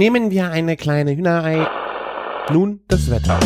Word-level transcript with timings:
Nehmen 0.00 0.30
wir 0.30 0.50
eine 0.50 0.78
kleine 0.78 1.14
Hühnerei. 1.14 1.68
Nun 2.50 2.80
das 2.88 3.10
Wetter. 3.10 3.38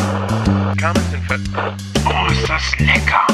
Oh, 2.07 2.31
ist 2.31 2.49
das 2.49 2.79
lecker! 2.79 3.27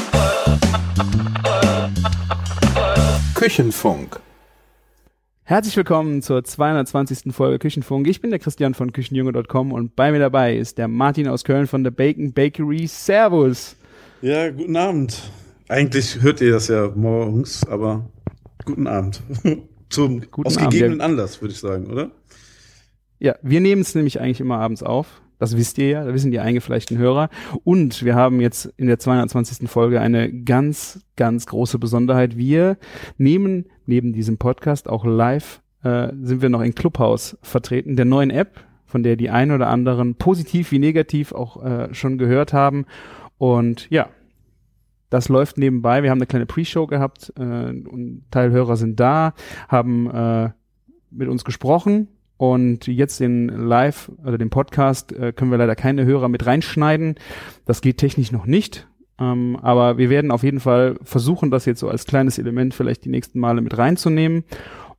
Küchenfunk. 3.35 4.19
Herzlich 5.43 5.77
willkommen 5.77 6.23
zur 6.23 6.43
220. 6.43 7.31
Folge 7.31 7.59
Küchenfunk. 7.59 8.07
Ich 8.07 8.21
bin 8.21 8.31
der 8.31 8.39
Christian 8.39 8.73
von 8.73 8.91
Küchenjunge.com 8.91 9.71
und 9.71 9.95
bei 9.95 10.11
mir 10.11 10.17
dabei 10.17 10.57
ist 10.57 10.79
der 10.79 10.87
Martin 10.87 11.27
aus 11.27 11.43
Köln 11.43 11.67
von 11.67 11.83
der 11.83 11.91
Bacon 11.91 12.33
Bakery. 12.33 12.87
Servus. 12.87 13.75
Ja, 14.23 14.49
guten 14.49 14.75
Abend. 14.75 15.31
Eigentlich 15.67 16.19
hört 16.23 16.41
ihr 16.41 16.53
das 16.53 16.69
ja 16.69 16.89
morgens, 16.95 17.67
aber 17.67 18.03
guten 18.65 18.87
Abend. 18.87 19.21
Zum 19.89 20.21
Guten 20.31 20.47
ausgegebenen 20.47 21.01
Abend, 21.01 21.19
Anlass, 21.19 21.39
würde 21.39 21.53
ich 21.53 21.59
sagen, 21.59 21.85
oder? 21.85 22.09
Ja, 23.21 23.35
wir 23.43 23.61
nehmen 23.61 23.83
es 23.83 23.93
nämlich 23.93 24.19
eigentlich 24.19 24.39
immer 24.39 24.57
abends 24.57 24.81
auf. 24.81 25.21
Das 25.37 25.55
wisst 25.55 25.77
ihr 25.77 25.89
ja, 25.89 26.03
das 26.03 26.13
wissen 26.15 26.31
die 26.31 26.39
eingefleischten 26.39 26.97
Hörer. 26.97 27.29
Und 27.63 28.03
wir 28.03 28.15
haben 28.15 28.41
jetzt 28.41 28.73
in 28.77 28.87
der 28.87 28.97
220. 28.97 29.69
Folge 29.69 30.01
eine 30.01 30.33
ganz, 30.41 31.05
ganz 31.15 31.45
große 31.45 31.77
Besonderheit. 31.77 32.35
Wir 32.35 32.77
nehmen 33.19 33.67
neben 33.85 34.11
diesem 34.11 34.39
Podcast 34.39 34.89
auch 34.89 35.05
live, 35.05 35.61
äh, 35.83 36.07
sind 36.19 36.41
wir 36.41 36.49
noch 36.49 36.61
in 36.61 36.73
Clubhouse 36.73 37.37
vertreten, 37.43 37.95
der 37.95 38.05
neuen 38.05 38.31
App, 38.31 38.59
von 38.85 39.03
der 39.03 39.17
die 39.17 39.29
ein 39.29 39.51
oder 39.51 39.67
anderen 39.67 40.15
positiv 40.15 40.71
wie 40.71 40.79
negativ 40.79 41.31
auch 41.31 41.63
äh, 41.63 41.93
schon 41.93 42.17
gehört 42.17 42.53
haben. 42.53 42.87
Und 43.37 43.87
ja, 43.91 44.09
das 45.11 45.29
läuft 45.29 45.59
nebenbei. 45.59 46.01
Wir 46.01 46.09
haben 46.09 46.17
eine 46.17 46.25
kleine 46.25 46.47
Pre-Show 46.47 46.87
gehabt 46.87 47.33
äh, 47.37 47.43
und 47.43 48.23
Teilhörer 48.31 48.77
sind 48.77 48.99
da, 48.99 49.35
haben 49.67 50.09
äh, 50.09 50.49
mit 51.11 51.27
uns 51.27 51.45
gesprochen 51.45 52.07
und 52.41 52.87
jetzt 52.87 53.19
den 53.19 53.49
Live, 53.49 54.11
also 54.23 54.35
den 54.35 54.49
Podcast, 54.49 55.13
äh, 55.13 55.31
können 55.31 55.51
wir 55.51 55.59
leider 55.59 55.75
keine 55.75 56.05
Hörer 56.05 56.27
mit 56.27 56.43
reinschneiden. 56.47 57.13
Das 57.65 57.81
geht 57.81 57.99
technisch 57.99 58.31
noch 58.31 58.47
nicht. 58.47 58.87
Ähm, 59.19 59.59
aber 59.61 59.99
wir 59.99 60.09
werden 60.09 60.31
auf 60.31 60.41
jeden 60.41 60.59
Fall 60.59 60.97
versuchen, 61.03 61.51
das 61.51 61.65
jetzt 61.65 61.81
so 61.81 61.87
als 61.87 62.07
kleines 62.07 62.39
Element 62.39 62.73
vielleicht 62.73 63.05
die 63.05 63.09
nächsten 63.09 63.39
Male 63.39 63.61
mit 63.61 63.77
reinzunehmen. 63.77 64.43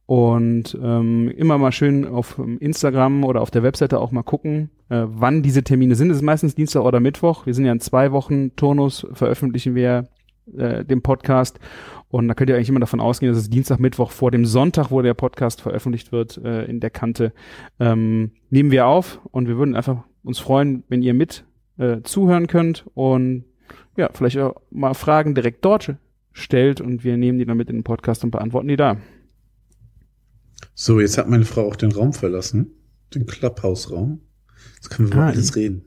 Und 0.06 0.78
ähm, 0.80 1.32
immer 1.36 1.58
mal 1.58 1.72
schön 1.72 2.06
auf 2.06 2.38
ähm, 2.38 2.58
Instagram 2.58 3.24
oder 3.24 3.40
auf 3.40 3.50
der 3.50 3.64
Webseite 3.64 3.98
auch 3.98 4.12
mal 4.12 4.22
gucken, 4.22 4.70
äh, 4.88 5.02
wann 5.08 5.42
diese 5.42 5.64
Termine 5.64 5.96
sind. 5.96 6.10
Es 6.10 6.18
ist 6.18 6.22
meistens 6.22 6.54
Dienstag 6.54 6.84
oder 6.84 7.00
Mittwoch. 7.00 7.44
Wir 7.44 7.54
sind 7.54 7.64
ja 7.64 7.72
in 7.72 7.80
zwei 7.80 8.12
Wochen 8.12 8.54
Turnus, 8.54 9.04
veröffentlichen 9.14 9.74
wir 9.74 10.06
äh, 10.56 10.84
den 10.84 11.02
Podcast. 11.02 11.58
Und 12.08 12.28
da 12.28 12.34
könnt 12.34 12.50
ihr 12.50 12.56
eigentlich 12.56 12.68
immer 12.68 12.80
davon 12.80 13.00
ausgehen, 13.00 13.32
dass 13.32 13.40
es 13.40 13.50
Dienstag, 13.50 13.78
Mittwoch 13.78 14.10
vor 14.10 14.30
dem 14.30 14.44
Sonntag, 14.44 14.90
wo 14.90 15.00
der 15.02 15.14
Podcast 15.14 15.60
veröffentlicht 15.60 16.12
wird, 16.12 16.38
äh, 16.38 16.64
in 16.64 16.80
der 16.80 16.90
Kante, 16.90 17.32
ähm, 17.80 18.32
nehmen 18.50 18.70
wir 18.70 18.86
auf. 18.86 19.20
Und 19.30 19.48
wir 19.48 19.56
würden 19.56 19.74
einfach 19.76 20.04
uns 20.22 20.38
freuen, 20.38 20.84
wenn 20.88 21.02
ihr 21.02 21.14
mit 21.14 21.44
äh, 21.78 22.02
zuhören 22.02 22.46
könnt 22.46 22.84
und 22.94 23.44
ja, 23.96 24.10
vielleicht 24.12 24.38
auch 24.38 24.60
mal 24.70 24.94
Fragen 24.94 25.34
direkt 25.34 25.64
dort 25.64 25.96
stellt 26.32 26.80
und 26.80 27.04
wir 27.04 27.16
nehmen 27.16 27.38
die 27.38 27.44
dann 27.44 27.56
mit 27.56 27.68
in 27.70 27.76
den 27.76 27.84
Podcast 27.84 28.24
und 28.24 28.30
beantworten 28.30 28.68
die 28.68 28.76
da. 28.76 28.96
So, 30.74 31.00
jetzt 31.00 31.18
hat 31.18 31.28
meine 31.28 31.44
Frau 31.44 31.66
auch 31.66 31.76
den 31.76 31.92
Raum 31.92 32.12
verlassen. 32.12 32.72
Den 33.14 33.26
Clubhouse-Raum. 33.26 34.20
Jetzt 34.76 34.90
können 34.90 35.08
wir 35.10 35.16
Ah, 35.18 35.22
über 35.24 35.32
alles 35.32 35.54
reden. 35.56 35.84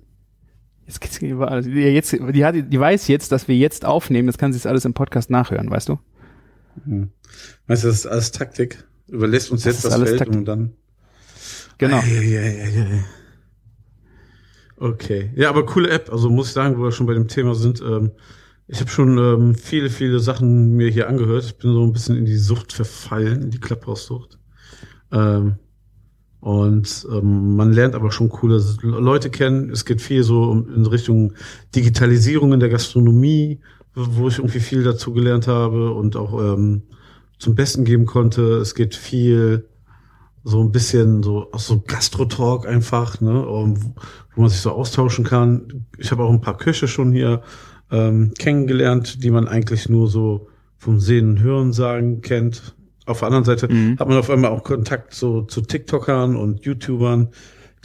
Jetzt 0.86 1.02
geht's 1.02 1.18
überall. 1.20 1.64
Die, 1.64 1.72
jetzt, 1.82 2.12
die, 2.12 2.46
hat, 2.46 2.56
die 2.56 2.80
weiß 2.80 3.08
jetzt, 3.08 3.32
dass 3.32 3.48
wir 3.48 3.56
jetzt 3.56 3.86
aufnehmen. 3.86 4.28
Das 4.28 4.38
kann 4.38 4.54
sie 4.54 4.58
jetzt 4.58 4.68
alles 4.68 4.86
im 4.86 4.94
Podcast 4.94 5.30
nachhören, 5.30 5.70
weißt 5.70 5.90
du? 5.90 6.00
Hm. 6.86 7.10
Weißt 7.68 7.84
du, 7.84 7.88
das 7.88 7.98
ist 7.98 8.06
alles 8.08 8.32
Taktik. 8.32 8.84
Überlässt 9.08 9.52
uns 9.52 9.64
Das 9.64 9.76
jetzt 9.76 9.86
das 9.86 9.94
alles 9.94 10.10
Feld 10.10 10.20
Taktik. 10.20 10.38
und 10.38 10.46
dann. 10.46 10.74
Genau. 11.78 11.98
Eieieiei. 12.00 13.04
Okay. 14.78 15.32
Ja, 15.36 15.50
aber 15.50 15.66
coole 15.66 15.90
App. 15.90 16.12
Also 16.12 16.30
muss 16.30 16.48
ich 16.48 16.54
sagen, 16.54 16.78
wo 16.78 16.84
wir 16.84 16.92
schon 16.92 17.08
bei 17.08 17.14
dem 17.14 17.28
Thema 17.28 17.56
sind. 17.56 17.82
Ähm, 17.82 18.12
ich 18.68 18.80
habe 18.80 18.90
schon 18.90 19.18
ähm, 19.18 19.56
viele, 19.56 19.90
viele 19.90 20.20
Sachen 20.20 20.76
mir 20.76 20.90
hier 20.90 21.08
angehört. 21.08 21.46
Ich 21.46 21.58
bin 21.58 21.72
so 21.72 21.84
ein 21.84 21.94
bisschen 21.94 22.18
in 22.18 22.26
die 22.26 22.38
Sucht 22.38 22.74
verfallen, 22.74 23.44
in 23.44 23.52
die 23.52 23.60
Clubhouse-Sucht. 23.60 24.40
Ähm, 25.12 25.56
und 26.46 27.08
ähm, 27.12 27.56
man 27.56 27.74
lernt 27.74 27.96
aber 27.96 28.12
schon 28.12 28.30
coole 28.30 28.64
Leute 28.84 29.32
kennen. 29.32 29.72
Es 29.72 29.84
geht 29.84 30.00
viel 30.00 30.22
so 30.22 30.52
in 30.54 30.86
Richtung 30.86 31.34
Digitalisierung 31.74 32.54
in 32.54 32.60
der 32.60 32.70
Gastronomie, 32.70 33.62
wo 33.96 34.28
ich 34.28 34.38
irgendwie 34.38 34.60
viel 34.60 34.84
dazu 34.84 35.12
gelernt 35.12 35.48
habe 35.48 35.92
und 35.92 36.16
auch 36.16 36.40
ähm, 36.40 36.84
zum 37.40 37.56
Besten 37.56 37.84
geben 37.84 38.06
konnte. 38.06 38.58
Es 38.58 38.76
geht 38.76 38.94
viel 38.94 39.68
so 40.44 40.62
ein 40.62 40.72
bisschen 40.72 41.24
so 41.24 41.50
so 41.58 41.82
Gastro-Talk 41.82 42.68
einfach, 42.68 43.20
ne, 43.22 43.44
um, 43.44 43.96
wo 44.36 44.42
man 44.42 44.50
sich 44.52 44.62
so 44.62 44.70
austauschen 44.70 45.26
kann. 45.26 45.88
Ich 45.98 46.12
habe 46.12 46.26
auch 46.26 46.30
ein 46.30 46.42
paar 46.42 46.58
Köche 46.58 46.88
schon 46.88 47.12
hier 47.12 47.42
ähm, 47.90 48.36
kennengelernt, 48.38 49.24
die 49.24 49.32
man 49.32 49.48
eigentlich 49.48 49.90
nur 49.90 50.08
so 50.08 50.48
vom 50.78 51.00
Sehen 51.00 51.28
und 51.28 51.40
Hören 51.40 51.74
sagen 51.74 52.22
kennt. 52.22 52.76
Auf 53.06 53.20
der 53.20 53.28
anderen 53.28 53.46
Seite 53.46 53.68
Mhm. 53.72 53.98
hat 54.00 54.08
man 54.08 54.18
auf 54.18 54.30
einmal 54.30 54.52
auch 54.52 54.64
Kontakt 54.64 55.14
so 55.14 55.42
zu 55.44 55.62
TikTokern 55.62 56.36
und 56.36 56.66
YouTubern, 56.66 57.30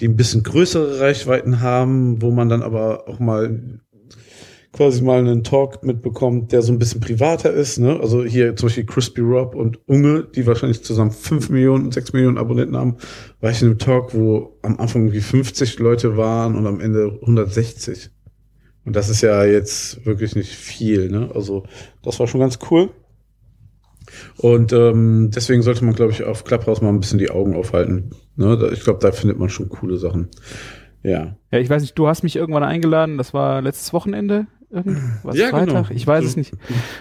die 0.01 0.09
ein 0.09 0.17
bisschen 0.17 0.43
größere 0.43 1.01
Reichweiten 1.01 1.61
haben, 1.61 2.23
wo 2.23 2.31
man 2.31 2.49
dann 2.49 2.63
aber 2.63 3.09
auch 3.09 3.19
mal 3.19 3.81
quasi 4.73 5.03
mal 5.03 5.19
einen 5.19 5.43
Talk 5.43 5.83
mitbekommt, 5.83 6.53
der 6.53 6.63
so 6.63 6.73
ein 6.73 6.79
bisschen 6.79 7.01
privater 7.01 7.53
ist. 7.53 7.79
Ne? 7.79 7.99
Also 8.01 8.25
hier 8.25 8.55
zum 8.55 8.69
Beispiel 8.69 8.87
Crispy 8.87 9.21
Rob 9.21 9.55
und 9.55 9.81
Unge, 9.89 10.29
die 10.35 10.47
wahrscheinlich 10.47 10.85
zusammen 10.85 11.11
5 11.11 11.51
Millionen, 11.51 11.91
6 11.91 12.13
Millionen 12.13 12.39
Abonnenten 12.39 12.77
haben, 12.77 12.97
war 13.41 13.51
ich 13.51 13.61
in 13.63 13.69
einem 13.69 13.79
Talk, 13.79 14.15
wo 14.15 14.57
am 14.63 14.79
Anfang 14.79 15.03
irgendwie 15.03 15.21
50 15.21 15.79
Leute 15.81 16.17
waren 16.17 16.55
und 16.55 16.67
am 16.69 16.81
Ende 16.81 17.19
160. 17.21 18.11
Und 18.85 18.95
das 18.97 19.09
ist 19.09 19.23
ja 19.23 19.45
jetzt 19.45 20.07
wirklich 20.07 20.37
nicht 20.37 20.55
viel. 20.55 21.11
Ne? 21.11 21.31
Also 21.35 21.65
das 22.03 22.21
war 22.21 22.29
schon 22.29 22.41
ganz 22.41 22.59
cool. 22.71 22.91
Und 24.39 24.73
ähm, 24.73 25.31
deswegen 25.35 25.63
sollte 25.63 25.85
man, 25.85 25.95
glaube 25.95 26.13
ich, 26.13 26.25
auf 26.25 26.45
Clubhouse 26.45 26.81
mal 26.83 26.89
ein 26.91 27.01
bisschen 27.01 27.19
die 27.19 27.31
Augen 27.31 27.55
aufhalten. 27.55 28.11
Ne? 28.37 28.71
Ich 28.73 28.85
glaube, 28.85 28.99
da 29.01 29.13
findet 29.13 29.39
man 29.39 29.49
schon 29.49 29.69
coole 29.69 29.97
Sachen. 29.97 30.29
Ja. 31.03 31.37
Ja, 31.51 31.59
ich 31.59 31.71
weiß 31.71 31.83
nicht, 31.83 31.99
du 31.99 32.07
hast 32.09 32.23
mich 32.23 32.37
irgendwann 32.37 32.63
eingeladen, 32.63 33.17
das 33.19 33.33
war 33.35 33.63
letztes 33.63 33.93
Wochenende, 33.93 34.47
irgendwas, 34.71 35.37
Ja, 35.37 35.49
Freitag, 35.49 35.67
genau. 35.89 35.95
ich 35.95 36.07
weiß 36.07 36.23
Du- 36.23 36.29
es 36.29 36.37
nicht. 36.37 36.53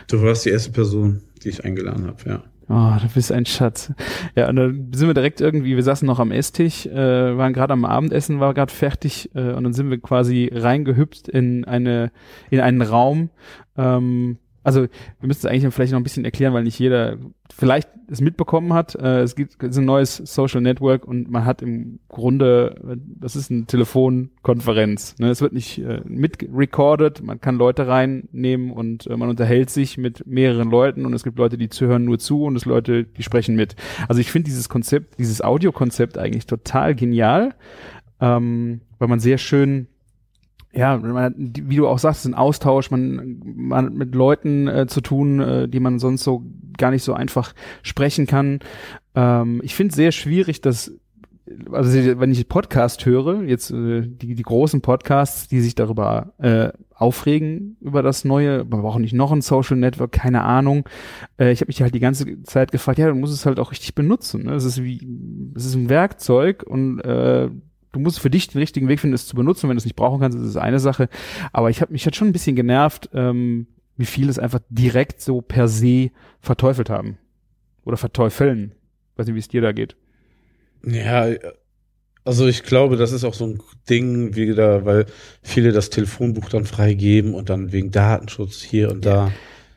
Du 0.10 0.22
warst 0.22 0.46
die 0.46 0.50
erste 0.50 0.72
Person, 0.72 1.22
die 1.44 1.50
ich 1.50 1.66
eingeladen 1.66 2.08
habe, 2.08 2.18
ja. 2.30 2.44
Oh, 2.72 2.96
du 3.02 3.12
bist 3.16 3.32
ein 3.32 3.48
Schatz. 3.48 3.92
Ja, 4.36 4.48
und 4.48 4.56
dann 4.56 4.92
sind 4.94 5.08
wir 5.08 5.16
direkt 5.16 5.42
irgendwie, 5.42 5.76
wir 5.76 5.82
saßen 5.82 6.06
noch 6.06 6.20
am 6.20 6.32
Esstisch, 6.32 6.86
äh, 6.86 7.36
waren 7.36 7.52
gerade 7.52 7.74
am 7.74 7.84
Abendessen, 7.84 8.40
war 8.40 8.54
gerade 8.54 8.72
fertig 8.72 9.32
äh, 9.34 9.54
und 9.54 9.64
dann 9.64 9.74
sind 9.74 9.90
wir 9.90 10.00
quasi 10.00 10.52
reingehüpft 10.54 11.28
in 11.30 11.66
eine 11.66 12.12
in 12.52 12.60
einen 12.60 12.84
Raum. 12.84 13.32
Ähm, 13.76 14.38
also 14.64 14.82
wir 14.82 15.28
müssen 15.28 15.40
es 15.40 15.46
eigentlich 15.46 15.74
vielleicht 15.74 15.92
noch 15.94 16.00
ein 16.00 16.04
bisschen 16.04 16.26
erklären, 16.26 16.54
weil 16.54 16.64
nicht 16.64 16.80
jeder 16.80 17.18
vielleicht 17.56 17.90
es 18.08 18.22
mitbekommen 18.22 18.74
hat. 18.74 18.96
Äh, 18.96 19.22
es 19.22 19.36
gibt 19.36 19.62
es 19.64 19.70
ist 19.70 19.78
ein 19.78 19.86
neues 19.86 20.18
Social 20.18 20.62
Network 20.62 21.06
und 21.06 21.30
man 21.30 21.46
hat 21.46 21.62
im 21.62 22.00
Grunde, 22.10 22.98
das 23.20 23.36
ist 23.36 23.52
eine 23.52 23.66
Telefonkonferenz. 23.66 25.16
Ne? 25.20 25.30
Es 25.30 25.42
wird 25.42 25.54
nicht 25.54 25.80
äh, 25.80 26.02
mitrecorded, 26.06 27.24
man 27.24 27.40
kann 27.40 27.56
Leute 27.56 27.88
reinnehmen 27.88 28.72
und 28.72 29.08
äh, 29.08 29.16
man 29.16 29.30
unterhält 29.30 29.70
sich 29.70 29.98
mit 29.98 30.26
mehreren 30.28 30.70
Leuten 30.70 31.06
und 31.06 31.14
es 31.14 31.24
gibt 31.24 31.38
Leute, 31.38 31.58
die 31.58 31.70
hören 31.80 32.06
nur 32.06 32.20
zu 32.20 32.44
und 32.44 32.56
es 32.56 32.66
Leute, 32.66 33.06
die 33.06 33.24
sprechen 33.24 33.56
mit. 33.56 33.76
Also 34.08 34.22
ich 34.22 34.32
finde 34.32 34.48
dieses 34.48 34.70
Konzept, 34.70 35.20
dieses 35.20 35.42
Audiokonzept 35.42 36.18
eigentlich 36.18 36.46
total 36.46 36.96
genial, 36.96 37.56
ähm, 38.20 38.82
weil 38.98 39.08
man 39.08 39.20
sehr 39.20 39.38
schön 39.38 39.88
ja, 40.72 40.98
man 40.98 41.34
wie 41.38 41.76
du 41.76 41.88
auch 41.88 42.00
sagst, 42.00 42.26
ein 42.26 42.36
Austausch, 42.36 42.92
man, 42.92 43.42
man 43.44 43.86
hat 43.86 43.94
mit 43.94 44.14
Leuten 44.14 44.68
äh, 44.68 44.88
zu 44.88 45.02
tun, 45.02 45.40
äh, 45.40 45.68
die 45.68 45.80
man 45.80 46.00
sonst 46.00 46.24
so 46.24 46.44
gar 46.78 46.92
nicht 46.92 47.04
so 47.04 47.14
einfach 47.14 47.54
sprechen 47.82 48.28
kann. 48.28 48.60
Ähm, 49.16 49.62
ich 49.64 49.76
finde 49.76 49.90
es 49.92 49.96
sehr 49.96 50.12
schwierig, 50.12 50.62
dass 50.62 50.94
also 51.72 52.20
wenn 52.20 52.32
ich 52.32 52.48
Podcast 52.48 53.06
höre, 53.06 53.44
jetzt 53.44 53.72
äh, 53.72 54.02
die, 54.02 54.36
die 54.36 54.44
großen 54.44 54.82
Podcasts, 54.82 55.48
die 55.48 55.62
sich 55.62 55.76
darüber 55.76 56.34
äh, 56.38 56.70
aufregen 56.94 57.78
über 57.82 58.04
das 58.04 58.26
neue, 58.26 58.66
man 58.66 58.82
braucht 58.82 59.00
nicht 59.00 59.14
noch 59.14 59.32
ein 59.32 59.42
Social 59.42 59.78
Network, 59.78 60.12
keine 60.12 60.44
Ahnung. 60.44 60.88
Äh, 61.40 61.52
ich 61.52 61.62
habe 61.62 61.70
mich 61.70 61.82
halt 61.82 61.96
die 61.96 62.00
ganze 62.00 62.44
Zeit 62.44 62.72
gefragt, 62.72 63.00
ja, 63.00 63.08
du 63.08 63.16
musst 63.16 63.34
es 63.34 63.46
halt 63.46 63.60
auch 63.60 63.72
richtig 63.72 63.96
benutzen. 63.96 64.44
Ne? 64.44 64.54
Es 64.54 64.66
ist 64.66 64.84
wie, 64.84 65.08
es 65.56 65.66
ist 65.66 65.76
ein 65.76 65.90
Werkzeug 65.90 66.64
und 66.64 67.00
äh, 67.02 67.50
du 67.92 68.00
musst 68.00 68.20
für 68.20 68.30
dich 68.30 68.48
den 68.48 68.60
richtigen 68.60 68.88
Weg 68.88 69.00
finden, 69.00 69.16
es 69.16 69.28
zu 69.28 69.36
benutzen. 69.36 69.70
Wenn 69.70 69.76
du 69.76 69.80
es 69.80 69.86
nicht 69.86 69.96
brauchen 69.96 70.20
kannst, 70.20 70.38
ist 70.38 70.46
es 70.46 70.58
eine 70.58 70.80
Sache. 70.80 71.10
Aber 71.52 71.70
ich 71.70 71.82
habe 71.82 71.92
mich 71.92 72.06
hat 72.06 72.16
schon 72.16 72.30
ein 72.30 72.34
bisschen 72.34 72.56
genervt, 72.56 73.10
ähm, 73.14 73.68
wie 73.98 74.06
viele 74.06 74.30
es 74.30 74.40
einfach 74.40 74.60
direkt 74.70 75.22
so 75.22 75.42
per 75.42 75.68
se 75.68 76.12
verteufelt 76.40 76.90
haben. 76.90 77.18
Oder 77.84 77.98
verteufeln. 77.98 78.74
Weiß 79.16 79.26
nicht, 79.26 79.36
wie 79.36 79.40
es 79.40 79.48
dir 79.48 79.62
da 79.62 79.72
geht. 79.72 79.96
Ja, 80.86 81.28
also 82.24 82.48
ich 82.48 82.64
glaube, 82.64 82.96
das 82.96 83.12
ist 83.12 83.24
auch 83.24 83.34
so 83.34 83.48
ein 83.48 83.60
Ding 83.90 84.36
wieder, 84.36 84.86
weil 84.86 85.06
viele 85.42 85.72
das 85.72 85.90
Telefonbuch 85.90 86.50
dann 86.50 86.66
freigeben 86.66 87.34
und 87.34 87.50
dann 87.50 87.72
wegen 87.72 87.92
Datenschutz 87.92 88.62
hier 88.62 88.92
und 88.92 89.06
da. 89.06 89.32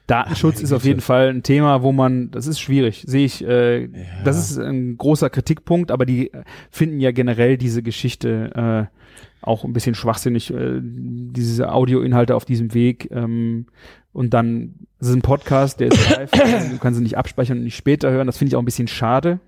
Datenschutz 0.06 0.60
ist 0.60 0.72
auf 0.72 0.84
jeden 0.84 1.00
Fall 1.00 1.28
ein 1.28 1.43
Thema, 1.43 1.82
wo 1.82 1.93
man, 1.93 2.31
das 2.31 2.46
ist 2.46 2.60
schwierig, 2.60 3.04
sehe 3.06 3.25
ich, 3.25 3.44
äh, 3.44 3.88
das 4.25 4.50
ist 4.50 4.58
ein 4.58 4.96
großer 4.96 5.31
Kritikpunkt, 5.31 5.90
aber 5.90 6.06
die 6.06 6.32
äh, 6.32 6.43
finden 6.70 7.00
ja 7.00 7.12
generell 7.12 7.56
diese 7.56 7.82
Geschichte 7.82 8.88
äh, 8.90 8.96
auch 9.43 9.64
ein 9.64 9.72
bisschen 9.72 9.94
schwachsinnig, 9.94 10.52
äh, 10.52 10.81
diese 10.82 11.72
Audioinhalte 11.72 12.34
auf 12.34 12.44
diesem 12.44 12.75
Weg. 12.75 13.10
Ähm, 13.10 13.66
und 14.12 14.34
dann, 14.34 14.75
das 14.99 15.08
ist 15.08 15.16
ein 15.16 15.22
Podcast, 15.22 15.81
der 15.81 15.88
ist 15.88 16.10
live, 16.16 16.31
du 16.31 16.78
kannst 16.78 17.00
ihn 17.00 17.04
nicht 17.04 17.19
abspeichern 17.19 17.58
und 17.58 17.64
nicht 17.64 17.76
später 17.76 18.10
hören. 18.10 18.26
Das 18.26 18.38
finde 18.38 18.50
ich 18.50 18.56
auch 18.56 18.62
ein 18.62 18.66
bisschen 18.66 18.88
schade. 18.88 19.40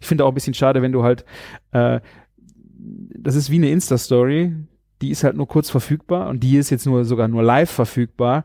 Ich 0.00 0.06
finde 0.06 0.24
auch 0.24 0.28
ein 0.28 0.34
bisschen 0.34 0.54
schade, 0.54 0.82
wenn 0.82 0.92
du 0.92 1.02
halt, 1.02 1.24
äh, 1.72 2.00
das 2.76 3.34
ist 3.34 3.50
wie 3.50 3.56
eine 3.56 3.70
Insta-Story, 3.70 4.54
die 5.02 5.10
ist 5.10 5.24
halt 5.24 5.36
nur 5.36 5.48
kurz 5.48 5.70
verfügbar 5.70 6.28
und 6.28 6.40
die 6.40 6.56
ist 6.56 6.70
jetzt 6.70 6.86
nur 6.86 7.04
sogar 7.04 7.28
nur 7.28 7.42
live 7.42 7.70
verfügbar. 7.70 8.44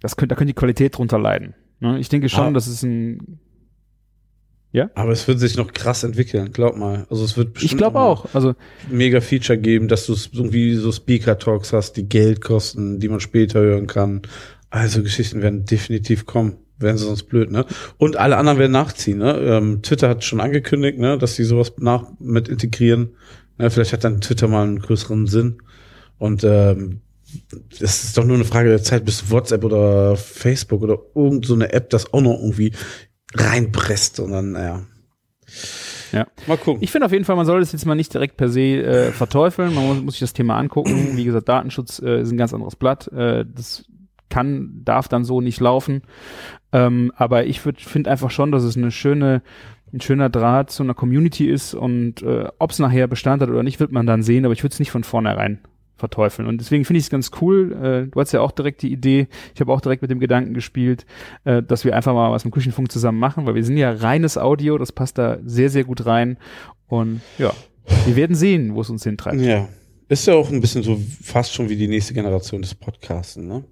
Das 0.00 0.16
könnte, 0.16 0.34
da 0.34 0.38
könnte 0.38 0.52
die 0.52 0.58
Qualität 0.58 0.96
drunter 0.96 1.18
leiden. 1.18 1.54
Ne? 1.80 1.98
Ich 1.98 2.08
denke 2.08 2.28
schon, 2.28 2.48
Ah. 2.48 2.50
das 2.52 2.66
ist 2.68 2.82
ein, 2.82 3.38
Aber 4.94 5.10
es 5.10 5.26
wird 5.26 5.40
sich 5.40 5.56
noch 5.56 5.72
krass 5.72 6.04
entwickeln, 6.04 6.52
glaub 6.52 6.76
mal. 6.76 7.06
Also 7.10 7.24
es 7.24 7.36
wird 7.36 7.54
bestimmt 7.54 7.72
ich 7.72 7.78
glaube 7.78 7.94
mal 7.94 8.06
auch. 8.06 8.26
Also 8.34 8.54
mega 8.88 9.20
Feature 9.20 9.58
geben, 9.58 9.88
dass 9.88 10.06
du 10.06 10.14
irgendwie 10.32 10.74
so 10.76 10.92
Speaker-Talks 10.92 11.72
hast, 11.72 11.94
die 11.96 12.08
Geld 12.08 12.40
kosten, 12.40 13.00
die 13.00 13.08
man 13.08 13.20
später 13.20 13.60
hören 13.60 13.86
kann. 13.88 14.22
Also 14.70 15.02
Geschichten 15.02 15.42
werden 15.42 15.64
definitiv 15.64 16.24
kommen. 16.26 16.56
Werden 16.78 16.96
sie 16.96 17.04
sonst 17.04 17.24
blöd, 17.24 17.50
ne? 17.50 17.66
Und 17.98 18.16
alle 18.16 18.38
anderen 18.38 18.58
werden 18.58 18.72
nachziehen, 18.72 19.18
ne? 19.18 19.36
Ähm, 19.38 19.82
Twitter 19.82 20.08
hat 20.08 20.24
schon 20.24 20.40
angekündigt, 20.40 20.98
ne, 20.98 21.18
dass 21.18 21.34
sie 21.36 21.44
sowas 21.44 21.74
nach 21.78 22.06
mit 22.18 22.48
integrieren. 22.48 23.10
Ne, 23.58 23.68
vielleicht 23.70 23.92
hat 23.92 24.04
dann 24.04 24.22
Twitter 24.22 24.48
mal 24.48 24.62
einen 24.66 24.78
größeren 24.78 25.26
Sinn. 25.26 25.58
Und 26.16 26.42
ähm, 26.44 27.00
es 27.80 28.04
ist 28.04 28.18
doch 28.18 28.24
nur 28.24 28.36
eine 28.36 28.44
Frage 28.44 28.68
der 28.68 28.82
Zeit, 28.82 29.04
bis 29.04 29.30
WhatsApp 29.30 29.64
oder 29.64 30.16
Facebook 30.16 30.82
oder 30.82 30.98
irgend 31.14 31.46
so 31.46 31.54
eine 31.54 31.72
App 31.72 31.90
das 31.90 32.12
auch 32.12 32.20
noch 32.20 32.38
irgendwie 32.38 32.72
reinpresst 33.34 34.20
und 34.20 34.32
dann, 34.32 34.52
naja. 34.52 34.82
Ja. 36.12 36.26
Mal 36.46 36.56
gucken. 36.56 36.82
Ich 36.82 36.90
finde 36.90 37.06
auf 37.06 37.12
jeden 37.12 37.24
Fall, 37.24 37.36
man 37.36 37.46
soll 37.46 37.60
das 37.60 37.72
jetzt 37.72 37.86
mal 37.86 37.94
nicht 37.94 38.12
direkt 38.12 38.36
per 38.36 38.48
se 38.48 38.82
äh, 38.82 39.12
verteufeln. 39.12 39.74
Man 39.74 39.86
muss, 39.86 40.00
muss 40.00 40.14
sich 40.14 40.20
das 40.20 40.32
Thema 40.32 40.56
angucken. 40.56 41.10
Wie 41.16 41.24
gesagt, 41.24 41.48
Datenschutz 41.48 42.00
äh, 42.00 42.20
ist 42.22 42.32
ein 42.32 42.36
ganz 42.36 42.52
anderes 42.52 42.76
Blatt. 42.76 43.08
Äh, 43.12 43.44
das 43.46 43.84
kann, 44.28 44.82
darf 44.84 45.08
dann 45.08 45.24
so 45.24 45.40
nicht 45.40 45.60
laufen. 45.60 46.02
Ähm, 46.72 47.12
aber 47.16 47.46
ich 47.46 47.60
finde 47.60 48.10
einfach 48.10 48.30
schon, 48.30 48.52
dass 48.52 48.62
es 48.62 48.76
eine 48.76 48.90
schöne, 48.90 49.42
ein 49.92 50.00
schöner 50.00 50.30
Draht 50.30 50.70
zu 50.70 50.82
einer 50.82 50.94
Community 50.94 51.48
ist 51.48 51.74
und 51.74 52.22
äh, 52.22 52.48
ob 52.58 52.70
es 52.70 52.78
nachher 52.78 53.08
Bestand 53.08 53.42
hat 53.42 53.48
oder 53.48 53.64
nicht, 53.64 53.80
wird 53.80 53.92
man 53.92 54.06
dann 54.06 54.22
sehen. 54.22 54.44
Aber 54.44 54.52
ich 54.52 54.62
würde 54.62 54.72
es 54.72 54.78
nicht 54.78 54.92
von 54.92 55.04
vornherein 55.04 55.60
verteufeln. 56.00 56.48
Und 56.48 56.58
deswegen 56.58 56.84
finde 56.84 56.98
ich 56.98 57.04
es 57.04 57.10
ganz 57.10 57.30
cool. 57.40 57.72
Äh, 57.72 58.10
du 58.10 58.20
hast 58.20 58.32
ja 58.32 58.40
auch 58.40 58.50
direkt 58.50 58.82
die 58.82 58.90
Idee, 58.92 59.28
ich 59.54 59.60
habe 59.60 59.72
auch 59.72 59.80
direkt 59.80 60.02
mit 60.02 60.10
dem 60.10 60.18
Gedanken 60.18 60.52
gespielt, 60.54 61.06
äh, 61.44 61.62
dass 61.62 61.84
wir 61.84 61.94
einfach 61.94 62.14
mal 62.14 62.32
was 62.32 62.44
mit 62.44 62.52
Küchenfunk 62.52 62.90
zusammen 62.90 63.18
machen, 63.18 63.46
weil 63.46 63.54
wir 63.54 63.64
sind 63.64 63.76
ja 63.76 63.92
reines 63.92 64.36
Audio, 64.36 64.78
das 64.78 64.90
passt 64.92 65.18
da 65.18 65.38
sehr, 65.44 65.70
sehr 65.70 65.84
gut 65.84 66.04
rein. 66.06 66.38
Und 66.88 67.20
ja, 67.38 67.52
wir 68.06 68.16
werden 68.16 68.34
sehen, 68.34 68.74
wo 68.74 68.80
es 68.80 68.90
uns 68.90 69.04
hintreibt. 69.04 69.40
Ja. 69.40 69.68
Ist 70.08 70.26
ja 70.26 70.34
auch 70.34 70.50
ein 70.50 70.60
bisschen 70.60 70.82
so 70.82 71.00
fast 71.22 71.54
schon 71.54 71.68
wie 71.68 71.76
die 71.76 71.86
nächste 71.86 72.14
Generation 72.14 72.62
des 72.62 72.74
Podcasten, 72.74 73.46
ne? 73.46 73.62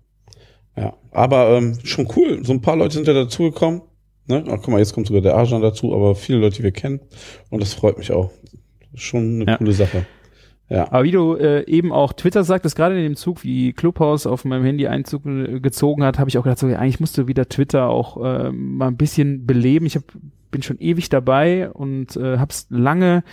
Ja. 0.77 0.95
Aber 1.11 1.57
ähm, 1.57 1.77
schon 1.83 2.07
cool. 2.15 2.45
So 2.45 2.53
ein 2.53 2.61
paar 2.61 2.77
Leute 2.77 2.95
sind 2.95 3.09
ja 3.09 3.13
dazugekommen. 3.15 3.83
Ne? 4.27 4.45
Ach, 4.47 4.59
guck 4.63 4.69
mal, 4.69 4.79
jetzt 4.79 4.93
kommt 4.93 5.09
sogar 5.09 5.23
der 5.23 5.35
Arjan 5.35 5.63
dazu, 5.63 5.93
aber 5.95 6.15
viele 6.15 6.39
Leute, 6.39 6.59
die 6.59 6.63
wir 6.63 6.71
kennen. 6.71 7.01
Und 7.51 7.61
das 7.61 7.75
freut 7.75 7.99
mich 7.99 8.13
auch. 8.13 8.31
Schon 8.95 9.41
eine 9.41 9.45
Ja. 9.47 9.57
coole 9.57 9.73
Sache. 9.73 10.07
Ja. 10.69 10.93
Aber 10.93 11.05
wie 11.05 11.11
du 11.11 11.35
äh, 11.35 11.65
eben 11.67 11.93
auch 11.93 12.13
Twitter 12.13 12.45
sagtest, 12.45 12.77
gerade 12.77 12.97
in 12.97 13.03
dem 13.03 13.17
Zug, 13.17 13.43
wie 13.43 13.73
Clubhouse 13.73 14.27
auf 14.27 14.45
meinem 14.45 14.65
Handy 14.65 14.87
Einzug 14.87 15.25
äh, 15.25 15.61
gezogen 15.61 16.05
hat, 16.05 16.19
habe 16.19 16.29
ich 16.29 16.37
auch 16.37 16.43
gedacht, 16.43 16.59
so, 16.59 16.69
ja, 16.69 16.79
eigentlich 16.79 17.01
musste 17.01 17.27
wieder 17.27 17.49
Twitter 17.49 17.89
auch 17.89 18.23
äh, 18.23 18.53
mal 18.53 18.89
ein 18.89 18.97
bisschen 18.97 19.47
beleben. 19.47 19.87
Ich 19.87 19.97
hab, 19.97 20.05
bin 20.51 20.63
schon 20.63 20.79
ewig 20.79 21.09
dabei 21.09 21.71
und 21.71 22.17
äh, 22.17 22.39
habe 22.39 22.51
es 22.51 22.67
lange 22.69 23.25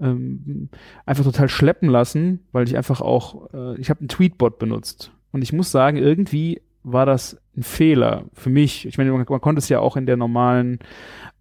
ähm, 0.00 0.68
einfach 1.06 1.24
total 1.24 1.48
schleppen 1.48 1.88
lassen, 1.88 2.40
weil 2.52 2.66
ich 2.66 2.76
einfach 2.76 3.00
auch, 3.00 3.52
äh, 3.54 3.80
ich 3.80 3.88
habe 3.88 4.00
einen 4.00 4.08
Tweetbot 4.08 4.58
benutzt. 4.58 5.12
Und 5.32 5.42
ich 5.42 5.52
muss 5.52 5.70
sagen, 5.70 5.96
irgendwie 5.96 6.60
war 6.82 7.06
das 7.06 7.40
ein 7.56 7.62
Fehler 7.62 8.24
für 8.34 8.50
mich. 8.50 8.86
Ich 8.86 8.98
meine, 8.98 9.12
man, 9.12 9.24
man 9.28 9.40
konnte 9.40 9.60
es 9.60 9.68
ja 9.68 9.80
auch 9.80 9.96
in 9.96 10.06
der 10.06 10.16
normalen 10.16 10.78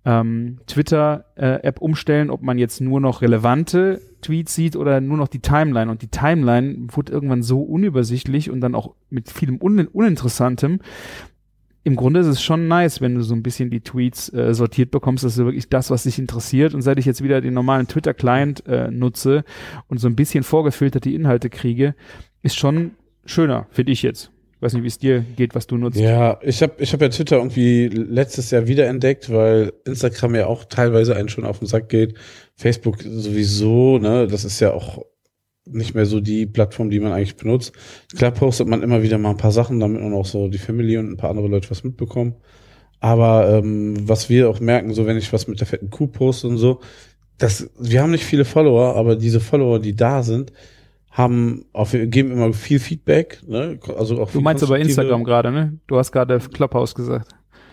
ähm, 0.06 0.60
Twitter-App 0.68 1.82
umstellen, 1.82 2.30
ob 2.30 2.42
man 2.42 2.58
jetzt 2.58 2.82
nur 2.82 3.00
noch 3.00 3.22
relevante 3.22 4.02
Tweets 4.22 4.56
sieht 4.56 4.76
oder 4.76 5.02
nur 5.02 5.18
noch 5.18 5.28
die 5.28 5.40
Timeline. 5.40 5.92
Und 5.92 6.02
die 6.02 6.08
Timeline 6.08 6.88
wurde 6.90 7.12
irgendwann 7.12 7.44
so 7.44 7.62
unübersichtlich 7.62 8.50
und 8.50 8.62
dann 8.62 8.76
auch 8.76 8.96
mit 9.10 9.30
vielem 9.30 9.62
Un 9.62 9.88
Uninteressantem. 9.88 10.80
Im 11.84 11.96
Grunde 11.96 12.20
ist 12.20 12.28
es 12.28 12.44
schon 12.44 12.68
nice, 12.68 13.02
wenn 13.02 13.16
du 13.16 13.24
so 13.24 13.34
ein 13.34 13.42
bisschen 13.42 13.72
die 13.72 13.82
Tweets 13.82 14.32
äh, 14.34 14.54
sortiert 14.54 14.92
bekommst, 14.92 15.24
dass 15.24 15.36
du 15.36 15.46
wirklich 15.46 15.68
das, 15.68 15.90
was 15.90 16.04
dich 16.04 16.20
interessiert. 16.20 16.76
Und 16.76 16.84
seit 16.84 17.00
ich 17.00 17.06
jetzt 17.06 17.24
wieder 17.24 17.42
den 17.42 17.56
normalen 17.56 17.88
Twitter-Client 17.88 18.68
äh, 18.68 18.92
nutze 18.92 19.44
und 19.88 20.00
so 20.00 20.08
ein 20.08 20.16
bisschen 20.16 20.44
vorgefilterte 20.44 21.10
Inhalte 21.10 21.50
kriege, 21.50 21.96
ist 22.44 22.58
schon 22.58 22.92
schöner, 23.26 23.66
finde 23.72 23.92
ich 23.94 24.04
jetzt. 24.04 24.32
Ich 24.62 24.66
weiß 24.66 24.74
nicht, 24.74 24.84
wie 24.84 24.90
es 24.90 25.00
dir 25.00 25.22
geht, 25.22 25.56
was 25.56 25.66
du 25.66 25.76
nutzt. 25.76 26.00
Ja, 26.00 26.38
ich 26.44 26.62
habe 26.62 26.74
ich 26.78 26.94
hab 26.94 27.02
ja 27.02 27.10
Twitter 27.10 27.38
irgendwie 27.38 27.88
letztes 27.88 28.52
Jahr 28.52 28.68
wiederentdeckt, 28.68 29.32
weil 29.32 29.74
Instagram 29.86 30.36
ja 30.36 30.46
auch 30.46 30.66
teilweise 30.66 31.16
einen 31.16 31.30
schon 31.30 31.46
auf 31.46 31.58
den 31.58 31.68
Sack 31.68 31.90
geht. 31.90 32.14
Facebook 32.58 33.02
sowieso, 33.02 33.98
ne? 33.98 34.28
Das 34.28 34.46
ist 34.46 34.60
ja 34.60 34.72
auch 34.72 35.04
nicht 35.66 35.96
mehr 35.96 36.06
so 36.06 36.20
die 36.20 36.46
Plattform, 36.46 36.92
die 36.92 37.00
man 37.00 37.12
eigentlich 37.12 37.38
benutzt. 37.38 37.74
Klar 38.16 38.30
postet 38.30 38.68
man 38.68 38.84
immer 38.84 39.02
wieder 39.02 39.18
mal 39.18 39.32
ein 39.32 39.38
paar 39.38 39.52
Sachen, 39.52 39.80
damit 39.80 40.00
man 40.00 40.14
auch 40.14 40.28
so 40.28 40.48
die 40.48 40.60
Familie 40.60 41.00
und 41.00 41.10
ein 41.10 41.18
paar 41.18 41.32
andere 41.32 41.48
Leute 41.48 41.72
was 41.72 41.84
mitbekommen. 41.84 42.36
Aber 43.00 43.50
ähm, 43.50 44.08
was 44.08 44.30
wir 44.30 44.48
auch 44.48 44.60
merken, 44.60 44.94
so 44.94 45.08
wenn 45.08 45.18
ich 45.18 45.34
was 45.34 45.48
mit 45.48 45.60
der 45.60 45.66
fetten 45.66 45.90
Kuh 45.90 46.06
poste 46.06 46.48
und 46.48 46.60
so, 46.60 46.82
das, 47.40 47.68
wir 47.80 48.04
haben 48.04 48.12
nicht 48.12 48.26
viele 48.26 48.46
Follower, 48.46 48.96
aber 48.96 49.16
diese 49.16 49.40
Follower, 49.40 49.80
die 49.80 49.96
da 49.96 50.22
sind, 50.22 50.54
haben 51.12 51.66
auf, 51.74 51.92
geben 51.92 52.32
immer 52.32 52.54
viel 52.54 52.80
Feedback. 52.80 53.42
Ne? 53.48 53.80
Also 53.98 54.22
auch 54.22 54.32
Du 54.32 54.42
meinst 54.42 54.64
aber 54.64 54.80
Instagram 54.80 55.24
gerade, 55.24 55.52
ne? 55.52 55.78
Du 55.88 55.98
hast 55.98 56.12
gerade 56.12 56.40
Clubhouse 56.40 56.96
gesagt. 56.96 57.30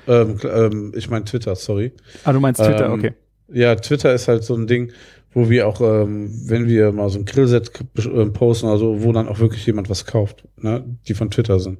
ähm, 0.06 0.38
ähm, 0.44 0.92
ich 0.96 1.08
meine 1.08 1.24
Twitter, 1.24 1.54
sorry. 1.54 1.92
Ah, 2.24 2.32
du 2.32 2.40
meinst 2.40 2.60
Twitter, 2.62 2.86
Ähm, 2.86 2.92
okay. 2.92 3.12
Ja, 3.52 3.74
Twitter 3.76 4.12
ist 4.12 4.28
halt 4.28 4.44
so 4.44 4.54
ein 4.54 4.66
Ding, 4.66 4.92
wo 5.32 5.48
wir 5.48 5.68
auch, 5.68 5.80
ähm, 5.80 6.30
wenn 6.46 6.66
wir 6.68 6.92
mal 6.92 7.08
so 7.10 7.18
ein 7.18 7.24
Grillset 7.24 7.72
k- 7.72 7.84
äh, 8.02 8.26
posten 8.26 8.66
oder 8.66 8.78
so, 8.78 9.02
wo 9.02 9.12
dann 9.12 9.28
auch 9.28 9.38
wirklich 9.38 9.64
jemand 9.66 9.88
was 9.88 10.04
kauft, 10.04 10.44
ne, 10.56 10.84
die 11.06 11.14
von 11.14 11.30
Twitter 11.30 11.60
sind. 11.60 11.78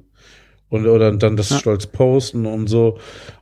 Und 0.69 0.85
oder 0.87 1.11
dann 1.11 1.35
das 1.35 1.49
Ja. 1.49 1.57
stolz 1.59 1.87
posten 1.87 2.45
und 2.45 2.67
so. 2.67 2.99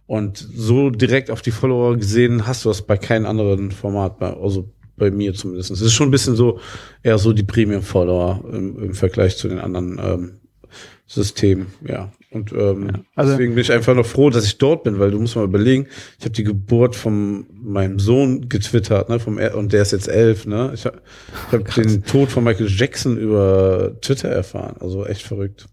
Und 0.08 0.38
so 0.38 0.90
direkt 0.90 1.30
auf 1.30 1.42
die 1.42 1.52
Follower 1.52 1.98
gesehen 1.98 2.48
hast 2.48 2.64
du 2.66 2.70
das 2.70 2.82
bei 2.82 2.96
keinem 2.98 3.26
anderen 3.26 3.72
Format, 3.72 4.22
also 4.22 4.70
bei 4.98 5.12
mir 5.12 5.34
zumindest. 5.34 5.72
Es 5.72 5.82
ist 5.82 5.94
schon 5.94 6.10
ein 6.10 6.12
bisschen 6.12 6.36
so, 6.36 6.60
eher 7.04 7.18
so 7.18 7.32
die 7.34 7.44
Premium-Follower 7.44 8.44
im, 8.52 8.84
im 8.84 8.94
Vergleich 8.94 9.38
zu 9.38 9.48
den 9.48 9.60
anderen 9.60 10.00
ähm, 10.04 10.32
Systemen, 11.06 11.68
ja. 11.88 12.12
Und 12.30 12.52
ähm, 12.52 13.06
also- 13.16 13.32
deswegen 13.32 13.56
bin 13.56 13.62
ich 13.62 13.72
einfach 13.72 13.96
noch 13.96 14.06
froh, 14.06 14.30
dass 14.30 14.46
ich 14.46 14.58
dort 14.58 14.84
bin, 14.84 15.00
weil 15.00 15.12
du 15.12 15.20
musst 15.20 15.38
mal 15.38 15.46
überlegen, 15.46 15.88
ich 16.20 16.26
habe 16.26 16.34
die 16.34 16.44
Geburt 16.44 16.96
von 16.96 17.46
meinem 17.54 18.00
Sohn 18.00 18.50
getwittert, 18.50 19.08
ne, 19.08 19.18
vom, 19.20 19.38
und 19.38 19.72
der 19.72 19.82
ist 19.84 19.94
jetzt 19.94 20.10
elf, 20.10 20.46
ne. 20.46 20.72
Ich 20.74 20.86
habe 20.86 21.02
ich 21.48 21.54
hab 21.54 21.74
den 21.76 22.04
Tod 22.04 22.30
von 22.30 22.44
Michael 22.44 22.68
Jackson 22.70 23.18
über 23.18 23.96
Twitter 24.02 24.28
erfahren, 24.28 24.76
also 24.82 25.06
echt 25.06 25.22
verrückt. 25.22 25.68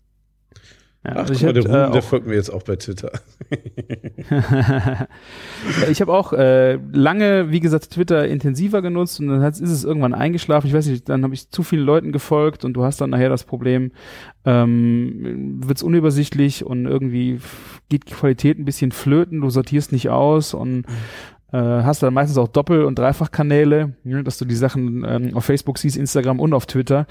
Ja, 1.04 1.12
Ach, 1.12 1.16
also 1.16 1.34
guck 1.34 1.36
ich 1.36 1.42
mal, 1.42 1.52
der 1.52 1.62
Ruben, 1.64 1.74
äh, 1.74 1.92
der 1.92 2.02
folgt 2.02 2.26
mir 2.26 2.34
jetzt 2.34 2.50
auch 2.50 2.62
bei 2.62 2.76
Twitter. 2.76 3.12
Ich 5.90 6.00
habe 6.00 6.12
auch 6.12 6.32
äh, 6.32 6.78
lange, 6.92 7.50
wie 7.50 7.60
gesagt, 7.60 7.90
Twitter 7.90 8.26
intensiver 8.26 8.82
genutzt 8.82 9.20
und 9.20 9.28
dann 9.28 9.42
hat, 9.42 9.54
ist 9.54 9.70
es 9.70 9.84
irgendwann 9.84 10.14
eingeschlafen. 10.14 10.66
Ich 10.66 10.74
weiß 10.74 10.86
nicht, 10.86 11.08
dann 11.08 11.24
habe 11.24 11.34
ich 11.34 11.50
zu 11.50 11.62
vielen 11.62 11.84
Leuten 11.84 12.12
gefolgt 12.12 12.64
und 12.64 12.74
du 12.74 12.84
hast 12.84 13.00
dann 13.00 13.10
nachher 13.10 13.28
das 13.28 13.44
Problem, 13.44 13.92
ähm, 14.44 15.60
wird 15.64 15.78
es 15.78 15.82
unübersichtlich 15.82 16.64
und 16.64 16.86
irgendwie 16.86 17.40
geht 17.88 18.08
die 18.08 18.14
Qualität 18.14 18.58
ein 18.58 18.64
bisschen 18.64 18.92
flöten, 18.92 19.40
du 19.40 19.50
sortierst 19.50 19.92
nicht 19.92 20.10
aus 20.10 20.54
und 20.54 20.84
äh, 21.52 21.58
hast 21.58 22.02
dann 22.02 22.12
meistens 22.14 22.36
auch 22.36 22.48
Doppel- 22.48 22.84
und 22.84 22.98
Dreifachkanäle, 22.98 23.94
ne, 24.02 24.24
dass 24.24 24.38
du 24.38 24.44
die 24.44 24.56
Sachen 24.56 25.04
ähm, 25.06 25.36
auf 25.36 25.44
Facebook 25.44 25.78
siehst, 25.78 25.96
Instagram 25.96 26.40
und 26.40 26.52
auf 26.52 26.66
Twitter. 26.66 27.06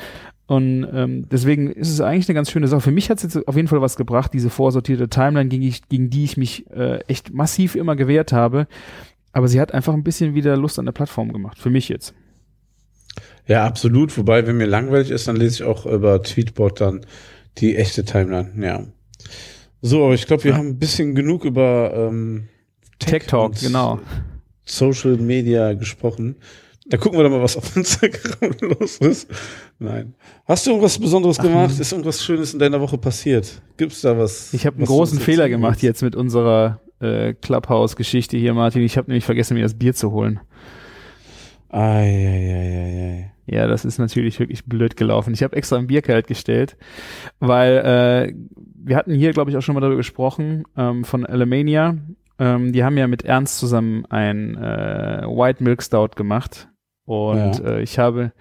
Und 0.45 0.85
ähm, 0.93 1.27
deswegen 1.29 1.71
ist 1.71 1.89
es 1.89 2.01
eigentlich 2.01 2.27
eine 2.27 2.35
ganz 2.35 2.51
schöne 2.51 2.67
Sache. 2.67 2.81
Für 2.81 2.91
mich 2.91 3.09
hat 3.09 3.17
es 3.17 3.23
jetzt 3.23 3.47
auf 3.47 3.55
jeden 3.55 3.67
Fall 3.69 3.81
was 3.81 3.95
gebracht, 3.95 4.33
diese 4.33 4.49
vorsortierte 4.49 5.07
Timeline, 5.07 5.47
gegen, 5.49 5.63
ich, 5.63 5.87
gegen 5.87 6.09
die 6.09 6.25
ich 6.25 6.35
mich 6.37 6.69
äh, 6.71 6.99
echt 7.07 7.33
massiv 7.33 7.75
immer 7.75 7.95
gewehrt 7.95 8.33
habe. 8.33 8.67
Aber 9.31 9.47
sie 9.47 9.59
hat 9.61 9.73
einfach 9.73 9.93
ein 9.93 10.03
bisschen 10.03 10.35
wieder 10.35 10.57
Lust 10.57 10.77
an 10.79 10.85
der 10.85 10.91
Plattform 10.91 11.31
gemacht. 11.31 11.57
Für 11.57 11.69
mich 11.69 11.87
jetzt. 11.89 12.13
Ja, 13.47 13.65
absolut. 13.65 14.15
Wobei, 14.17 14.45
wenn 14.45 14.57
mir 14.57 14.67
langweilig 14.67 15.11
ist, 15.11 15.27
dann 15.27 15.35
lese 15.37 15.55
ich 15.55 15.63
auch 15.63 15.85
über 15.85 16.21
Tweetbot 16.21 16.81
dann 16.81 17.05
die 17.57 17.75
echte 17.75 18.03
Timeline. 18.05 18.51
Ja. 18.61 18.85
So, 19.81 20.03
aber 20.05 20.13
ich 20.13 20.27
glaube, 20.27 20.43
wir 20.43 20.51
Ja. 20.51 20.57
haben 20.57 20.67
ein 20.69 20.79
bisschen 20.79 21.15
genug 21.15 21.45
über 21.45 21.93
ähm, 21.95 22.47
Tech 22.99 23.27
Talk, 23.27 23.51
und 23.51 23.59
genau. 23.59 23.99
Social 24.65 25.17
Media 25.17 25.73
gesprochen. 25.73 26.35
Da 26.85 26.97
gucken 26.97 27.17
wir 27.17 27.23
doch 27.23 27.29
mal, 27.29 27.41
was 27.41 27.55
auf 27.55 27.75
Instagram 27.75 28.53
los 28.79 28.97
ist. 28.97 29.29
Nein. 29.79 30.15
Hast 30.45 30.65
du 30.65 30.71
irgendwas 30.71 30.99
Besonderes 30.99 31.37
gemacht? 31.37 31.79
Ist 31.79 31.91
irgendwas 31.91 32.23
Schönes 32.23 32.53
in 32.53 32.59
deiner 32.59 32.81
Woche 32.81 32.97
passiert? 32.97 33.61
Gibt's 33.77 34.01
da 34.01 34.17
was? 34.17 34.53
Ich 34.53 34.65
habe 34.65 34.77
einen 34.77 34.85
großen 34.85 35.19
Fehler 35.19 35.47
gemacht 35.47 35.81
jetzt 35.81 36.01
mit 36.01 36.15
unserer 36.15 36.81
äh, 36.99 37.33
Clubhouse-Geschichte 37.33 38.37
hier, 38.37 38.53
Martin. 38.53 38.81
Ich 38.81 38.97
habe 38.97 39.09
nämlich 39.09 39.25
vergessen, 39.25 39.55
mir 39.55 39.63
das 39.63 39.77
Bier 39.77 39.93
zu 39.93 40.11
holen. 40.11 40.41
Eieieiei. 41.69 43.31
Ja, 43.45 43.67
das 43.67 43.83
ist 43.83 43.97
natürlich 43.97 44.39
wirklich 44.39 44.65
blöd 44.65 44.95
gelaufen. 44.95 45.33
Ich 45.33 45.43
habe 45.43 45.55
extra 45.55 45.77
ein 45.77 45.87
Bier 45.87 46.01
kalt 46.01 46.27
gestellt, 46.27 46.77
weil 47.39 47.77
äh, 47.77 48.33
wir 48.75 48.95
hatten 48.95 49.13
hier, 49.13 49.31
glaube 49.31 49.51
ich, 49.51 49.57
auch 49.57 49.61
schon 49.61 49.75
mal 49.75 49.81
darüber 49.81 49.97
gesprochen, 49.97 50.63
ähm, 50.77 51.03
von 51.03 51.25
Alemania. 51.25 51.97
Ähm, 52.39 52.71
die 52.71 52.83
haben 52.83 52.97
ja 52.97 53.07
mit 53.07 53.23
Ernst 53.23 53.57
zusammen 53.57 54.05
ein 54.05 54.55
äh, 54.55 55.23
White 55.25 55.63
Milk 55.63 55.83
Stout 55.83 56.11
gemacht. 56.15 56.69
Und 57.05 57.59
Ja. 57.59 57.65
äh, 57.65 57.81
ich 57.81 57.99
habe 57.99 58.31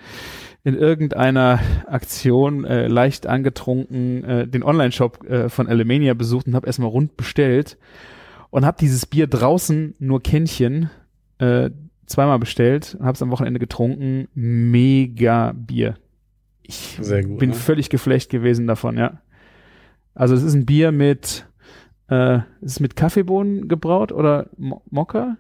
in 0.65 0.75
irgendeiner 0.75 1.59
Aktion 1.89 2.65
äh, 2.65 2.87
leicht 2.87 3.27
angetrunken 3.27 4.25
äh, 4.25 4.47
den 4.47 4.63
Online-Shop 4.63 5.25
äh, 5.29 5.49
von 5.49 5.67
Alemania 5.67 6.15
besucht 6.15 6.47
und 6.47 6.55
habe 6.55 6.67
erstmal 6.67 6.89
rund 6.89 7.17
bestellt 7.17 7.79
und 8.51 8.65
habe 8.65 8.77
dieses 8.81 9.07
Bier 9.07 9.27
draußen 9.27 9.95
nur 9.99 10.23
Kännchen 10.23 10.91
äh, 11.39 11.71
zweimal 12.07 12.39
bestellt 12.39 12.97
und 12.99 13.07
habe 13.07 13.17
es 13.17 13.23
am 13.23 13.31
Wochenende 13.31 13.59
getrunken. 13.59 14.29
Mega 14.35 15.53
Bier. 15.57 15.97
Ich 16.63 16.99
gut, 16.99 17.39
bin 17.39 17.51
ne? 17.51 17.55
völlig 17.57 17.91
geflecht 17.91 18.31
gewesen 18.31 18.67
davon, 18.69 18.97
ja. 18.97 19.21
Also 20.15 20.35
es 20.35 20.43
ist 20.45 20.55
ein 20.55 20.67
Bier 20.67 20.93
mit, 20.93 21.47
äh, 22.09 22.37
ist 22.61 22.73
es 22.73 22.81
mit 22.81 22.95
Kaffeebohnen 22.95 23.67
gebraut 23.67 24.13
oder 24.13 24.49
Mo 24.57 24.83
Mokka? 24.91 25.39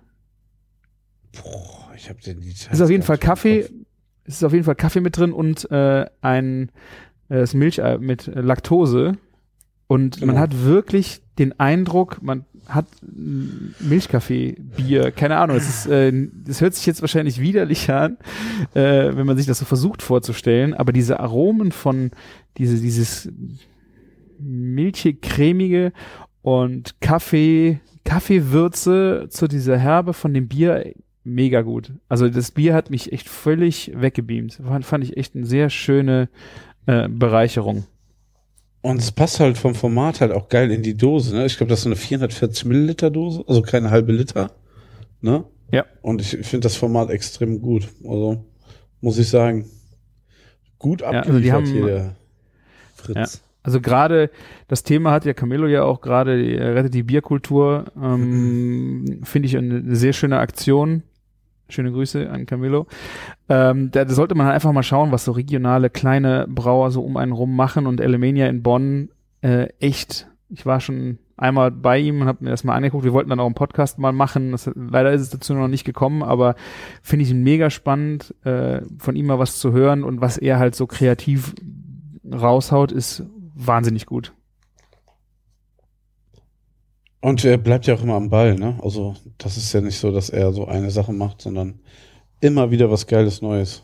Boah, 1.32 1.81
ich 2.02 2.08
habe 2.08 2.20
den 2.20 2.40
Details 2.40 2.66
Es 2.66 2.72
ist 2.74 2.80
auf 2.80 2.90
jeden 2.90 3.02
Fall 3.02 3.14
nicht 3.14 3.22
Kaffee, 3.24 3.68
es 4.24 4.34
ist 4.34 4.44
auf 4.44 4.52
jeden 4.52 4.64
Fall 4.64 4.74
Kaffee 4.74 5.00
mit 5.00 5.16
drin 5.16 5.32
und 5.32 5.70
äh, 5.70 6.06
ein 6.20 6.70
äh, 7.28 7.36
das 7.40 7.54
Milch 7.54 7.80
mit 8.00 8.26
Laktose. 8.26 9.16
Und 9.86 10.20
man 10.20 10.30
Genau. 10.30 10.40
hat 10.40 10.64
wirklich 10.64 11.20
den 11.38 11.58
Eindruck, 11.60 12.22
man 12.22 12.44
hat 12.66 12.86
Milchkaffee, 13.80 14.56
Bier, 14.76 15.10
keine 15.10 15.36
Ahnung. 15.36 15.56
Es 15.56 15.68
ist, 15.68 15.86
äh, 15.86 16.12
das 16.44 16.60
hört 16.60 16.74
sich 16.74 16.86
jetzt 16.86 17.02
wahrscheinlich 17.02 17.40
widerlich 17.40 17.90
an, 17.90 18.16
äh, 18.74 19.14
wenn 19.14 19.26
man 19.26 19.36
sich 19.36 19.46
das 19.46 19.58
so 19.58 19.64
versucht 19.64 20.00
vorzustellen, 20.02 20.72
aber 20.74 20.92
diese 20.92 21.20
Aromen 21.20 21.72
von 21.72 22.10
diese, 22.58 22.80
dieses 22.80 23.28
milchig 24.38 25.22
cremige 25.22 25.92
und 26.42 27.00
Kaffee, 27.00 27.80
Kaffeewürze 28.04 29.26
zu 29.30 29.46
dieser 29.46 29.78
Herbe 29.78 30.12
von 30.14 30.32
dem 30.34 30.48
Bier 30.48 30.92
mega 31.24 31.62
gut. 31.62 31.92
Also 32.08 32.28
das 32.28 32.50
Bier 32.50 32.74
hat 32.74 32.90
mich 32.90 33.12
echt 33.12 33.28
völlig 33.28 33.92
weggebeamt. 33.94 34.60
Fand, 34.64 34.84
fand 34.84 35.04
ich 35.04 35.16
echt 35.16 35.34
eine 35.36 35.46
sehr 35.46 35.70
schöne 35.70 36.28
äh, 36.86 37.08
Bereicherung. 37.08 37.84
Und 38.80 38.98
es 38.98 39.12
passt 39.12 39.38
halt 39.38 39.56
vom 39.56 39.74
Format 39.76 40.20
halt 40.20 40.32
auch 40.32 40.48
geil 40.48 40.72
in 40.72 40.82
die 40.82 40.96
Dose. 40.96 41.36
Ne? 41.36 41.46
Ich 41.46 41.56
glaube, 41.56 41.70
das 41.70 41.80
ist 41.80 41.84
so 41.84 41.88
eine 41.88 41.96
440 41.96 42.64
Milliliter 42.64 43.10
Dose, 43.10 43.44
also 43.46 43.62
keine 43.62 43.90
halbe 43.90 44.12
Liter. 44.12 44.50
Ne? 45.20 45.44
Ja. 45.70 45.84
Und 46.02 46.20
ich 46.20 46.30
finde 46.46 46.60
das 46.60 46.74
Format 46.76 47.10
extrem 47.10 47.62
gut. 47.62 47.88
Also 48.02 48.44
muss 49.00 49.18
ich 49.18 49.28
sagen, 49.28 49.66
gut 50.78 51.02
also 51.02 51.18
abgeliefert 51.18 51.44
die 51.44 51.52
haben- 51.52 51.66
hier 51.66 51.86
der 51.86 52.16
Fritz. 52.96 53.42
Also 53.64 53.80
gerade 53.80 54.30
das 54.66 54.82
Thema 54.82 55.12
hat 55.12 55.24
ja 55.24 55.34
Camillo 55.34 55.68
ja 55.68 55.84
auch 55.84 56.00
gerade, 56.00 56.42
er 56.44 56.74
rettet 56.74 56.94
die 56.94 57.04
Bierkultur, 57.04 57.84
ähm, 57.96 59.20
finde 59.22 59.46
ich 59.46 59.56
eine 59.56 59.94
sehr 59.94 60.12
schöne 60.12 60.38
Aktion. 60.38 61.04
Schöne 61.72 61.92
Grüße 61.92 62.30
an 62.30 62.46
Camillo. 62.46 62.86
Ähm, 63.48 63.90
da, 63.90 64.04
da 64.04 64.14
sollte 64.14 64.34
man 64.34 64.46
halt 64.46 64.54
einfach 64.54 64.72
mal 64.72 64.82
schauen, 64.82 65.12
was 65.12 65.24
so 65.24 65.32
regionale 65.32 65.90
kleine 65.90 66.46
Brauer 66.48 66.90
so 66.90 67.02
um 67.02 67.16
einen 67.16 67.32
rum 67.32 67.56
machen 67.56 67.86
und 67.86 68.00
Elemania 68.00 68.46
in 68.48 68.62
Bonn 68.62 69.10
äh, 69.40 69.68
echt. 69.80 70.28
Ich 70.48 70.66
war 70.66 70.80
schon 70.80 71.18
einmal 71.36 71.70
bei 71.70 71.98
ihm 71.98 72.20
und 72.20 72.26
habe 72.28 72.44
mir 72.44 72.50
das 72.50 72.64
mal 72.64 72.74
angeguckt. 72.74 73.04
Wir 73.04 73.12
wollten 73.12 73.30
dann 73.30 73.40
auch 73.40 73.46
einen 73.46 73.54
Podcast 73.54 73.98
mal 73.98 74.12
machen. 74.12 74.52
Das, 74.52 74.70
leider 74.74 75.12
ist 75.12 75.22
es 75.22 75.30
dazu 75.30 75.54
noch 75.54 75.68
nicht 75.68 75.84
gekommen, 75.84 76.22
aber 76.22 76.54
finde 77.02 77.24
ich 77.24 77.34
mega 77.34 77.70
spannend, 77.70 78.34
äh, 78.44 78.82
von 78.98 79.16
ihm 79.16 79.26
mal 79.26 79.38
was 79.38 79.58
zu 79.58 79.72
hören 79.72 80.04
und 80.04 80.20
was 80.20 80.38
er 80.38 80.58
halt 80.58 80.74
so 80.74 80.86
kreativ 80.86 81.54
raushaut, 82.30 82.92
ist 82.92 83.24
wahnsinnig 83.54 84.06
gut. 84.06 84.32
Und 87.22 87.44
er 87.44 87.56
bleibt 87.56 87.86
ja 87.86 87.94
auch 87.94 88.02
immer 88.02 88.16
am 88.16 88.28
Ball, 88.28 88.56
ne? 88.56 88.78
Also 88.82 89.14
das 89.38 89.56
ist 89.56 89.72
ja 89.72 89.80
nicht 89.80 89.98
so, 89.98 90.12
dass 90.12 90.28
er 90.28 90.52
so 90.52 90.66
eine 90.66 90.90
Sache 90.90 91.14
macht, 91.14 91.40
sondern 91.40 91.80
immer 92.40 92.70
wieder 92.70 92.90
was 92.90 93.06
Geiles 93.06 93.40
Neues. 93.40 93.82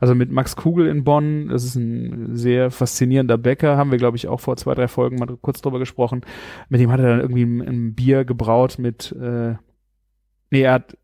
Also 0.00 0.14
mit 0.14 0.30
Max 0.30 0.56
Kugel 0.56 0.88
in 0.88 1.04
Bonn, 1.04 1.48
das 1.48 1.64
ist 1.64 1.76
ein 1.76 2.36
sehr 2.36 2.70
faszinierender 2.70 3.38
Bäcker, 3.38 3.76
haben 3.76 3.90
wir, 3.90 3.98
glaube 3.98 4.16
ich, 4.16 4.28
auch 4.28 4.40
vor 4.40 4.56
zwei, 4.56 4.74
drei 4.74 4.88
Folgen 4.88 5.16
mal 5.16 5.36
kurz 5.40 5.60
drüber 5.60 5.78
gesprochen. 5.78 6.22
Mit 6.68 6.80
dem 6.80 6.90
hat 6.90 7.00
er 7.00 7.08
dann 7.08 7.20
irgendwie 7.20 7.44
ein, 7.44 7.60
ein 7.60 7.94
Bier 7.94 8.24
gebraut 8.24 8.78
mit, 8.78 9.12
äh, 9.12 9.54
nee, 10.50 10.62
er 10.62 10.72
hat, 10.74 10.96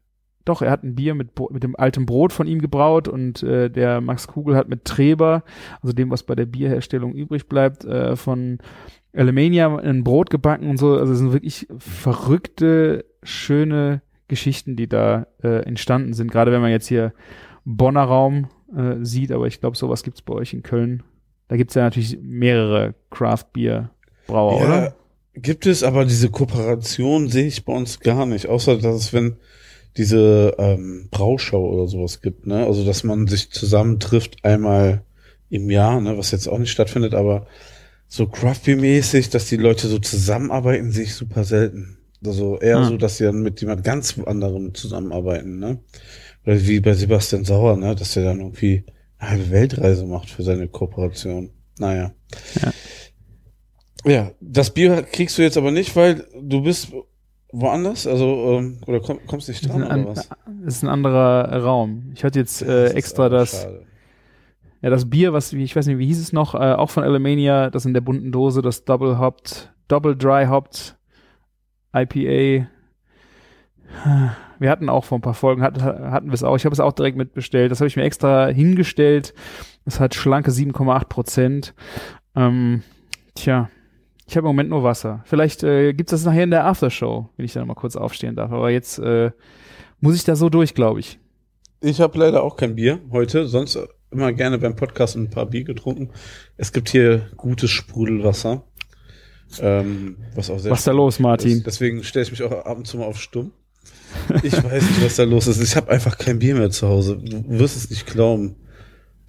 doch, 0.49 0.63
er 0.63 0.71
hat 0.71 0.83
ein 0.83 0.95
Bier 0.95 1.15
mit, 1.15 1.31
mit 1.51 1.63
dem 1.63 1.77
alten 1.77 2.07
Brot 2.07 2.33
von 2.33 2.47
ihm 2.47 2.61
gebraut 2.61 3.09
und 3.09 3.43
äh, 3.43 3.71
der 3.71 4.01
Max 4.01 4.27
Kugel 4.27 4.57
hat 4.57 4.69
mit 4.69 4.85
Treber, 4.85 5.43
also 5.83 5.93
dem, 5.93 6.11
was 6.11 6.23
bei 6.23 6.35
der 6.35 6.47
Bierherstellung 6.47 7.15
übrig 7.15 7.49
bleibt, 7.49 7.85
äh, 7.85 8.17
von 8.17 8.59
Alemania 9.15 9.77
ein 9.79 10.05
Brot 10.05 10.31
gebacken 10.31 10.69
und 10.69 10.79
so. 10.79 10.97
Also 10.97 11.13
es 11.13 11.19
sind 11.19 11.33
wirklich 11.33 11.67
verrückte, 11.79 13.05
schöne 13.23 14.03
Geschichten, 14.29 14.77
die 14.77 14.89
da 14.89 15.27
äh, 15.43 15.65
entstanden 15.65 16.13
sind. 16.13 16.31
Gerade 16.31 16.53
wenn 16.53 16.61
man 16.61 16.71
jetzt 16.71 16.89
hier 16.89 17.13
Bonner 17.65 18.05
Raum 18.05 18.49
äh, 18.77 18.97
sieht, 19.03 19.33
aber 19.33 19.47
ich 19.47 19.61
glaube, 19.61 19.77
sowas 19.77 20.03
gibt's 20.03 20.23
bei 20.23 20.35
euch 20.35 20.53
in 20.53 20.63
Köln. 20.63 21.03
Da 21.49 21.57
gibt's 21.57 21.75
ja 21.75 21.83
natürlich 21.83 22.19
mehrere 22.21 22.95
Craft-Bier-Brauer, 23.11 24.61
oder? 24.61 24.95
gibt 25.43 25.67
es, 25.67 25.83
aber 25.83 26.05
diese 26.05 26.31
Kooperation 26.31 27.29
sehe 27.29 27.47
ich 27.47 27.65
bei 27.65 27.73
uns 27.73 28.01
gar 28.01 28.27
nicht, 28.27 28.49
außer 28.49 28.77
dass 28.79 28.97
es, 28.97 29.13
wenn 29.13 29.37
diese 29.99 30.55
ähm, 30.59 31.09
Brauschau 31.11 31.69
oder 31.69 31.87
sowas 31.89 32.23
gibt, 32.23 32.47
ne? 32.47 32.65
Also 32.67 32.85
dass 32.85 33.05
man 33.05 33.27
sich 33.27 33.51
zusammentrifft 33.51 34.45
einmal 34.45 35.03
im 35.51 35.69
Jahr, 35.71 36.01
ne, 36.01 36.17
was 36.17 36.31
jetzt 36.31 36.49
auch 36.49 36.59
nicht 36.59 36.71
stattfindet, 36.71 37.15
aber 37.15 37.47
so 38.07 38.27
Craft-Beer-mäßig, 38.27 39.29
dass 39.31 39.47
die 39.49 39.57
Leute 39.57 39.89
so 39.89 39.99
zusammenarbeiten, 39.99 40.93
sehe 40.93 41.05
ich 41.05 41.15
super 41.15 41.45
selten. 41.45 41.99
Also 42.25 42.59
eher 42.59 42.79
Ah. 42.79 42.85
so, 42.89 42.97
dass 42.97 43.19
sie 43.19 43.25
dann 43.25 43.43
mit 43.43 43.61
jemand 43.61 43.85
ganz 43.85 44.19
anderem 44.25 44.75
zusammenarbeiten, 44.75 45.59
ne? 45.59 45.79
Oder 46.47 46.67
wie 46.67 46.81
bei 46.81 46.95
Sebastian 46.95 47.45
Sauer, 47.45 47.77
ne? 47.77 47.95
Dass 47.95 48.15
der 48.15 48.25
dann 48.25 48.41
irgendwie 48.41 48.85
eine 49.19 49.31
halbe 49.31 49.51
Weltreise 49.51 50.07
macht 50.07 50.31
für 50.31 50.43
seine 50.43 50.69
Kooperation. 50.69 51.51
Naja. 51.79 52.13
Ja, 54.05 54.31
das 54.41 54.71
Bier 54.73 55.03
kriegst 55.03 55.39
du 55.39 55.43
jetzt 55.43 55.57
aber 55.57 55.71
nicht, 55.71 55.95
weil 55.97 56.25
du 56.41 56.63
bist 56.63 56.89
woanders, 57.53 58.07
also 58.07 58.59
ähm, 58.59 58.79
oder 58.87 59.01
komm, 59.01 59.19
kommst 59.27 59.49
nicht 59.49 59.69
dran 59.69 59.83
ein, 59.83 60.05
oder 60.05 60.11
an, 60.11 60.17
was? 60.17 60.29
das 60.65 60.75
ist 60.77 60.83
ein 60.83 60.89
anderer 60.89 61.63
Raum. 61.63 62.13
Ich 62.15 62.25
hatte 62.25 62.39
jetzt 62.39 62.63
äh, 62.63 62.91
extra 62.91 63.29
das, 63.29 63.63
schade. 63.63 63.87
ja, 64.83 64.91
das 64.91 65.09
Bier, 65.09 65.33
was, 65.33 65.53
ich 65.53 65.75
weiß 65.75 65.87
nicht, 65.87 65.99
wie 65.99 66.07
hieß 66.07 66.21
es 66.21 66.33
noch, 66.33 66.55
äh, 66.55 66.59
auch 66.75 66.91
von 66.91 67.05
Alemania, 67.05 67.71
das 67.71 67.87
in 67.87 67.95
der 67.95 68.01
bunten 68.01 68.33
Dose, 68.33 68.63
das 68.63 68.85
Double 68.85 69.19
Hopped, 69.19 69.73
Double 69.89 70.17
Dry 70.17 70.47
Hopped 70.47 70.97
IPA. 71.95 72.69
Wir 74.59 74.71
hatten 74.71 74.89
auch 74.89 75.05
vor 75.05 75.19
ein 75.19 75.23
paar 75.23 75.35
Folgen, 75.35 75.63
hatten, 75.63 75.83
hatten 75.83 76.27
wir 76.27 76.35
es 76.35 76.45
auch. 76.45 76.57
Ich 76.57 76.65
habe 76.65 76.73
es 76.75 76.81
auch 76.81 76.93
direkt 76.93 77.17
mitbestellt. 77.17 77.71
Das 77.71 77.81
habe 77.81 77.89
ich 77.89 77.97
mir 77.97 78.03
extra 78.03 78.49
hingestellt. 78.49 79.33
Es 79.87 80.01
hat 80.01 80.15
schlanke 80.15 80.51
7,8 80.51 81.05
Prozent. 81.07 81.75
Ähm, 82.37 82.83
tja, 83.35 83.71
ich 84.29 84.37
habe 84.37 84.45
im 84.47 84.49
Moment 84.51 84.69
nur 84.69 84.83
Wasser. 84.83 85.23
Vielleicht 85.25 85.63
äh, 85.63 85.95
gibt 85.95 86.13
es 86.13 86.21
das 86.21 86.27
nachher 86.27 86.45
in 86.45 86.51
der 86.51 86.67
Aftershow, 86.67 87.31
wenn 87.37 87.47
ich 87.47 87.55
da 87.55 87.65
mal 87.65 87.75
kurz 87.75 87.97
aufstehen 87.97 88.37
darf. 88.37 88.53
Aber 88.53 88.69
jetzt 88.71 88.99
äh, 88.99 89.31
muss 90.01 90.17
ich 90.17 90.25
da 90.25 90.37
so 90.37 90.51
durch, 90.51 90.75
glaube 90.75 91.01
ich. 91.01 91.19
Ich 91.81 92.01
habe 92.01 92.19
leider 92.19 92.43
auch 92.43 92.57
kein 92.57 92.75
Bier 92.75 93.01
heute, 93.11 93.47
sonst 93.49 93.79
immer 94.11 94.33
gerne 94.35 94.59
beim 94.59 94.77
Podcast 94.77 95.17
ein 95.17 95.31
paar 95.31 95.47
Bier 95.47 95.65
getrunken. 95.65 96.11
Es 96.59 96.73
gibt 96.73 96.91
hier 96.91 97.31
gutes 97.37 97.71
Sprudelwasser. 97.71 98.65
Ähm, 99.61 100.19
was 100.35 100.51
auch 100.51 100.59
sehr 100.59 100.73
Was 100.73 100.81
ist 100.81 100.87
da 100.87 100.93
los, 100.93 101.19
Martin? 101.19 101.59
ist. 101.59 101.67
Deswegen 101.67 102.05
stelle 102.05 102.25
ich 102.25 102.31
mich 102.31 102.43
auch 102.43 102.53
ab 102.53 102.77
und 102.77 102.87
zu 102.87 102.99
mal 102.99 103.07
auf 103.07 103.19
stumm. 103.19 103.53
Ich 104.43 104.53
weiß 104.53 104.83
nicht, 104.83 105.05
was 105.05 105.17
da 105.17 105.25
los 105.25 105.47
ist. 105.47 105.63
Ich 105.63 105.75
habe 105.75 105.91
einfach 105.91 106.19
kein 106.19 106.39
Bier 106.39 106.55
mehr 106.55 106.71
zu 106.71 106.87
Hause. 106.87 107.17
Du 107.17 107.45
wirst 107.59 107.77
es 107.79 107.89
nicht 107.89 108.07
glauben. 108.07 108.57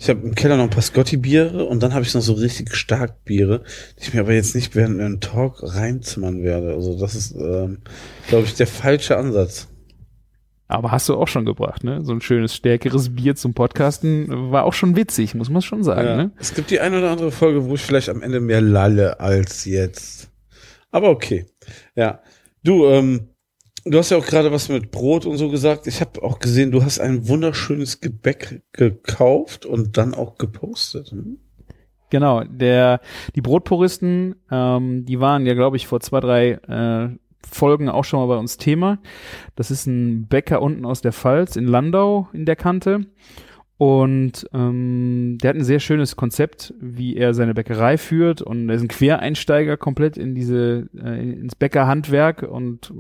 Ich 0.02 0.10
habe 0.10 0.22
im 0.26 0.34
Keller 0.34 0.56
noch 0.56 0.64
ein 0.64 0.70
paar 0.70 0.82
Scotty-Biere 0.82 1.66
und 1.66 1.84
dann 1.84 1.94
habe 1.94 2.06
ich 2.06 2.14
noch 2.14 2.22
so 2.22 2.34
richtig 2.34 2.74
stark 2.76 3.26
Biere, 3.26 3.64
die 3.98 4.04
ich 4.04 4.14
mir 4.14 4.22
aber 4.22 4.34
jetzt 4.34 4.56
nicht 4.56 4.74
während 4.74 5.00
einem 5.02 5.20
Talk 5.20 5.58
reinzimmern 5.62 6.42
werde. 6.42 6.74
Also 6.74 6.98
das 6.98 7.16
ist, 7.16 7.36
ähm, 7.36 7.80
glaube 8.30 8.46
ich, 8.46 8.54
der 8.56 8.68
falsche 8.68 9.18
Ansatz. 9.18 9.68
Aber 10.70 10.92
hast 10.92 11.10
du 11.10 11.16
auch 11.16 11.28
schon 11.28 11.46
gebracht, 11.46 11.84
ne? 11.84 12.02
So 12.06 12.14
ein 12.14 12.22
schönes, 12.22 12.56
stärkeres 12.56 13.14
Bier 13.16 13.36
zum 13.36 13.54
Podcasten 13.54 14.52
war 14.52 14.64
auch 14.64 14.74
schon 14.74 14.96
witzig, 14.96 15.36
muss 15.36 15.50
man 15.50 15.62
schon 15.64 15.84
sagen, 15.84 16.08
Ja. 16.08 16.16
ne? 16.16 16.32
Es 16.40 16.54
gibt 16.54 16.70
die 16.72 16.80
eine 16.80 17.00
oder 17.00 17.12
andere 17.12 17.32
Folge, 17.32 17.66
wo 17.66 17.74
ich 17.76 17.82
vielleicht 17.82 18.08
am 18.08 18.22
Ende 18.22 18.40
mehr 18.40 18.62
lalle 18.62 19.20
als 19.20 19.66
jetzt. 19.66 20.30
Aber 20.92 21.10
okay. 21.10 21.46
Ja. 21.96 22.22
Du, 22.64 22.86
ähm, 22.86 23.30
Du 23.90 23.98
hast 23.98 24.12
ja 24.12 24.18
auch 24.18 24.26
gerade 24.26 24.52
was 24.52 24.70
mit 24.70 24.92
Brot 24.92 25.26
und 25.26 25.38
so 25.38 25.50
gesagt. 25.50 25.88
Ich 25.88 26.00
habe 26.00 26.22
auch 26.22 26.38
gesehen, 26.38 26.72
du 26.72 26.84
hast 26.84 27.00
ein 27.00 27.28
wunderschönes 27.28 28.02
Gebäck 28.02 28.62
gekauft 28.72 29.66
und 29.66 29.98
dann 29.98 30.14
auch 30.14 30.38
gepostet. 30.38 31.10
Hm? 31.10 31.40
Genau, 32.12 32.44
der 32.44 33.02
die 33.36 33.42
Brotpuristen, 33.42 34.36
ähm, 34.52 35.06
die 35.06 35.20
waren 35.20 35.48
ja, 35.48 35.56
glaube 35.56 35.78
ich, 35.78 35.88
vor 35.88 36.02
zwei, 36.02 36.20
drei 36.20 36.50
äh, 36.52 37.18
Folgen 37.50 37.90
auch 37.90 38.04
schon 38.04 38.20
mal 38.20 38.28
bei 38.28 38.38
uns 38.38 38.58
Thema. 38.58 39.00
Das 39.56 39.72
ist 39.72 39.88
ein 39.88 40.28
Bäcker 40.28 40.62
unten 40.62 40.86
aus 40.86 41.02
der 41.02 41.14
Pfalz 41.14 41.56
in 41.56 41.66
Landau 41.66 42.28
in 42.32 42.46
der 42.46 42.56
Kante. 42.56 43.08
Und 43.80 44.46
ähm, 44.54 45.38
der 45.42 45.52
hat 45.52 45.56
ein 45.56 45.64
sehr 45.64 45.80
schönes 45.80 46.18
Konzept, 46.18 46.74
wie 46.82 47.16
er 47.16 47.34
seine 47.34 47.54
Bäckerei 47.54 47.98
führt. 47.98 48.42
Und 48.42 48.68
er 48.68 48.76
ist 48.76 48.82
ein 48.82 48.90
Quereinsteiger 48.90 49.78
komplett 49.78 50.18
in 50.18 50.36
diese, 50.36 50.90
äh, 51.02 51.22
ins 51.32 51.56
Bäckerhandwerk 51.56 52.44
und 52.44 52.94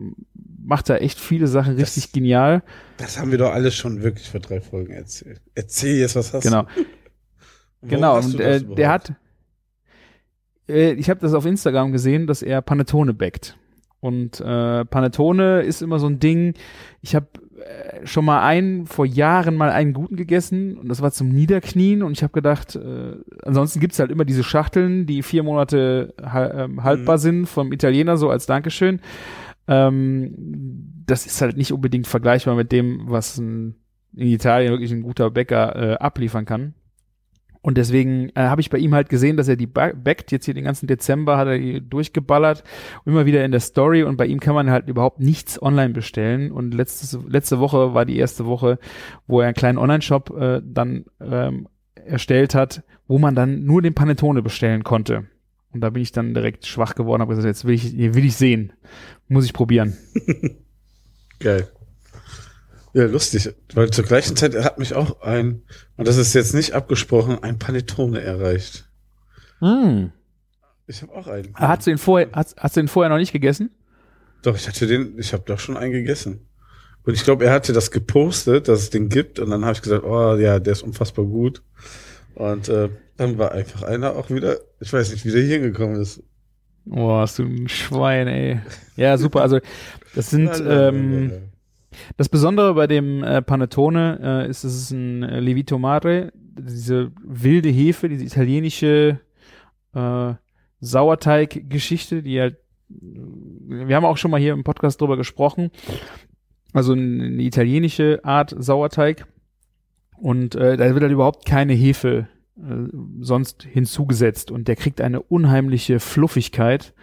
macht 0.64 0.88
da 0.90 0.96
echt 0.96 1.20
viele 1.20 1.48
Sachen 1.48 1.76
richtig 1.76 2.04
Das- 2.06 2.12
genial. 2.14 2.64
Das 2.96 3.20
haben 3.20 3.30
wir 3.32 3.38
doch 3.38 3.52
alles 3.52 3.76
schon 3.76 4.04
wirklich 4.04 4.30
vor 4.30 4.40
drei 4.40 4.62
Folgen 4.62 4.94
erzählt. 4.94 5.42
Erzähl 5.54 5.98
jetzt, 5.98 6.16
was 6.16 6.34
hast 6.34 6.44
Genau. 6.46 6.64
du? 7.82 7.88
Genau, 7.90 8.22
du 8.22 8.28
und 8.28 8.40
äh, 8.40 8.64
der 8.64 8.90
hat, 8.90 9.14
äh, 10.70 10.94
ich 10.94 11.10
habe 11.10 11.20
das 11.20 11.34
auf 11.34 11.46
Instagram 11.46 11.92
gesehen, 11.92 12.26
dass 12.26 12.42
er 12.42 12.62
Panettone 12.62 13.14
backt. 13.14 13.58
Und 14.02 14.40
äh, 14.40 14.86
Panettone 14.86 15.62
ist 15.64 15.82
immer 15.82 16.00
so 16.00 16.08
ein 16.08 16.20
Ding. 16.20 16.54
Ich 17.02 17.16
habe 17.16 17.28
schon 18.04 18.26
mal 18.26 18.42
einen 18.46 18.86
vor 18.86 19.06
Jahren 19.06 19.56
mal 19.56 19.70
einen 19.70 19.94
guten 19.94 20.16
gegessen 20.16 20.78
und 20.78 20.90
das 20.90 21.02
war 21.02 21.12
zum 21.12 21.30
Niederknien 21.30 22.04
und 22.04 22.14
ich 22.14 22.24
habe 22.24 22.34
gedacht, 22.34 22.76
äh, 22.76 23.16
ansonsten 23.44 23.80
gibt's 23.80 24.00
halt 24.00 24.12
immer 24.12 24.26
diese 24.26 24.44
Schachteln, 24.44 25.06
die 25.06 25.24
vier 25.24 25.44
Monate 25.44 26.14
ähm, 26.20 26.84
haltbar 26.84 27.18
Mhm. 27.18 27.22
sind 27.22 27.46
vom 27.48 27.72
Italiener 27.74 28.18
so 28.18 28.30
als 28.30 28.46
Dankeschön. 28.46 29.02
Ähm, 29.68 30.34
das 31.06 31.26
ist 31.26 31.42
halt 31.42 31.58
nicht 31.58 31.74
unbedingt 31.74 32.08
vergleichbar 32.08 32.56
mit 32.56 32.72
dem, 32.72 33.02
was 33.06 33.38
ein, 33.38 33.76
in 34.16 34.28
Italien 34.28 34.72
wirklich 34.72 34.92
ein 34.92 35.04
guter 35.04 35.30
Bäcker 35.30 35.76
äh, 35.76 35.94
abliefern 35.96 36.46
kann. 36.46 36.74
Und 37.62 37.78
deswegen 37.78 38.30
äh, 38.36 38.42
habe 38.44 38.62
ich 38.62 38.70
bei 38.70 38.78
ihm 38.78 38.94
halt 38.96 39.10
gesehen, 39.10 39.36
dass 39.36 39.50
er 39.50 39.58
die 39.58 39.68
ba- 39.68 39.92
backt. 39.94 40.32
Jetzt 40.32 40.46
hier 40.46 40.54
den 40.54 40.64
ganzen 40.64 40.88
Dezember 40.88 41.38
hat 41.38 41.48
er 41.48 41.58
die 41.58 41.82
durchgeballert. 41.82 42.64
Immer 43.06 43.26
wieder 43.26 43.44
in 43.44 43.52
der 43.52 43.60
Story. 43.60 44.04
Und 44.04 44.16
bei 44.16 44.28
ihm 44.28 44.40
kann 44.40 44.56
man 44.56 44.70
halt 44.70 44.88
überhaupt 44.88 45.20
nichts 45.20 45.62
online 45.62 45.94
bestellen. 45.94 46.52
Und 46.54 46.74
letztes, 46.74 47.20
letzte 47.28 47.60
Woche 47.60 47.94
war 47.94 48.06
die 48.06 48.18
erste 48.18 48.46
Woche, 48.46 48.80
wo 49.28 49.42
er 49.42 49.48
einen 49.48 49.56
kleinen 49.56 49.78
Online-Shop 49.78 50.34
äh, 50.40 50.62
dann 50.64 51.06
ähm, 51.20 51.68
erstellt 51.96 52.56
hat, 52.56 52.84
wo 53.08 53.20
man 53.20 53.36
dann 53.36 53.66
nur 53.66 53.82
den 53.82 53.94
Panettone 53.94 54.42
bestellen 54.42 54.84
konnte. 54.84 55.26
Und 55.72 55.82
da 55.82 55.90
bin 55.90 56.02
ich 56.02 56.14
dann 56.14 56.34
direkt 56.34 56.66
schwach 56.66 56.96
geworden, 56.96 57.22
habe 57.22 57.36
gesagt, 57.36 57.46
jetzt 57.46 57.66
will 57.66 57.76
ich, 57.76 57.96
will 57.98 58.26
ich 58.26 58.36
sehen. 58.38 58.72
Muss 59.28 59.46
ich 59.46 59.54
probieren. 59.54 59.98
Geil. 61.40 61.68
Ja, 63.00 63.06
lustig, 63.06 63.56
weil 63.76 63.90
zur 63.92 64.04
gleichen 64.04 64.36
Zeit 64.36 64.54
hat 64.56 64.78
mich 64.78 64.94
auch 64.94 65.22
ein, 65.22 65.64
und 65.96 66.06
das 66.06 66.18
ist 66.18 66.34
jetzt 66.34 66.54
nicht 66.54 66.74
abgesprochen, 66.74 67.42
ein 67.42 67.58
Panettone 67.58 68.20
erreicht. 68.20 68.90
Ich 70.88 71.02
habe 71.02 71.14
auch 71.14 71.28
einen. 71.28 71.54
Hast 71.54 71.88
du 71.88 71.92
ihn 71.92 71.98
vorher, 71.98 72.28
hast, 72.34 72.58
hast 72.58 72.76
du 72.76 72.82
ihn 72.82 72.90
vorher 72.90 73.10
noch 73.10 73.18
nicht 73.18 73.32
gegessen? 73.32 73.72
Doch, 74.42 74.58
ich 74.58 74.68
hatte 74.68 74.86
den, 74.86 75.18
ich 75.18 75.32
habe 75.32 75.44
doch 75.46 75.60
schon 75.60 75.78
einen 75.78 75.94
gegessen. 75.94 76.46
Und 77.04 77.14
ich 77.14 77.24
glaube, 77.24 77.46
er 77.46 77.54
hatte 77.54 77.72
das 77.72 77.90
gepostet, 77.90 78.68
dass 78.68 78.82
es 78.82 78.90
den 78.90 79.08
gibt. 79.08 79.40
Und 79.40 79.50
dann 79.50 79.64
habe 79.64 79.76
ich 79.76 79.82
gesagt, 79.82 80.04
oh 80.04 80.36
ja, 80.36 80.60
der 80.60 80.74
ist 80.74 80.84
unfassbar 80.84 81.24
gut. 81.24 81.64
Und 82.36 82.68
äh, 82.68 82.90
dann 83.16 83.38
war 83.38 83.54
einfach 83.54 83.84
einer 83.84 84.18
auch 84.18 84.30
wieder, 84.30 84.58
ich 84.82 84.92
weiß 84.92 85.14
nicht, 85.14 85.24
wie 85.24 85.32
der 85.32 85.42
hier 85.42 85.60
hingekommen 85.60 86.02
ist. 86.02 86.22
Oh, 86.90 87.14
hast 87.14 87.40
du 87.40 87.44
ein 87.44 87.70
Schwein, 87.70 88.28
ey. 88.28 88.60
Ja, 88.98 89.18
super. 89.18 89.42
Also, 89.42 89.62
das 90.16 90.32
sind, 90.32 90.52
ähm, 90.68 91.32
Das 92.18 92.30
Besondere 92.30 92.74
bei 92.74 92.88
dem 92.88 93.24
äh, 93.24 93.42
Panettone 93.42 94.20
äh, 94.22 94.50
ist, 94.50 94.64
es 94.64 94.76
ist 94.76 94.92
ein 94.92 95.24
äh, 95.24 95.40
Levito 95.40 95.80
Mare, 95.80 96.32
diese 96.36 97.12
wilde 97.24 97.70
Hefe, 97.70 98.10
diese 98.10 98.26
italienische 98.26 99.20
äh, 99.94 100.34
Sauerteig-Geschichte, 100.82 102.24
die 102.24 102.40
halt, 102.40 102.58
wir 102.90 103.96
haben 103.96 104.06
auch 104.06 104.18
schon 104.18 104.32
mal 104.32 104.40
hier 104.40 104.54
im 104.54 104.64
Podcast 104.64 105.02
drüber 105.02 105.18
gesprochen, 105.18 105.72
also 106.74 106.94
eine, 106.94 107.42
italienische 107.42 108.20
Art 108.24 108.56
Sauerteig. 108.58 109.26
Und 110.18 110.56
äh, 110.56 110.78
da 110.78 110.94
wird 110.94 111.02
halt 111.02 111.14
überhaupt 111.14 111.46
keine 111.46 111.74
Hefe 111.74 112.28
äh, 112.58 112.88
sonst 113.22 113.64
hinzugesetzt. 113.64 114.52
Und 114.52 114.68
der 114.68 114.76
kriegt 114.76 115.02
eine 115.02 115.22
unheimliche 115.22 116.00
Fluffigkeit 116.00 116.94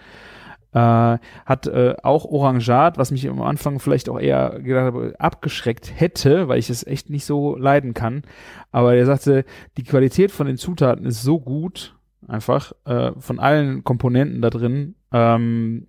äh, 0.77 1.19
hat 1.47 1.67
äh, 1.69 1.95
auch 2.03 2.27
Orangat, 2.27 2.99
was 2.99 3.11
mich 3.11 3.27
am 3.31 3.41
Anfang 3.41 3.79
vielleicht 3.79 4.11
auch 4.11 4.21
eher 4.21 4.61
gedacht 4.61 4.85
habe, 4.85 5.15
abgeschreckt 5.19 5.91
hätte, 5.99 6.49
weil 6.49 6.59
ich 6.59 6.69
es 6.69 6.87
echt 6.87 7.09
nicht 7.09 7.25
so 7.25 7.57
leiden 7.57 7.95
kann. 7.95 8.25
Aber 8.73 8.95
er 8.95 9.07
sagte, 9.07 9.47
die 9.79 9.85
Qualität 9.85 10.31
von 10.31 10.47
den 10.47 10.59
Zutaten 10.59 11.07
ist 11.07 11.23
so 11.23 11.41
gut, 11.41 11.97
einfach 12.29 12.73
äh, 12.85 13.13
von 13.19 13.41
allen 13.41 13.85
Komponenten 13.85 14.43
da 14.43 14.51
drin, 14.51 14.97
ähm, 15.13 15.87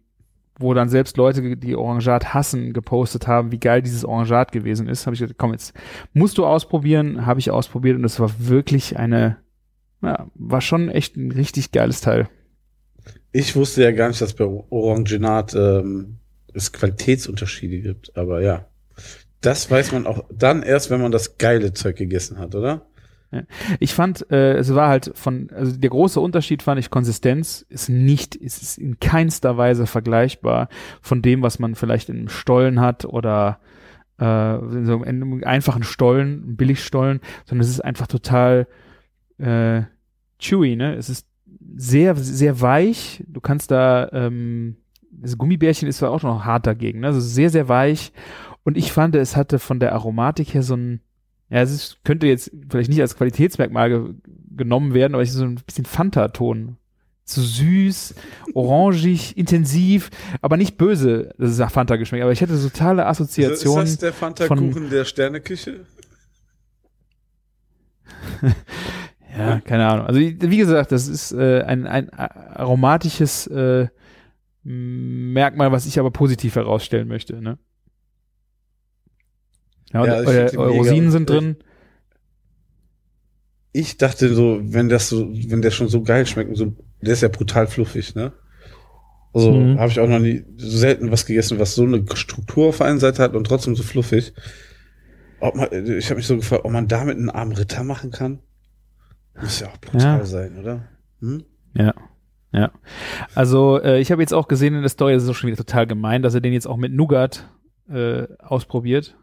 wo 0.58 0.73
dann 0.73 0.88
selbst 0.88 1.17
Leute, 1.17 1.58
die 1.58 1.76
Orangat 1.76 2.34
hassen, 2.34 2.71
gepostet 2.71 3.28
haben, 3.28 3.52
wie 3.52 3.60
geil 3.60 3.82
dieses 3.82 4.06
Orangat 4.06 4.54
gewesen 4.54 4.88
ist. 4.88 5.06
Habe 5.06 5.15
ich 5.15 5.19
gesagt, 5.19 5.38
komm 5.38 5.52
jetzt, 5.52 5.73
musst 6.13 6.38
du 6.38 6.45
ausprobieren. 6.45 7.26
Habe 7.26 7.41
ich 7.41 7.52
ausprobiert 7.52 7.97
und 7.97 8.06
es 8.06 8.21
war 8.21 8.32
wirklich 8.39 8.97
eine, 8.97 9.36
ja, 10.02 10.28
war 10.34 10.62
schon 10.62 10.88
echt 10.88 11.17
ein 11.17 11.34
richtig 11.34 11.73
geiles 11.73 12.00
Teil. 12.00 12.30
Ich 13.32 13.56
wusste 13.56 13.84
ja 13.84 13.92
gar 13.92 14.08
nicht, 14.08 14.22
dass 14.22 14.34
bei 14.34 14.46
Orangenat 14.46 15.54
ähm, 15.54 16.18
es 16.54 16.72
Qualitätsunterschiede 16.72 17.82
gibt. 17.82 18.16
Aber 18.18 18.42
ja, 18.42 18.66
das 19.42 19.70
weiß 19.70 19.92
man 19.92 20.08
auch 20.08 20.26
dann 20.32 20.63
erst, 20.63 20.90
wenn 20.90 21.02
man 21.02 21.12
das 21.12 21.38
geile 21.38 21.74
Zeug 21.74 21.98
gegessen 21.98 22.40
hat, 22.40 22.56
oder? 22.56 22.88
Ich 23.80 23.94
fand, 23.94 24.32
äh, 24.32 24.54
es 24.54 24.74
war 24.74 24.88
halt 24.88 25.12
von, 25.16 25.50
also 25.54 25.76
der 25.76 25.90
große 25.90 26.20
Unterschied 26.20 26.63
fand 26.63 26.80
ich, 26.80 26.90
Konsistenz 26.90 27.66
ist 27.68 27.90
nicht, 27.90 28.36
ist 28.36 28.63
ist 28.63 28.78
in 28.78 29.00
keinster 29.00 29.58
Weise 29.58 29.86
vergleichbar 29.86 30.70
von 31.02 31.22
dem, 31.22 31.42
was 31.42 31.60
man 31.60 31.76
vielleicht 31.76 32.08
in 32.08 32.18
einem 32.18 32.30
Stollen 32.30 32.80
hat 32.80 33.04
oder 33.04 33.60
äh, 34.20 34.56
in 34.58 34.86
so 34.86 35.02
einem 35.04 35.44
einfachen 35.44 35.84
Stollen, 35.84 36.56
Billigstollen, 36.56 37.20
sondern 37.46 37.66
es 37.66 37.70
ist 37.70 37.84
einfach 37.84 38.08
total 38.08 38.68
äh, 39.40 39.82
chewy, 40.40 40.78
ne? 40.78 40.96
Es 40.96 41.10
ist 41.10 41.27
sehr, 41.75 42.15
sehr 42.15 42.62
weich. 42.62 43.23
Du 43.27 43.41
kannst 43.41 43.71
da, 43.71 44.10
ähm, 44.12 44.77
das 45.12 45.38
Gummibärchen 45.38 45.88
ist 45.88 45.97
zwar 45.97 46.12
auch 46.12 46.23
noch 46.23 46.45
hart 46.45 46.67
dagegen, 46.67 47.01
ne? 47.01 47.08
Also 47.08 47.19
sehr, 47.19 47.49
sehr 47.49 47.67
weich. 47.67 48.12
Und 48.63 48.77
ich 48.77 48.91
fand, 48.91 49.15
es 49.15 49.36
hatte 49.36 49.60
von 49.60 49.80
der 49.80 49.93
Aromatik 49.93 50.53
her 50.53 50.63
so 50.63 50.75
ein, 50.75 51.01
ja, 51.49 51.62
es 51.62 51.71
ist, 51.71 52.03
könnte 52.03 52.27
jetzt 52.27 52.51
vielleicht 52.69 52.89
nicht 52.89 53.01
als 53.01 53.15
Qualitätsmerkmal 53.15 53.89
ge 53.89 54.13
genommen 54.58 54.95
werden, 54.95 55.13
aber 55.13 55.21
es 55.21 55.30
ist 55.30 55.36
so 55.36 55.45
ein 55.45 55.60
bisschen 55.65 55.86
Fanta-Ton. 55.86 56.77
So 57.23 57.41
süß, 57.41 58.15
orangig, 58.56 59.38
intensiv, 59.38 60.10
aber 60.41 60.58
nicht 60.58 60.77
böse, 60.77 61.36
das 61.38 61.51
ist 61.51 61.60
nach 61.60 61.69
Fanta 61.69 61.95
geschmeckt, 61.95 62.23
aber 62.23 62.32
ich 62.32 62.41
hatte 62.41 62.60
totale 62.60 63.03
Ist, 63.03 63.08
Assoziationen. 63.08 63.84
ist 63.86 63.93
das 63.93 63.99
der 63.99 64.13
Fanta-Kuchen 64.13 64.89
der 64.89 65.06
Sterneküche? 65.06 65.86
Ja, 69.38 69.60
keine 69.62 69.88
Ahnung. 69.88 70.08
Also 70.08 70.19
wie 70.19 70.58
gesagt, 70.58 70.91
das 70.91 71.08
ist 71.08 71.32
äh, 71.32 71.62
ein, 71.62 71.86
ein 71.88 72.10
aromatisches 72.12 73.47
äh, 73.47 73.88
Merkmal, 74.63 75.71
was 75.71 75.86
ich 75.86 76.00
aber 76.00 76.12
positiv 76.12 76.56
herausstellen 76.56 77.08
möchte. 77.08 77.41
Ne? 77.41 77.58
Ja, 79.93 80.06
Ja, 80.06 80.21
äh, 80.21 80.56
Rosinen 80.56 81.12
sind 81.12 81.30
drin. 81.30 81.58
Ich 83.73 83.97
dachte 83.97 84.34
so, 84.34 84.60
wenn 84.62 84.89
das 84.89 85.10
so, 85.10 85.30
wenn 85.32 85.62
der 85.62 85.71
schon 85.71 85.88
so 85.88 86.02
geil 86.02 86.26
schmeckt, 86.26 86.50
und 86.50 86.56
so, 86.56 86.73
der 87.02 87.13
ist 87.13 87.21
ja 87.21 87.28
brutal 87.28 87.67
fluffig, 87.67 88.15
ne? 88.15 88.34
Also 89.34 89.52
Mhm. 89.52 89.78
habe 89.78 89.91
ich 89.91 90.00
auch 90.00 90.08
noch 90.08 90.19
nie 90.19 90.43
so 90.58 90.78
selten 90.78 91.12
was 91.12 91.26
gegessen, 91.26 91.60
was 91.60 91.76
so 91.76 91.84
eine 91.84 92.04
Struktur 92.15 92.69
auf 92.69 92.78
der 92.78 92.88
einen 92.88 93.00
Seite 93.00 93.21
hat 93.21 93.36
und 93.36 93.45
trotzdem 93.45 93.76
so 93.76 93.84
fluffig. 93.84 94.34
Ob 95.39 95.56
man, 95.56 95.67
ich 95.71 96.06
habe 96.10 96.15
mich 96.15 96.26
so 96.28 96.36
gefragt, 96.38 96.65
ob 96.65 96.71
man 96.71 96.88
damit 96.88 97.17
einen 97.17 97.30
armen 97.30 97.52
Ritter 97.52 97.84
machen 97.84 98.10
kann. 98.12 98.39
Muss 99.41 99.60
ja 99.60 99.67
auch 99.67 99.78
brutal 99.78 100.19
Ja. 100.19 100.26
sein, 100.26 100.58
oder? 100.60 100.82
Hm? 101.21 101.43
Ja. 101.73 101.93
Ja. 102.54 102.71
Also 103.36 103.82
äh, 103.82 104.00
ich 104.00 104.12
habe 104.12 104.21
jetzt 104.21 104.34
auch 104.34 104.47
gesehen 104.47 104.73
in 104.73 104.82
der 104.82 104.89
Story, 104.89 105.13
das 105.13 105.23
ist 105.23 105.30
auch 105.30 105.36
schon 105.36 105.47
wieder 105.50 105.58
total 105.58 105.86
gemein, 105.86 106.21
dass 106.21 106.34
er 106.34 106.41
den 106.41 106.54
jetzt 106.54 106.67
auch 106.67 106.78
mit 106.78 106.93
Nougat 106.93 107.47
äh, 107.89 108.23
ausprobiert. 108.39 109.15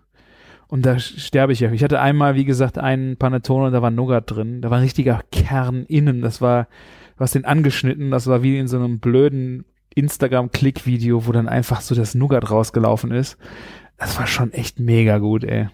Und 0.69 0.85
da 0.87 0.99
sterbe 0.99 1.53
ich 1.53 1.61
ja. 1.61 1.71
Ich 1.73 1.85
hatte 1.85 2.01
einmal, 2.01 2.35
wie 2.35 2.45
gesagt, 2.45 2.79
einen 2.79 3.17
Panettone 3.17 3.67
und 3.67 3.73
da 3.73 3.83
war 3.83 3.91
Nougat 3.91 4.31
drin. 4.31 4.61
Da 4.61 4.71
war 4.71 4.79
ein 4.79 4.83
richtiger 4.85 5.21
Kern 5.31 5.85
innen. 5.87 6.21
Das 6.21 6.41
war, 6.41 6.69
du 7.17 7.21
hast 7.21 7.35
den 7.35 7.45
angeschnitten. 7.45 8.11
Das 8.11 8.27
war 8.27 8.43
wie 8.43 8.59
in 8.59 8.67
so 8.69 8.77
einem 8.79 8.99
blöden 8.99 9.65
Instagram-Klick-Video, 9.95 11.27
wo 11.27 11.33
dann 11.33 11.49
einfach 11.49 11.81
so 11.81 11.95
das 11.95 12.15
Nougat 12.15 12.51
rausgelaufen 12.51 13.13
ist. 13.13 13.37
Das 13.99 14.19
war 14.19 14.27
schon 14.27 14.53
echt 14.53 14.81
mega 14.81 15.19
gut, 15.19 15.45
ey. 15.45 15.69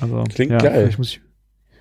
Also, 0.00 0.24
Klingt 0.34 0.52
ja, 0.52 0.58
geil. 0.58 0.72
vielleicht 0.82 0.98
Muss, 0.98 1.08
ich, 1.08 1.20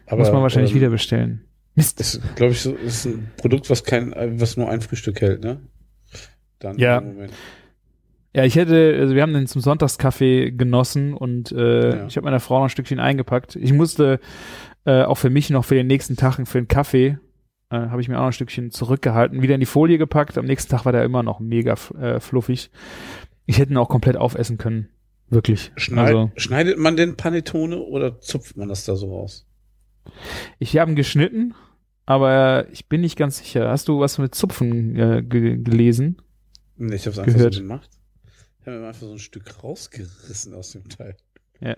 Aber, 0.08 0.20
muss 0.20 0.32
man 0.32 0.42
wahrscheinlich 0.42 0.72
ähm, 0.72 0.78
wieder 0.78 0.90
bestellen. 0.90 1.44
Mist. 1.76 2.00
Ist, 2.00 2.22
glaube 2.36 2.54
ich, 2.54 2.62
so, 2.62 2.74
ist 2.74 3.06
ein 3.06 3.30
Produkt, 3.38 3.70
was 3.70 3.84
kein, 3.84 4.14
was 4.40 4.58
nur 4.58 4.70
ein 4.70 4.82
Frühstück 4.82 5.22
hält, 5.22 5.44
ne? 5.44 5.60
Dann 6.60 6.78
Ja. 6.80 7.04
Ja, 8.36 8.44
ich 8.44 8.56
hätte, 8.56 8.96
also 9.00 9.16
wir 9.16 9.22
haben 9.22 9.34
den 9.34 9.48
zum 9.48 9.62
Sonntagskaffee 9.62 10.52
genossen 10.52 11.14
und 11.14 11.52
äh, 11.52 11.90
Ja. 11.98 12.08
ich 12.08 12.18
habe 12.18 12.26
meiner 12.26 12.40
Frau 12.40 12.58
noch 12.58 12.66
ein 12.66 12.70
Stückchen 12.70 13.00
eingepackt. 13.00 13.56
Ich 13.56 13.74
musste 13.74 14.20
äh, 14.86 15.04
auch 15.04 15.16
für 15.18 15.30
mich 15.30 15.50
noch 15.50 15.66
für 15.66 15.76
den 15.76 15.88
nächsten 15.88 16.16
Tag 16.16 16.36
für 16.48 16.60
den 16.62 16.68
Kaffee 16.68 17.18
äh, 17.70 17.76
habe 17.76 18.00
ich 18.02 18.08
mir 18.08 18.18
auch 18.18 18.22
noch 18.22 18.28
ein 18.28 18.34
Stückchen 18.34 18.72
zurückgehalten, 18.72 19.42
wieder 19.42 19.56
in 19.56 19.60
die 19.60 19.66
Folie 19.66 19.98
gepackt. 19.98 20.38
Am 20.38 20.46
nächsten 20.46 20.70
Tag 20.72 20.86
war 20.86 20.92
der 20.92 21.04
immer 21.04 21.24
noch 21.24 21.40
mega 21.40 21.76
äh, 22.00 22.20
fluffig. 22.20 22.70
Ich 23.46 23.60
hätte 23.60 23.74
ihn 23.74 23.78
auch 23.78 23.90
komplett 23.90 24.18
aufessen 24.18 24.58
können. 24.58 24.90
Wirklich. 25.30 25.72
Schneid, 25.76 26.08
Also, 26.08 26.32
Schneidet 26.38 26.78
man 26.78 26.96
den 26.96 27.18
Panettone 27.18 27.78
oder 27.78 28.22
zupft 28.22 28.56
man 28.56 28.70
das 28.70 28.86
da 28.86 28.96
so 28.96 29.14
raus? 29.14 29.47
Ich 30.60 30.78
habe 30.78 30.92
ihn 30.92 30.96
geschnitten, 30.96 31.54
aber 32.06 32.68
ich 32.72 32.88
bin 32.88 33.02
nicht 33.02 33.18
ganz 33.18 33.38
sicher. 33.40 33.70
Hast 33.70 33.88
du 33.88 34.00
was 34.00 34.18
mit 34.18 34.34
Zupfen 34.34 34.96
äh, 34.96 35.24
ge 35.24 35.58
gelesen? 35.58 36.22
Nee, 36.78 36.96
ich 36.96 37.06
hab's 37.08 37.20
einfach 37.20 37.34
Gehört. 37.34 37.56
so 37.56 37.62
gemacht. 37.62 37.90
Ich 38.62 38.68
habe 38.68 38.86
einfach 38.86 39.02
so 39.02 39.12
ein 39.12 39.20
Stück 39.20 39.64
rausgerissen 39.64 40.54
aus 40.54 40.72
dem 40.72 40.88
Teil. 40.90 41.16
Ja, 41.60 41.76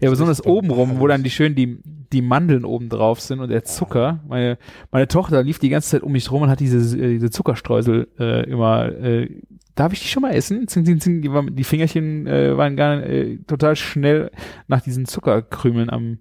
besonders 0.00 0.40
ist 0.40 0.46
oben 0.46 0.70
rum, 0.70 0.98
wo 0.98 1.06
dann 1.06 1.22
die 1.22 1.30
schön 1.30 1.54
die, 1.54 1.78
die 2.12 2.22
Mandeln 2.22 2.64
oben 2.64 2.88
drauf 2.88 3.20
sind 3.20 3.40
und 3.40 3.48
der 3.48 3.64
Zucker. 3.64 4.20
Meine, 4.26 4.58
meine 4.90 5.08
Tochter 5.08 5.42
lief 5.42 5.58
die 5.58 5.68
ganze 5.68 5.90
Zeit 5.90 6.02
um 6.02 6.12
mich 6.12 6.30
rum 6.30 6.42
und 6.42 6.50
hat 6.50 6.60
diese, 6.60 6.98
äh, 6.98 7.12
diese 7.12 7.30
Zuckerstreusel 7.30 8.08
äh, 8.18 8.50
immer, 8.50 8.88
äh, 8.92 9.40
darf 9.74 9.92
ich 9.92 10.00
die 10.00 10.08
schon 10.08 10.22
mal 10.22 10.32
essen? 10.32 10.66
Zing, 10.68 10.84
zing, 10.84 11.00
zing, 11.00 11.22
die, 11.22 11.32
waren, 11.32 11.54
die 11.54 11.64
Fingerchen 11.64 12.26
äh, 12.26 12.56
waren 12.56 12.76
gar 12.76 13.02
äh, 13.02 13.38
total 13.46 13.76
schnell 13.76 14.30
nach 14.66 14.80
diesen 14.80 15.06
Zuckerkrümeln 15.06 15.90
am 15.90 16.18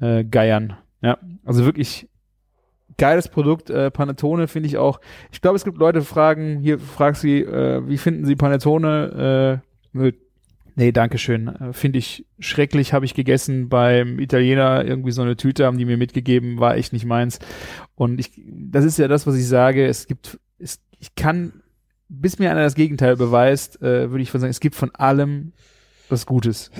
äh, 0.00 0.24
Geiern. 0.24 0.76
Ja, 1.00 1.18
also 1.44 1.64
wirklich 1.64 2.08
geiles 2.96 3.28
Produkt. 3.28 3.70
Äh, 3.70 3.90
Panettone 3.90 4.48
finde 4.48 4.68
ich 4.68 4.76
auch. 4.76 5.00
Ich 5.32 5.40
glaube, 5.40 5.56
es 5.56 5.64
gibt 5.64 5.78
Leute, 5.78 6.02
fragen, 6.02 6.58
hier 6.60 6.78
fragst 6.78 7.22
sie, 7.22 7.40
äh, 7.40 7.86
wie 7.86 7.98
finden 7.98 8.24
sie 8.26 8.36
Panettone? 8.36 9.62
Äh. 9.94 10.12
Nee, 10.78 10.92
danke 10.92 11.18
schön. 11.18 11.48
Äh, 11.48 11.72
Finde 11.72 11.98
ich 11.98 12.24
schrecklich, 12.38 12.92
habe 12.92 13.04
ich 13.04 13.14
gegessen 13.14 13.68
beim 13.68 14.20
Italiener 14.20 14.84
irgendwie 14.84 15.10
so 15.10 15.22
eine 15.22 15.36
Tüte, 15.36 15.66
haben 15.66 15.76
die 15.76 15.84
mir 15.84 15.96
mitgegeben, 15.96 16.60
war 16.60 16.76
echt 16.76 16.92
nicht 16.92 17.04
meins. 17.04 17.40
Und 17.96 18.20
ich, 18.20 18.30
das 18.46 18.84
ist 18.84 18.96
ja 18.96 19.08
das, 19.08 19.26
was 19.26 19.34
ich 19.34 19.48
sage. 19.48 19.84
Es 19.84 20.06
gibt, 20.06 20.38
es, 20.60 20.80
ich 21.00 21.16
kann, 21.16 21.64
bis 22.08 22.38
mir 22.38 22.52
einer 22.52 22.62
das 22.62 22.76
Gegenteil 22.76 23.16
beweist, 23.16 23.82
äh, 23.82 24.10
würde 24.10 24.22
ich 24.22 24.30
sagen, 24.30 24.44
es 24.46 24.60
gibt 24.60 24.76
von 24.76 24.94
allem 24.94 25.52
was 26.10 26.26
Gutes. 26.26 26.70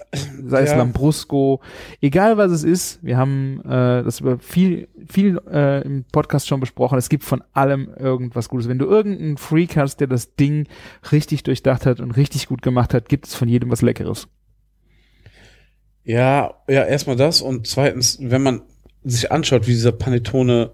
Sei 0.47 0.63
es 0.63 0.71
Ja. 0.71 0.77
Lambrusco, 0.77 1.61
egal 2.01 2.37
was 2.37 2.53
es 2.53 2.65
ist. 2.65 2.99
Wir 3.03 3.17
haben 3.17 3.61
äh, 3.65 4.03
das 4.03 4.21
über 4.21 4.39
viel, 4.39 4.89
viel 5.09 5.41
äh, 5.51 5.83
im 5.83 6.05
Podcast 6.11 6.49
schon 6.49 6.61
besprochen. 6.61 6.99
Es 6.99 7.09
gibt 7.09 7.25
von 7.25 7.43
allem 7.53 7.91
irgendwas 7.99 8.49
Gutes. 8.49 8.69
Wenn 8.69 8.79
du 8.79 8.87
irgendeinen 8.87 9.37
Freak 9.37 9.77
hast, 9.77 10.01
der 10.01 10.07
das 10.07 10.35
Ding 10.35 10.67
richtig 11.13 11.43
durchdacht 11.43 11.87
hat 11.87 12.01
und 12.01 12.13
richtig 12.13 12.49
gut 12.49 12.63
gemacht 12.63 12.95
hat, 12.95 13.09
gibt 13.09 13.27
es 13.27 13.35
von 13.35 13.49
jedem 13.49 13.71
was 13.71 13.83
Leckeres. 13.83 14.29
Ja, 16.05 16.55
ja, 16.69 16.85
erstmal 16.85 17.17
das 17.17 17.43
und 17.43 17.67
zweitens, 17.67 18.19
wenn 18.21 18.43
man 18.43 18.63
sich 19.05 19.31
anschaut, 19.31 19.67
wie 19.67 19.73
dieser 19.73 19.93
Panettone 19.93 20.71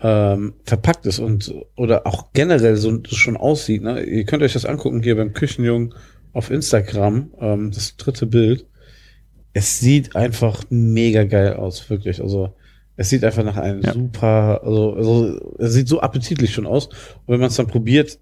ähm, 0.00 0.54
verpackt 0.64 1.06
ist 1.06 1.18
und 1.18 1.52
oder 1.76 2.06
auch 2.06 2.32
generell 2.32 2.76
so 2.76 3.00
schon 3.10 3.36
aussieht, 3.36 3.82
ne? 3.82 4.04
Ihr 4.04 4.24
könnt 4.24 4.42
euch 4.42 4.52
das 4.52 4.64
angucken 4.64 5.02
hier 5.02 5.16
beim 5.16 5.32
Küchenjungen 5.32 5.94
auf 6.38 6.50
Instagram, 6.50 7.32
ähm, 7.40 7.70
das 7.72 7.96
dritte 7.96 8.26
Bild. 8.26 8.64
Es 9.52 9.80
sieht 9.80 10.14
einfach 10.14 10.62
mega 10.70 11.24
geil 11.24 11.54
aus, 11.54 11.90
wirklich. 11.90 12.22
Also 12.22 12.54
es 12.96 13.10
sieht 13.10 13.24
einfach 13.24 13.44
nach 13.44 13.56
einem 13.56 13.82
Ja. 13.82 13.92
super, 13.92 14.60
also, 14.64 14.94
also 14.94 15.54
es 15.58 15.72
sieht 15.72 15.88
so 15.88 16.00
appetitlich 16.00 16.54
schon 16.54 16.66
aus. 16.66 16.86
Und 16.86 17.28
wenn 17.28 17.40
man 17.40 17.48
es 17.48 17.56
dann 17.56 17.66
probiert, 17.66 18.18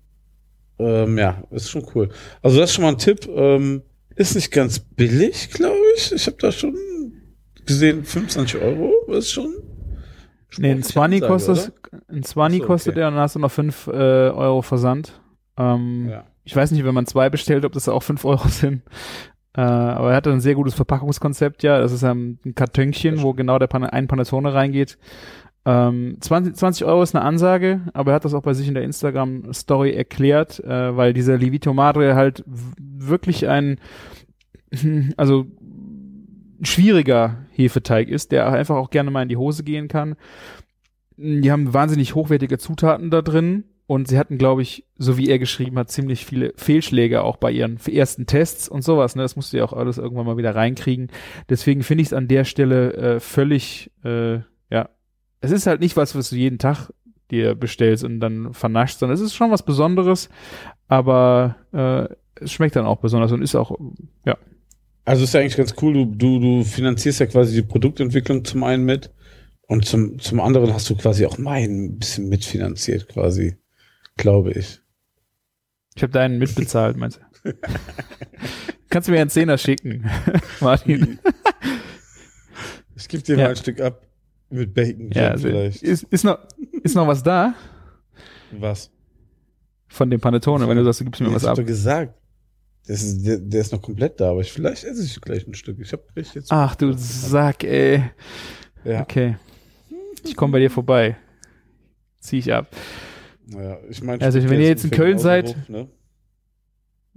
ähm, 0.78 1.18
ja, 1.18 1.42
ist 1.50 1.70
schon 1.70 1.86
cool. 1.94 2.08
Also 2.42 2.58
das 2.58 2.70
ist 2.70 2.76
schon 2.76 2.84
mal 2.84 2.92
ein 2.92 2.98
Tipp. 2.98 3.28
Ähm, 3.34 3.82
ist 4.14 4.34
nicht 4.34 4.50
ganz 4.50 4.78
billig, 4.78 5.50
glaube 5.50 5.76
ich. 5.96 6.12
Ich 6.12 6.26
habe 6.26 6.38
da 6.40 6.50
schon 6.50 6.74
gesehen, 7.66 8.04
25 8.04 8.60
Euro 8.62 8.92
ist 9.12 9.30
schon. 9.30 9.54
Nee, 10.58 10.70
ein 10.70 10.82
sportliche 10.82 11.26
20 11.26 11.30
Ansage, 11.50 11.72
kostet, 11.72 12.08
ein 12.08 12.22
20 12.22 12.60
Ach 12.60 12.64
so, 12.64 12.66
kostet 12.66 12.90
okay. 12.92 13.00
der 13.00 13.08
und 13.08 13.14
dann 13.14 13.22
hast 13.22 13.34
du 13.34 13.40
noch 13.40 13.50
5 13.50 13.86
äh, 13.88 13.90
Euro 13.90 14.62
Versand. 14.62 15.20
Ähm? 15.58 16.08
Ja. 16.08 16.24
Ich 16.46 16.54
weiß 16.54 16.70
nicht, 16.70 16.84
wenn 16.84 16.94
man 16.94 17.06
zwei 17.06 17.28
bestellt, 17.28 17.64
ob 17.64 17.72
das 17.72 17.88
auch 17.88 18.02
5 18.02 18.24
Euro 18.24 18.48
sind. 18.48 18.82
Äh, 19.54 19.60
aber 19.60 20.10
er 20.10 20.16
hatte 20.16 20.32
ein 20.32 20.40
sehr 20.40 20.54
gutes 20.54 20.74
Verpackungskonzept, 20.74 21.62
ja. 21.62 21.78
Das 21.78 21.92
ist 21.92 22.02
ähm, 22.02 22.38
ein 22.46 22.54
Kartönchen, 22.54 23.22
wo 23.22 23.34
genau 23.34 23.58
der 23.58 23.66
Pan 23.66 23.84
ein 23.84 24.06
Panettone 24.06 24.54
reingeht. 24.54 24.96
Ähm, 25.64 26.18
20, 26.20 26.54
20 26.54 26.86
Euro 26.86 27.02
ist 27.02 27.16
eine 27.16 27.24
Ansage, 27.24 27.80
aber 27.92 28.12
er 28.12 28.14
hat 28.14 28.24
das 28.24 28.34
auch 28.34 28.42
bei 28.42 28.54
sich 28.54 28.68
in 28.68 28.74
der 28.74 28.84
Instagram-Story 28.84 29.92
erklärt, 29.92 30.62
äh, 30.62 30.96
weil 30.96 31.12
dieser 31.12 31.36
Livito 31.36 31.74
Madre 31.74 32.14
halt 32.14 32.44
wirklich 32.46 33.48
ein, 33.48 33.80
also 35.16 35.46
schwieriger 36.62 37.38
Hefeteig 37.50 38.08
ist, 38.08 38.30
der 38.30 38.46
einfach 38.52 38.76
auch 38.76 38.90
gerne 38.90 39.10
mal 39.10 39.22
in 39.22 39.28
die 39.28 39.36
Hose 39.36 39.64
gehen 39.64 39.88
kann. 39.88 40.14
Die 41.16 41.50
haben 41.50 41.74
wahnsinnig 41.74 42.14
hochwertige 42.14 42.58
Zutaten 42.58 43.10
da 43.10 43.22
drin 43.22 43.64
und 43.86 44.08
sie 44.08 44.18
hatten, 44.18 44.38
glaube 44.38 44.62
ich, 44.62 44.84
so 44.96 45.16
wie 45.16 45.28
er 45.28 45.38
geschrieben 45.38 45.78
hat, 45.78 45.90
ziemlich 45.90 46.26
viele 46.26 46.52
Fehlschläge 46.56 47.22
auch 47.22 47.36
bei 47.36 47.52
ihren 47.52 47.78
ersten 47.86 48.26
Tests 48.26 48.68
und 48.68 48.82
sowas. 48.82 49.14
Ne? 49.14 49.22
Das 49.22 49.36
musst 49.36 49.52
du 49.52 49.58
ja 49.58 49.64
auch 49.64 49.72
alles 49.72 49.98
irgendwann 49.98 50.26
mal 50.26 50.36
wieder 50.36 50.54
reinkriegen. 50.54 51.08
Deswegen 51.48 51.82
finde 51.82 52.02
ich 52.02 52.08
es 52.08 52.12
an 52.12 52.26
der 52.26 52.44
Stelle 52.44 52.94
äh, 52.94 53.20
völlig, 53.20 53.92
äh, 54.04 54.40
ja, 54.70 54.88
es 55.40 55.52
ist 55.52 55.66
halt 55.66 55.80
nicht 55.80 55.96
was, 55.96 56.16
was 56.16 56.30
du 56.30 56.36
jeden 56.36 56.58
Tag 56.58 56.90
dir 57.30 57.54
bestellst 57.54 58.04
und 58.04 58.20
dann 58.20 58.52
vernascht, 58.54 58.98
sondern 58.98 59.14
es 59.14 59.20
ist 59.20 59.34
schon 59.34 59.50
was 59.50 59.64
Besonderes, 59.64 60.28
aber 60.88 61.56
äh, 61.72 62.42
es 62.42 62.52
schmeckt 62.52 62.76
dann 62.76 62.86
auch 62.86 62.98
besonders 62.98 63.32
und 63.32 63.42
ist 63.42 63.54
auch, 63.54 63.76
ja, 64.24 64.36
Also 65.04 65.24
ist 65.24 65.34
ja 65.34 65.40
eigentlich 65.40 65.56
ganz 65.56 65.74
cool. 65.80 65.92
Du, 65.92 66.04
du, 66.06 66.40
du 66.40 66.64
finanzierst 66.64 67.20
ja 67.20 67.26
quasi 67.26 67.54
die 67.54 67.66
Produktentwicklung 67.66 68.44
zum 68.44 68.64
einen 68.64 68.84
mit 68.84 69.12
und 69.68 69.84
zum, 69.84 70.18
zum 70.18 70.40
anderen 70.40 70.72
hast 70.72 70.90
du 70.90 70.96
quasi 70.96 71.26
auch 71.26 71.38
mein 71.38 71.86
ein 71.86 71.98
bisschen 71.98 72.28
mitfinanziert 72.28 73.08
quasi, 73.08 73.56
glaube 74.16 74.52
ich. 74.52 74.80
ich 75.94 76.02
habe 76.02 76.12
deinen 76.12 76.38
mitbezahlt, 76.38 76.96
meinst 76.96 77.20
du? 77.44 77.52
Kannst 78.90 79.08
du 79.08 79.12
mir 79.12 79.20
einen 79.20 79.30
Zehner 79.30 79.58
schicken, 79.58 80.08
Martin? 80.60 81.18
Ich 82.96 83.08
gebe 83.08 83.22
dir 83.22 83.36
Ja. 83.36 83.44
mal 83.44 83.50
ein 83.50 83.56
Stück 83.56 83.80
ab 83.80 84.06
mit 84.50 84.72
Bacon 84.74 85.10
Ja, 85.12 85.30
also, 85.30 85.48
vielleicht. 85.48 85.82
ist, 85.82 86.04
ist, 86.04 86.24
noch, 86.24 86.38
ist 86.82 86.94
noch 86.94 87.06
was 87.06 87.22
da 87.22 87.54
Was? 88.52 88.90
von 89.88 90.08
dem 90.10 90.20
Panettone, 90.20 90.68
wenn 90.68 90.76
du 90.76 90.84
sagst, 90.84 91.00
du 91.00 91.04
gibst 91.04 91.20
mir 91.20 91.28
Ich 91.28 91.34
was 91.34 91.44
ab. 91.44 91.56
doch 91.56 91.64
gesagt. 91.66 92.14
Das 92.86 93.02
ist, 93.02 93.26
der, 93.26 93.38
der 93.38 93.60
ist 93.60 93.72
noch 93.72 93.82
komplett 93.82 94.20
da, 94.20 94.30
aber 94.30 94.40
ich, 94.42 94.52
vielleicht 94.52 94.84
esse 94.84 95.02
ich 95.04 95.20
gleich 95.20 95.44
ein 95.46 95.54
Stück. 95.54 95.78
Ich 95.80 95.92
habe 95.92 96.04
jetzt. 96.14 96.52
Ach 96.52 96.76
du 96.76 96.92
Sack, 96.96 97.64
ey. 97.64 98.04
ja. 98.84 99.00
Okay. 99.02 99.36
Ich 100.22 100.36
komme 100.36 100.52
bei 100.52 100.60
dir 100.60 100.70
vorbei. 100.70 101.16
Zieh 102.20 102.38
ich 102.38 102.52
ab. 102.52 102.68
Ja, 103.48 103.78
ich 103.88 104.02
meine, 104.02 104.22
Also, 104.24 104.42
wenn 104.48 104.60
ihr 104.60 104.68
jetzt 104.68 104.84
in 104.84 104.90
Köln 104.90 105.18
seid- 105.18 105.56
ne? 105.68 105.88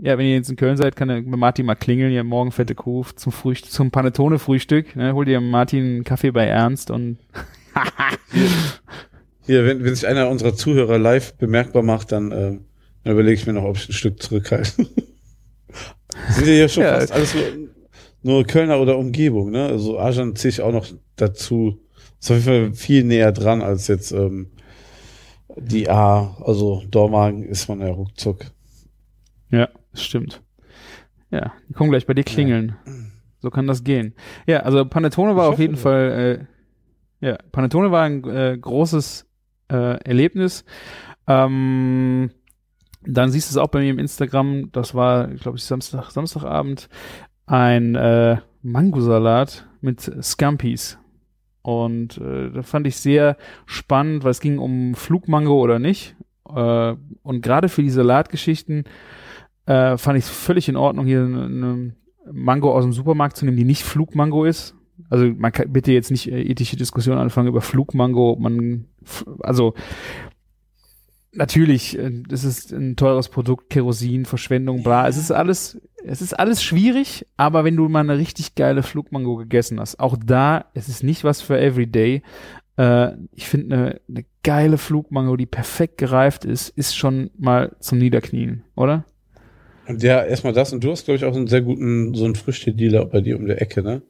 Ja, 0.02 0.18
wenn 0.18 0.26
ihr 0.28 0.36
jetzt 0.36 0.50
in 0.50 0.56
Köln 0.56 0.78
seid, 0.78 0.96
kann 0.96 1.10
der 1.10 1.22
Martin 1.22 1.66
mal 1.66 1.76
klingeln, 1.76 2.12
hier 2.12 2.24
morgen 2.24 2.52
fette 2.54 2.74
Kuh 2.74 3.04
zum 3.16 3.34
Frühstück, 3.34 3.72
zum 3.72 3.92
Panettone-Frühstück. 3.92 4.96
Ne? 4.96 5.14
Hol 5.14 5.26
dir 5.26 5.42
Martin 5.42 5.84
einen 5.84 6.04
Kaffee 6.06 6.32
bei 6.32 6.46
Ernst 6.46 6.90
und 6.90 7.18
Hier, 9.46 9.66
wenn, 9.66 9.84
wenn 9.84 9.96
sich 9.96 10.08
einer 10.08 10.30
unserer 10.30 10.54
Zuhörer 10.56 11.00
live 11.00 11.34
bemerkbar 11.36 11.82
macht, 11.84 12.12
dann, 12.12 12.32
ähm, 12.32 12.66
dann 13.04 13.14
überlege 13.14 13.34
ich 13.36 13.48
mir 13.48 13.54
noch, 13.54 13.64
ob 13.64 13.78
ich 13.78 13.90
ein 13.90 13.94
Stück 13.94 14.22
zurückhalte. 14.22 14.72
Sind 16.30 16.48
ja 16.48 16.54
hier 16.54 16.70
schon 16.70 16.84
Ja. 16.84 17.00
fast 17.00 17.12
alles 17.12 17.34
nur, 17.36 17.44
nur 18.22 18.44
Kölner 18.46 18.80
oder 18.80 18.98
Umgebung, 18.98 19.52
ne? 19.52 19.66
Also 19.66 19.98
Ajan 20.00 20.36
ziehe 20.36 20.50
ich 20.50 20.62
auch 20.62 20.72
noch 20.72 20.88
dazu. 21.16 21.80
Ist 22.20 22.32
auf 22.32 22.38
jeden 22.38 22.44
Fall 22.46 22.74
viel 22.74 23.04
näher 23.04 23.32
dran 23.32 23.62
als 23.62 23.88
jetzt 23.88 24.12
ähm, 24.12 24.48
die 25.62 25.90
A. 25.90 26.36
Also 26.42 26.84
Dormagen 26.90 27.44
ist 27.44 27.68
man 27.68 27.82
ja 27.82 27.88
ruckzuck. 27.88 28.46
Ja, 29.52 29.70
das 29.92 30.04
stimmt. 30.04 30.42
Ja, 31.32 31.54
die 31.68 31.74
kommen 31.74 31.90
gleich 31.90 32.06
bei 32.06 32.14
dir 32.14 32.24
klingeln. 32.24 32.76
So 33.40 33.50
kann 33.50 33.68
das 33.68 33.84
gehen. 33.84 34.14
Ja, 34.48 34.62
also 34.62 34.84
Panettone 34.86 35.36
war 35.36 35.48
Ich 35.48 35.54
auf 35.54 35.60
jeden 35.60 35.76
doch. 35.76 35.82
Fall, 35.82 36.48
äh, 37.22 37.26
ja, 37.26 37.38
Panettone 37.52 37.92
war 37.92 38.04
ein 38.04 38.24
äh, 38.26 38.58
großes 38.60 39.28
äh, 39.72 40.04
Erlebnis. 40.04 40.66
Ähm, 41.28 42.32
dann 43.02 43.30
siehst 43.30 43.50
du 43.50 43.54
es 43.54 43.58
auch 43.58 43.70
bei 43.70 43.80
mir 43.80 43.92
im 43.92 44.00
Instagram, 44.00 44.72
das 44.72 44.94
war, 44.94 45.28
glaube 45.28 45.58
ich, 45.58 45.64
Samstag, 45.64 46.12
Samstagabend, 46.12 46.90
ein 47.46 47.96
äh, 47.96 48.38
Mangosalat 48.62 49.68
mit 49.82 50.02
Scampis. 50.22 50.98
Und 51.62 52.18
äh, 52.18 52.52
da 52.52 52.62
fand 52.64 52.88
ich 52.88 52.98
sehr 52.98 53.38
spannend, 53.66 54.24
weil 54.24 54.32
es 54.32 54.40
ging 54.40 54.60
um 54.60 54.96
Flugmango 54.96 55.60
oder 55.60 55.80
nicht. 55.80 56.16
Äh, 56.48 56.96
und 57.24 57.42
gerade 57.42 57.70
für 57.70 57.84
die 57.84 57.90
Salatgeschichten 57.90 58.86
äh, 59.66 59.98
fand 59.98 60.18
ich 60.18 60.26
es 60.26 60.30
völlig 60.30 60.70
in 60.70 60.76
Ordnung, 60.76 61.06
hier 61.06 61.24
eine, 61.24 61.46
eine 61.46 61.96
Mango 62.32 62.74
aus 62.74 62.84
dem 62.84 62.94
Supermarkt 62.94 63.38
zu 63.38 63.46
nehmen, 63.46 63.58
die 63.58 63.66
nicht 63.66 63.84
Flugmango 63.84 64.46
ist. 64.46 64.76
Also 65.10 65.26
man 65.26 65.52
kann 65.52 65.72
bitte 65.72 65.92
jetzt 65.92 66.12
nicht 66.12 66.32
äh, 66.32 66.42
ethische 66.42 66.76
Diskussionen 66.76 67.20
anfangen 67.20 67.48
über 67.48 67.62
Flugmango, 67.62 68.32
ob 68.32 68.40
man 68.40 68.86
also 69.42 69.74
natürlich, 71.34 71.98
äh, 71.98 72.12
es 72.32 72.44
ist 72.44 72.72
ein 72.72 72.96
teures 72.96 73.30
Produkt, 73.30 73.70
Kerosin, 73.70 74.26
Verschwendung, 74.26 74.84
bla. 74.84 75.08
Es 75.08 75.18
ist 75.18 75.32
alles, 75.32 75.80
es 76.06 76.22
ist 76.22 76.34
alles 76.38 76.64
schwierig, 76.64 77.26
aber 77.38 77.64
wenn 77.64 77.76
du 77.76 77.88
mal 77.90 78.00
eine 78.02 78.18
richtig 78.18 78.56
geile 78.56 78.84
Flugmango 78.84 79.36
gegessen 79.36 79.80
hast, 79.80 80.00
auch 80.00 80.18
da, 80.24 80.66
es 80.74 80.90
ist 80.90 81.04
nicht 81.04 81.24
was 81.24 81.42
für 81.42 81.60
Everyday. 81.60 82.22
Äh, 82.78 83.12
ich 83.34 83.48
finde 83.48 83.76
eine, 83.76 84.02
eine 84.10 84.26
geile 84.44 84.78
Flugmango, 84.78 85.36
die 85.38 85.46
perfekt 85.46 85.98
gereift 85.98 86.46
ist, 86.46 86.70
ist 86.70 86.96
schon 86.96 87.30
mal 87.38 87.76
zum 87.80 87.98
Niederknien, 87.98 88.64
oder? 88.76 89.06
Und 89.88 90.04
ja, 90.04 90.24
erstmal 90.24 90.54
das. 90.54 90.72
Und 90.72 90.84
du 90.84 90.92
hast, 90.92 91.06
glaube 91.06 91.16
ich, 91.18 91.26
auch 91.26 91.36
einen 91.36 91.48
sehr 91.48 91.62
guten, 91.62 92.14
so 92.14 92.26
einen 92.26 92.36
Früchtedealer 92.36 93.06
bei 93.06 93.22
dir 93.22 93.38
um 93.38 93.48
der 93.48 93.60
Ecke, 93.62 93.82
ne? 93.82 94.04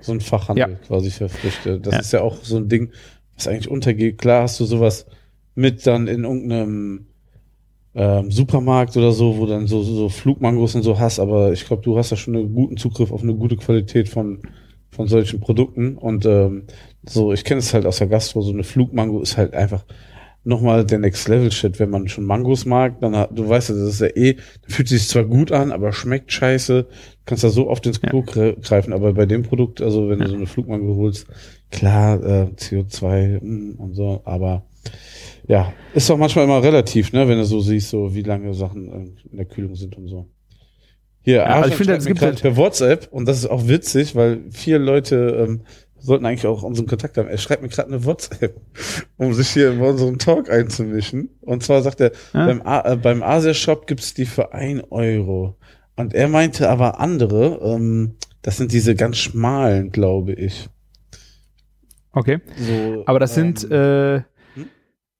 So 0.00 0.12
ein 0.12 0.20
Fachhandel 0.20 0.68
Ja. 0.70 0.76
quasi 0.86 1.10
für 1.10 1.28
Früchte. 1.28 1.80
Das 1.80 1.94
Ja. 1.94 2.00
ist 2.00 2.12
ja 2.12 2.20
auch 2.22 2.44
so 2.44 2.56
ein 2.58 2.68
Ding, 2.68 2.92
was 3.34 3.48
eigentlich 3.48 3.68
untergeht. 3.68 4.18
Klar 4.18 4.44
hast 4.44 4.60
du 4.60 4.64
sowas 4.64 5.06
mit 5.58 5.86
dann 5.88 6.06
in 6.06 6.22
irgendeinem 6.24 7.06
ähm, 7.94 8.30
Supermarkt 8.30 8.96
oder 8.96 9.12
so, 9.12 9.38
wo 9.38 9.46
dann 9.46 9.66
so, 9.66 9.82
so 9.82 10.08
Flugmangos 10.08 10.74
und 10.76 10.82
so 10.82 10.98
hast, 11.00 11.18
aber 11.18 11.52
ich 11.52 11.66
glaube, 11.66 11.82
du 11.82 11.98
hast 11.98 12.12
da 12.12 12.16
schon 12.16 12.36
einen 12.36 12.54
guten 12.54 12.76
Zugriff 12.76 13.10
auf 13.10 13.22
eine 13.22 13.34
gute 13.34 13.56
Qualität 13.56 14.08
von, 14.08 14.40
von 14.90 15.08
solchen 15.08 15.40
Produkten. 15.40 15.96
Und 15.96 16.26
ähm, 16.26 16.64
so, 17.04 17.32
ich 17.32 17.42
kenne 17.44 17.58
es 17.58 17.74
halt 17.74 17.86
aus 17.86 17.98
der 17.98 18.06
Gastro, 18.06 18.40
so 18.42 18.52
eine 18.52 18.62
Flugmango 18.62 19.20
ist 19.20 19.36
halt 19.36 19.54
einfach 19.54 19.84
nochmal 20.44 20.84
der 20.86 21.00
Next 21.00 21.26
Level 21.28 21.50
Shit. 21.50 21.80
Wenn 21.80 21.90
man 21.90 22.08
schon 22.08 22.24
Mangos 22.24 22.64
mag, 22.64 23.00
dann 23.00 23.12
du 23.34 23.48
weißt 23.48 23.70
ja, 23.70 23.74
das 23.74 23.94
ist 23.94 24.00
ja 24.00 24.08
eh, 24.14 24.36
fühlt 24.68 24.88
sich 24.88 25.08
zwar 25.08 25.24
gut 25.24 25.50
an, 25.50 25.72
aber 25.72 25.92
schmeckt 25.92 26.32
scheiße. 26.32 26.86
Kannst 27.26 27.42
da 27.42 27.48
so 27.48 27.68
oft 27.68 27.84
ins 27.86 28.00
Klo 28.00 28.20
gre- 28.20 28.60
greifen, 28.60 28.92
aber 28.92 29.12
bei 29.12 29.26
dem 29.26 29.42
Produkt, 29.42 29.82
also 29.82 30.08
wenn 30.08 30.20
du 30.20 30.28
so 30.28 30.36
eine 30.36 30.46
Flugmango 30.46 30.94
holst, 30.96 31.26
klar, 31.70 32.22
äh, 32.22 32.46
CO2 32.56 33.40
mm, 33.42 33.74
und 33.78 33.94
so, 33.94 34.22
aber 34.24 34.62
ja, 35.48 35.72
ist 35.94 36.08
doch 36.08 36.16
manchmal 36.16 36.44
immer 36.44 36.62
relativ, 36.62 37.12
ne, 37.12 37.26
wenn 37.26 37.38
du 37.38 37.44
so 37.44 37.60
siehst, 37.60 37.90
so 37.90 38.14
wie 38.14 38.22
lange 38.22 38.54
Sachen 38.54 38.86
äh, 38.88 39.28
in 39.30 39.36
der 39.38 39.46
Kühlung 39.46 39.74
sind 39.74 39.96
und 39.96 40.06
so. 40.08 40.28
Hier, 41.22 41.44
also 41.44 41.54
Arjan 41.56 41.68
ich 41.70 41.74
finde, 41.76 41.96
es 41.96 42.06
gibt 42.06 42.22
halt- 42.22 42.40
per 42.40 42.56
WhatsApp 42.56 43.08
und 43.10 43.26
das 43.26 43.38
ist 43.38 43.46
auch 43.46 43.66
witzig, 43.66 44.14
weil 44.14 44.42
vier 44.50 44.78
Leute 44.78 45.46
ähm, 45.48 45.62
sollten 45.98 46.24
eigentlich 46.26 46.46
auch 46.46 46.62
unseren 46.62 46.86
Kontakt 46.86 47.18
haben. 47.18 47.28
Er 47.28 47.38
schreibt 47.38 47.62
mir 47.62 47.68
gerade 47.68 47.88
eine 47.88 48.04
WhatsApp, 48.04 48.60
um 49.16 49.34
sich 49.34 49.48
hier 49.48 49.72
in 49.72 49.80
unseren 49.80 50.18
Talk 50.18 50.48
einzumischen. 50.48 51.30
Und 51.40 51.64
zwar 51.64 51.82
sagt 51.82 52.00
er, 52.00 52.12
Ah. 52.32 52.46
beim, 52.46 52.62
A- 52.62 52.92
äh, 52.92 52.96
beim 52.96 53.22
Asia-Shop 53.24 53.86
gibt's 53.88 54.14
die 54.14 54.26
für 54.26 54.52
ein 54.54 54.80
Euro. 54.90 55.56
Und 55.96 56.14
er 56.14 56.28
meinte 56.28 56.68
aber 56.70 57.00
andere, 57.00 57.58
ähm, 57.62 58.14
das 58.42 58.56
sind 58.58 58.72
diese 58.72 58.94
ganz 58.94 59.16
schmalen, 59.18 59.90
glaube 59.90 60.34
ich. 60.34 60.68
Okay. 62.12 62.38
So, 62.56 63.02
Aber 63.06 63.18
das 63.18 63.34
sind 63.34 63.66
ähm, 63.70 63.72
äh, 63.72 64.16
hm? 64.18 64.24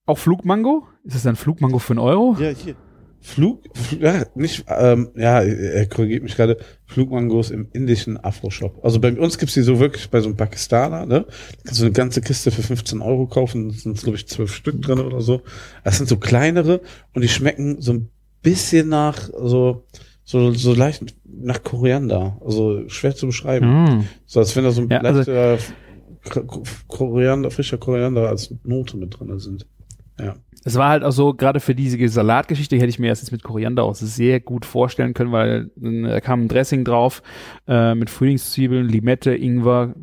Auch 0.08 0.18
Flugmango? 0.18 0.84
Ist 1.04 1.16
das 1.16 1.26
ein 1.26 1.36
Flugmango 1.36 1.78
für 1.78 1.92
einen 1.92 2.00
Euro? 2.00 2.36
Ja, 2.40 2.50
hier. 2.50 2.74
Flug, 3.20 3.64
Fl- 3.74 4.00
ja, 4.00 4.24
nicht, 4.36 4.64
ähm, 4.68 5.10
ja, 5.16 5.40
er 5.42 5.86
korrigiert 5.86 6.22
mich 6.22 6.36
gerade, 6.36 6.56
Flugmangos 6.86 7.50
im 7.50 7.66
indischen 7.72 8.16
Afro-Shop. 8.16 8.78
Also 8.84 9.00
bei 9.00 9.12
uns 9.18 9.38
gibt's 9.38 9.54
die 9.54 9.62
so 9.62 9.80
wirklich 9.80 10.08
bei 10.08 10.20
so 10.20 10.28
einem 10.28 10.36
Pakistaner, 10.36 11.04
ne? 11.04 11.26
Da 11.26 11.34
kannst 11.64 11.80
du 11.80 11.84
eine 11.86 11.92
ganze 11.92 12.20
Kiste 12.20 12.52
für 12.52 12.62
15 12.62 13.02
Euro 13.02 13.26
kaufen, 13.26 13.70
sind, 13.70 14.00
glaube 14.00 14.16
ich, 14.16 14.28
zwölf 14.28 14.54
Stück 14.54 14.80
drin 14.82 15.00
oder 15.00 15.20
so. 15.20 15.42
Das 15.82 15.96
sind 15.98 16.08
so 16.08 16.16
kleinere 16.16 16.80
und 17.12 17.22
die 17.22 17.28
schmecken 17.28 17.80
so 17.82 17.92
ein 17.94 18.08
bisschen 18.42 18.88
nach, 18.88 19.28
so, 19.36 19.84
so, 20.22 20.52
so 20.52 20.72
leicht 20.72 21.02
nach 21.28 21.64
Koriander. 21.64 22.40
Also 22.44 22.88
schwer 22.88 23.16
zu 23.16 23.26
beschreiben. 23.26 23.66
Mm. 23.98 24.04
So 24.26 24.38
als 24.38 24.54
wenn 24.54 24.62
da 24.62 24.70
so 24.70 24.82
ein 24.82 24.88
Ja, 24.90 25.00
also- 25.00 25.18
leichter 25.32 25.58
K- 26.22 26.44
Koriander, 26.86 27.50
frischer 27.50 27.78
Koriander 27.78 28.28
als 28.28 28.54
Note 28.62 28.96
mit 28.96 29.18
drin 29.18 29.36
sind. 29.40 29.66
Ja. 30.18 30.34
Es 30.64 30.76
war 30.76 30.90
halt 30.90 31.04
auch 31.04 31.12
so, 31.12 31.34
gerade 31.34 31.60
für 31.60 31.74
diese 31.74 32.08
Salatgeschichte 32.08 32.76
hätte 32.76 32.88
ich 32.88 32.98
mir 32.98 33.06
jetzt 33.06 33.30
mit 33.30 33.42
Koriander 33.42 33.84
auch 33.84 33.94
sehr 33.94 34.40
gut 34.40 34.66
vorstellen 34.66 35.14
können, 35.14 35.32
weil 35.32 35.70
äh, 35.80 36.02
da 36.02 36.20
kam 36.20 36.42
ein 36.42 36.48
Dressing 36.48 36.84
drauf 36.84 37.22
äh, 37.66 37.94
mit 37.94 38.10
Frühlingszwiebeln, 38.10 38.88
Limette, 38.88 39.34
Ingwer, 39.34 39.94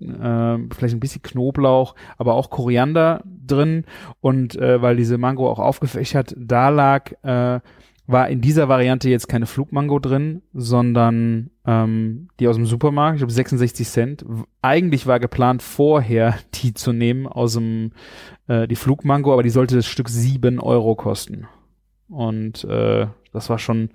äh, 0.00 0.58
vielleicht 0.74 0.94
ein 0.94 1.00
bisschen 1.00 1.22
Knoblauch, 1.22 1.94
aber 2.18 2.34
auch 2.34 2.50
Koriander 2.50 3.22
drin. 3.24 3.84
Und 4.20 4.56
äh, 4.56 4.82
weil 4.82 4.96
diese 4.96 5.18
Mango 5.18 5.50
auch 5.50 5.58
aufgefächert 5.58 6.34
da 6.38 6.68
lag, 6.68 7.12
äh, 7.22 7.60
war 8.06 8.28
in 8.28 8.40
dieser 8.40 8.68
Variante 8.68 9.08
jetzt 9.08 9.28
keine 9.28 9.46
Flugmango 9.46 9.98
drin, 9.98 10.42
sondern 10.52 11.50
ähm, 11.66 12.28
die 12.38 12.48
aus 12.48 12.56
dem 12.56 12.66
Supermarkt, 12.66 13.16
ich 13.16 13.20
glaube 13.20 13.32
66 13.32 13.88
Cent. 13.88 14.24
Eigentlich 14.62 15.06
war 15.06 15.18
geplant, 15.18 15.62
vorher 15.62 16.38
die 16.54 16.74
zu 16.74 16.92
nehmen 16.92 17.26
aus 17.26 17.54
dem 17.54 17.92
äh, 18.48 18.68
die 18.68 18.76
Flugmango, 18.76 19.32
aber 19.32 19.42
die 19.42 19.50
sollte 19.50 19.76
das 19.76 19.86
Stück 19.86 20.08
sieben 20.08 20.60
Euro 20.60 20.94
kosten. 20.94 21.46
Und 22.08 22.64
äh, 22.64 23.06
das 23.32 23.48
war 23.48 23.58
schon, 23.58 23.90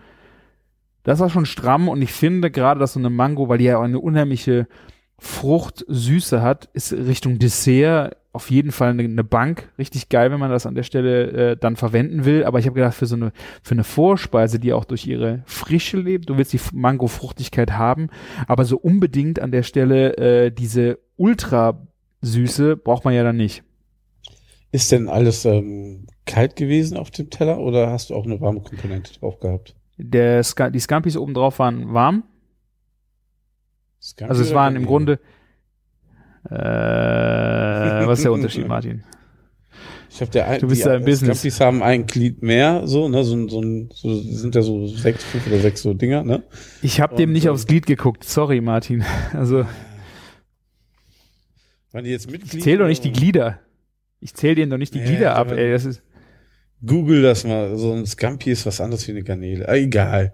das 1.03 1.19
war 1.19 1.29
schon 1.29 1.45
stramm 1.45 1.87
und 1.87 2.01
ich 2.01 2.11
finde 2.11 2.51
gerade, 2.51 2.79
dass 2.79 2.93
so 2.93 2.99
eine 2.99 3.09
Mango, 3.09 3.49
weil 3.49 3.59
die 3.59 3.65
ja 3.65 3.77
auch 3.77 3.83
eine 3.83 3.99
unheimliche 3.99 4.67
Fruchtsüße 5.19 6.41
hat, 6.41 6.69
ist 6.73 6.93
Richtung 6.93 7.39
Dessert 7.39 8.15
auf 8.31 8.51
jeden 8.51 8.71
Fall 8.71 8.91
eine, 8.91 9.03
eine 9.03 9.23
Bank. 9.23 9.71
Richtig 9.77 10.09
geil, 10.09 10.31
wenn 10.31 10.39
man 10.39 10.51
das 10.51 10.65
an 10.65 10.75
der 10.75 10.83
Stelle 10.83 11.51
äh, 11.51 11.57
dann 11.57 11.75
verwenden 11.75 12.25
will. 12.25 12.43
Aber 12.43 12.59
ich 12.59 12.65
habe 12.65 12.75
gedacht, 12.75 12.93
für 12.93 13.07
so 13.07 13.15
eine, 13.15 13.31
für 13.63 13.73
eine 13.73 13.83
Vorspeise, 13.83 14.59
die 14.59 14.73
auch 14.73 14.85
durch 14.85 15.07
ihre 15.07 15.41
Frische 15.45 15.97
lebt, 15.97 16.29
du 16.29 16.37
willst 16.37 16.53
die 16.53 16.59
Mango-Fruchtigkeit 16.73 17.71
haben, 17.71 18.09
aber 18.47 18.65
so 18.65 18.77
unbedingt 18.77 19.39
an 19.39 19.51
der 19.51 19.63
Stelle 19.63 20.17
äh, 20.17 20.51
diese 20.51 20.99
Ultra-Süße 21.17 22.77
braucht 22.77 23.03
man 23.03 23.15
ja 23.15 23.23
dann 23.23 23.37
nicht. 23.37 23.63
Ist 24.71 24.91
denn 24.91 25.09
alles 25.09 25.45
ähm, 25.45 26.05
kalt 26.25 26.55
gewesen 26.55 26.97
auf 26.97 27.09
dem 27.09 27.31
Teller 27.31 27.57
oder 27.59 27.89
hast 27.89 28.11
du 28.11 28.15
auch 28.15 28.25
eine 28.25 28.39
warme 28.39 28.61
Komponente 28.61 29.19
drauf 29.19 29.39
gehabt? 29.39 29.75
Der 29.97 30.43
Ska 30.43 30.69
die 30.69 30.79
Scampis 30.79 31.17
oben 31.17 31.33
drauf 31.33 31.57
waren 31.57 31.91
warm. 31.93 32.23
Scampi 33.99 34.29
Also 34.29 34.43
es 34.43 34.53
waren 34.53 34.75
im? 34.75 34.85
Grunde. 34.85 35.19
Äh, 36.45 36.53
was 38.07 38.19
ist 38.19 38.23
der 38.25 38.31
Unterschied, 38.31 38.67
Martin? 38.67 39.03
Ich 40.11 40.21
habe 40.21 40.31
der 40.31 40.47
ein, 40.47 40.59
Du 40.59 40.67
bist 40.67 40.81
die 40.81 40.85
da 40.85 40.95
im 40.95 41.05
Business. 41.05 41.37
Scampis 41.39 41.59
haben 41.59 41.83
ein 41.83 42.05
Glied 42.07 42.41
mehr, 42.41 42.87
so 42.87 43.07
ne, 43.07 43.23
so, 43.23 43.35
ein- 43.35 43.47
so, 43.47 43.61
so 43.93 44.21
sind 44.21 44.55
ja 44.55 44.61
so 44.61 44.87
sechs, 44.87 45.23
fünf 45.23 45.45
oder 45.47 45.59
sechs 45.59 45.81
so 45.81 45.93
Dinger, 45.93 46.23
ne? 46.23 46.43
Ich 46.81 46.99
habe 46.99 47.15
dem 47.15 47.31
nicht 47.31 47.45
ähm, 47.45 47.51
aufs 47.51 47.67
Glied 47.67 47.85
geguckt. 47.85 48.23
Sorry, 48.23 48.59
Martin. 48.61 49.03
Also 49.33 49.65
Waren 51.91 52.03
die 52.03 52.11
jetzt 52.11 52.29
mit 52.31 52.43
ich 52.43 52.61
zähle 52.61 52.79
doch 52.79 52.87
nicht 52.87 53.03
die 53.03 53.11
Glieder. 53.11 53.59
Ich 54.19 54.33
zähle 54.33 54.55
denen 54.55 54.69
doch 54.71 54.77
nicht 54.77 54.93
die 54.93 54.99
Ja, 54.99 55.05
Glieder 55.05 55.35
ab. 55.35 55.51
Ey, 55.51 55.71
das 55.71 55.85
ist 55.85 56.03
Google 56.85 57.21
das 57.21 57.43
mal. 57.45 57.77
So 57.77 57.93
ein 57.93 58.05
Scampi 58.05 58.51
ist 58.51 58.65
was 58.65 58.79
anderes 58.81 59.07
wie 59.07 59.11
eine 59.11 59.23
Garnele. 59.23 59.67
Ah, 59.67 59.75
egal. 59.75 60.33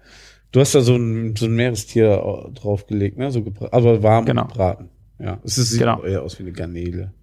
Du 0.52 0.60
hast 0.60 0.74
da 0.76 0.82
so 0.82 0.96
ein, 0.96 1.36
so 1.36 1.46
ein 1.46 1.56
Meerestier 1.56 2.24
au- 2.24 2.50
draufgelegt, 2.54 3.18
ne? 3.18 3.30
So 3.32 3.44
aber 3.72 4.02
warm 4.04 4.26
Genau. 4.26 4.46
gebraten. 4.46 4.90
Ja, 5.20 5.40
es 5.44 5.58
ist, 5.58 5.72
sieht 5.72 5.82
Genau. 5.82 6.04
eher 6.04 6.24
aus 6.24 6.38
wie 6.40 6.44
eine 6.44 6.52
Garnele. 6.52 7.14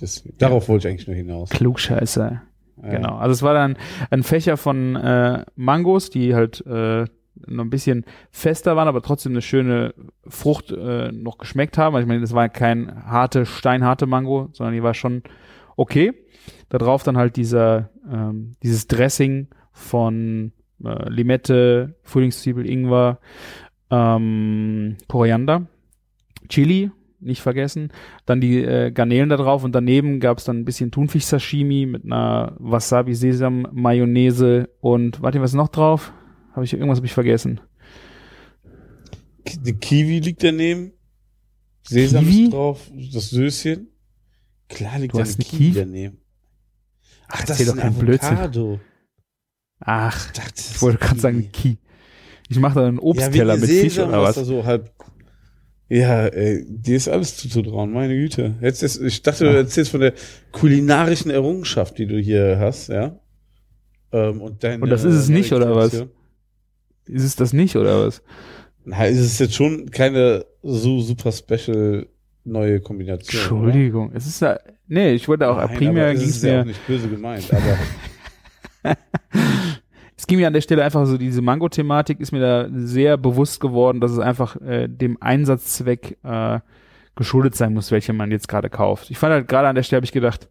Deswegen, 0.00 0.36
darauf 0.38 0.68
wollte 0.68 0.88
ich 0.88 0.92
eigentlich 0.94 1.06
nur 1.06 1.16
hinaus. 1.16 1.50
Klugscheißer. 1.50 2.42
Ja. 2.82 2.88
Genau. 2.90 3.16
Also 3.16 3.32
es 3.32 3.42
war 3.42 3.54
dann 3.54 3.76
ein 4.10 4.22
Fächer 4.22 4.56
von 4.56 4.96
äh, 4.96 5.44
Mangos, 5.54 6.10
die 6.10 6.34
halt 6.34 6.64
äh, 6.66 7.04
noch 7.46 7.64
ein 7.64 7.70
bisschen 7.70 8.04
fester 8.30 8.76
waren, 8.76 8.88
aber 8.88 9.02
trotzdem 9.02 9.32
eine 9.32 9.42
schöne 9.42 9.94
Frucht 10.26 10.70
äh, 10.70 11.12
noch 11.12 11.38
geschmeckt 11.38 11.78
haben. 11.78 11.94
Also 11.94 12.04
ich 12.04 12.08
meine, 12.08 12.20
das 12.20 12.32
war 12.34 12.48
kein 12.48 13.04
harte, 13.06 13.46
steinharte 13.46 14.06
Mango, 14.06 14.48
sondern 14.52 14.74
die 14.74 14.82
war 14.82 14.94
schon 14.94 15.22
okay. 15.76 16.12
Da 16.68 16.78
drauf 16.78 17.02
dann 17.02 17.16
halt 17.16 17.36
dieser, 17.36 17.90
ähm, 18.10 18.52
dieses 18.62 18.86
Dressing 18.88 19.48
von 19.72 20.52
äh, 20.84 21.08
Limette, 21.08 21.94
Frühlingszwiebel, 22.02 22.68
Ingwer, 22.68 23.18
ähm, 23.90 24.96
Koriander, 25.08 25.66
Chili, 26.48 26.90
nicht 27.26 27.42
vergessen. 27.42 27.92
Dann 28.24 28.40
die 28.40 28.62
äh, 28.62 28.90
Garnelen 28.90 29.28
da 29.28 29.36
drauf 29.36 29.64
und 29.64 29.74
daneben 29.74 30.20
gab 30.20 30.38
es 30.38 30.44
dann 30.44 30.58
ein 30.60 30.64
bisschen 30.64 30.90
Thunfisch-Sashimi 30.90 31.86
mit 31.86 32.04
einer 32.04 32.54
Wasabi-Sesam-Mayonnaise 32.58 34.68
und 34.80 35.20
warte, 35.22 35.40
was 35.40 35.50
ist 35.50 35.56
noch 35.56 35.68
drauf? 35.68 36.12
Habe 36.52 36.64
ich 36.64 36.72
irgendwas 36.72 36.98
hab 36.98 37.04
ich 37.04 37.12
vergessen? 37.12 37.60
Ki- 39.44 39.58
Die 39.62 39.74
Kiwi 39.74 40.20
liegt 40.20 40.42
daneben. 40.42 40.92
Sesam 41.86 42.24
Kiwi? 42.24 42.44
ist 42.44 42.52
drauf. 42.52 42.90
Das 43.12 43.30
Söschen. 43.30 43.88
Klar 44.68 44.98
liegt 44.98 45.14
Du 45.14 45.18
da 45.18 45.24
hast 45.24 45.36
eine 45.38 45.44
Kiwi 45.44 45.64
Kiwi? 45.70 45.78
daneben. 45.80 46.18
Ach, 47.28 47.40
das 47.42 47.50
Erzähl 47.50 47.66
ist 47.66 47.72
doch 47.72 47.76
ein 47.76 47.80
keinen 47.82 47.94
Blödsinn. 47.98 48.80
Ach, 49.80 50.26
Ich, 50.26 50.32
dachte, 50.32 50.52
das 50.56 50.70
ich 50.76 50.82
wollte 50.82 50.98
gerade 50.98 51.20
sagen 51.20 51.52
Kiwi. 51.52 51.76
Ki. 51.76 51.78
Ich 52.48 52.58
mache 52.60 52.78
da 52.80 52.86
einen 52.86 52.98
Ja, 52.98 53.02
Obstteller 53.02 53.54
wegen 53.54 53.60
mit 53.62 53.70
Fisch 53.70 53.94
Sesam, 53.94 54.08
oder 54.10 54.22
was? 54.22 54.36
Da 54.36 54.44
so 54.44 54.64
halb 54.64 54.95
ja, 55.88 56.26
ey, 56.26 56.64
dir 56.68 56.96
ist 56.96 57.08
alles 57.08 57.36
zuzutrauen, 57.36 57.92
meine 57.92 58.14
Güte. 58.14 58.54
Jetzt 58.60 58.82
ist, 58.82 59.00
ich 59.00 59.22
dachte, 59.22 59.44
du 59.44 59.56
erzählst 59.56 59.92
von 59.92 60.00
der 60.00 60.14
kulinarischen 60.52 61.30
Errungenschaft, 61.30 61.98
die 61.98 62.06
du 62.06 62.18
hier 62.18 62.58
hast, 62.58 62.88
ja. 62.88 63.18
Ähm, 64.12 64.40
und, 64.40 64.64
deine 64.64 64.82
Und 64.82 64.90
das 64.90 65.04
ist 65.04 65.14
es 65.14 65.28
nicht, 65.28 65.52
oder 65.52 65.74
was? 65.74 65.94
Ist 67.06 67.24
es 67.24 67.36
das 67.36 67.52
nicht 67.52 67.76
oder 67.76 68.04
was? 68.06 68.22
Na, 68.84 69.06
ist 69.06 69.20
es 69.20 69.38
jetzt 69.38 69.54
schon 69.54 69.90
keine 69.90 70.44
so 70.62 71.00
super 71.00 71.30
special 71.32 72.06
neue 72.44 72.80
Kombination. 72.80 73.40
Entschuldigung, 73.40 74.12
es 74.14 74.26
ist 74.26 74.40
ja, 74.40 74.58
nee, 74.86 75.12
ich 75.12 75.28
wollte 75.28 75.48
auch 75.48 75.56
Oder? 75.56 75.66
Nein, 75.66 75.76
primär 75.76 76.14
ging 76.14 76.28
es 76.28 76.36
ist 76.36 76.44
ja 76.44 76.60
auch 76.62 76.64
nicht 76.64 76.84
böse 76.86 77.08
gemeint, 77.08 77.48
aber 77.52 78.96
es 80.16 80.26
ging 80.26 80.38
mir 80.38 80.46
an 80.46 80.54
der 80.54 80.62
Stelle 80.62 80.82
einfach 80.82 81.04
so, 81.06 81.18
diese 81.18 81.42
Mango-Thematik 81.42 82.20
ist 82.20 82.32
mir 82.32 82.40
da 82.40 82.68
sehr 82.72 83.18
bewusst 83.18 83.60
geworden, 83.60 84.00
dass 84.00 84.12
es 84.12 84.18
einfach 84.18 84.56
äh, 84.62 84.88
dem 84.88 85.20
Einsatzzweck 85.20 86.16
äh, 86.22 86.60
geschuldet 87.16 87.54
sein 87.54 87.74
muss, 87.74 87.90
welche 87.90 88.12
man 88.12 88.30
jetzt 88.30 88.48
gerade 88.48 88.70
kauft. 88.70 89.10
Ich 89.10 89.18
fand 89.18 89.32
halt 89.32 89.48
gerade 89.48 89.68
an 89.68 89.74
der 89.74 89.82
Stelle 89.82 89.98
habe 89.98 90.06
ich 90.06 90.12
gedacht, 90.12 90.48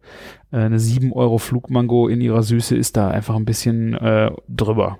äh, 0.52 0.58
eine 0.58 0.78
7 0.78 1.12
Euro 1.12 1.38
Flugmango 1.38 2.06
in 2.08 2.20
ihrer 2.20 2.42
Süße 2.42 2.76
ist 2.76 2.96
da 2.96 3.08
einfach 3.08 3.34
ein 3.34 3.44
bisschen 3.44 3.94
äh, 3.94 4.30
drüber. 4.48 4.98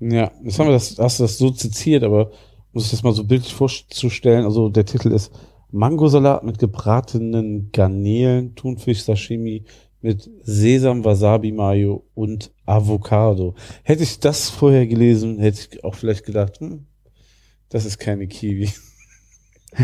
Ja, 0.00 0.30
jetzt 0.44 0.58
haben 0.58 0.68
wir 0.68 0.72
das, 0.72 0.98
hast 0.98 1.18
du 1.18 1.24
das 1.24 1.38
so 1.38 1.50
zitiert, 1.50 2.04
aber 2.04 2.30
muss 2.72 2.84
ich 2.84 2.90
das 2.90 3.02
mal 3.02 3.12
so 3.12 3.24
bildlich 3.24 3.54
vorzustellen. 3.54 4.44
Also 4.44 4.68
der 4.68 4.84
Titel 4.84 5.10
ist 5.10 5.32
Mangosalat 5.70 6.44
mit 6.44 6.58
gebratenen 6.58 7.70
Garnelen, 7.72 8.54
Thunfisch, 8.54 9.02
Sashimi 9.02 9.64
mit 10.00 10.30
Sesam, 10.42 11.04
Wasabi, 11.04 11.52
Mayo 11.52 12.08
und 12.14 12.52
Avocado. 12.66 13.54
Hätte 13.82 14.02
ich 14.02 14.20
das 14.20 14.50
vorher 14.50 14.86
gelesen, 14.86 15.38
hätte 15.38 15.60
ich 15.60 15.84
auch 15.84 15.94
vielleicht 15.94 16.24
gedacht, 16.24 16.60
hm, 16.60 16.86
das 17.68 17.84
ist 17.84 17.98
keine 17.98 18.26
Kiwi. 18.28 18.72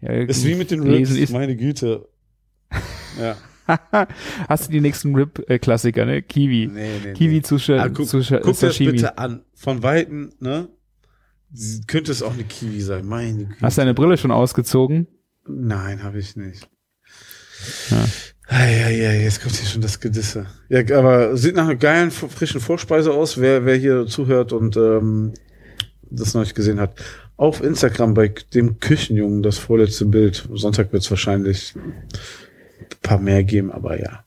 ja, 0.00 0.10
ist 0.10 0.44
wie 0.44 0.54
mit 0.54 0.70
den 0.70 0.82
Rips, 0.82 1.30
meine 1.30 1.56
Güte. 1.56 2.08
Ja. 3.18 3.34
Hast 4.46 4.68
du 4.68 4.72
die 4.72 4.82
nächsten 4.82 5.14
Rip-Klassiker, 5.14 6.04
ne? 6.04 6.20
Kiwi. 6.20 6.68
Nee, 6.70 7.00
nee, 7.02 7.12
Kiwi 7.14 7.36
nee. 7.36 7.42
zu, 7.42 7.56
ah, 7.72 7.88
guck, 7.88 8.06
zu 8.06 8.20
guck 8.42 8.60
das 8.60 8.76
bitte 8.76 9.16
an. 9.16 9.42
Von 9.54 9.82
Weitem, 9.82 10.34
ne? 10.38 10.68
Könnte 11.86 12.12
es 12.12 12.22
auch 12.22 12.34
eine 12.34 12.44
Kiwi 12.44 12.82
sein, 12.82 13.06
meine 13.06 13.46
Güte. 13.46 13.60
Hast 13.62 13.78
du 13.78 13.80
deine 13.80 13.94
Brille 13.94 14.18
schon 14.18 14.30
ausgezogen? 14.30 15.08
Nein, 15.46 16.02
habe 16.02 16.18
ich 16.18 16.36
nicht. 16.36 16.68
Ja. 17.90 18.04
Ja, 18.48 18.88
ja, 18.88 19.12
jetzt 19.12 19.42
kommt 19.42 19.56
hier 19.56 19.66
schon 19.66 19.82
das 19.82 19.98
Gedisse. 19.98 20.46
Ja, 20.68 20.80
aber 20.96 21.36
sieht 21.36 21.56
nach 21.56 21.64
einer 21.64 21.74
geilen, 21.74 22.10
frischen 22.10 22.60
Vorspeise 22.60 23.12
aus, 23.12 23.40
wer, 23.40 23.64
wer 23.64 23.76
hier 23.76 24.06
zuhört 24.06 24.52
und 24.52 24.76
ähm, 24.76 25.34
das 26.02 26.34
noch 26.34 26.42
nicht 26.42 26.54
gesehen 26.54 26.80
hat. 26.80 26.94
Auf 27.36 27.62
Instagram 27.62 28.14
bei 28.14 28.32
dem 28.54 28.78
Küchenjungen, 28.78 29.42
das 29.42 29.58
vorletzte 29.58 30.06
Bild. 30.06 30.48
Sonntag 30.54 30.92
wird 30.92 31.02
es 31.02 31.10
wahrscheinlich 31.10 31.74
ein 31.76 32.06
paar 33.02 33.18
mehr 33.18 33.42
geben, 33.42 33.72
aber 33.72 34.00
ja. 34.00 34.24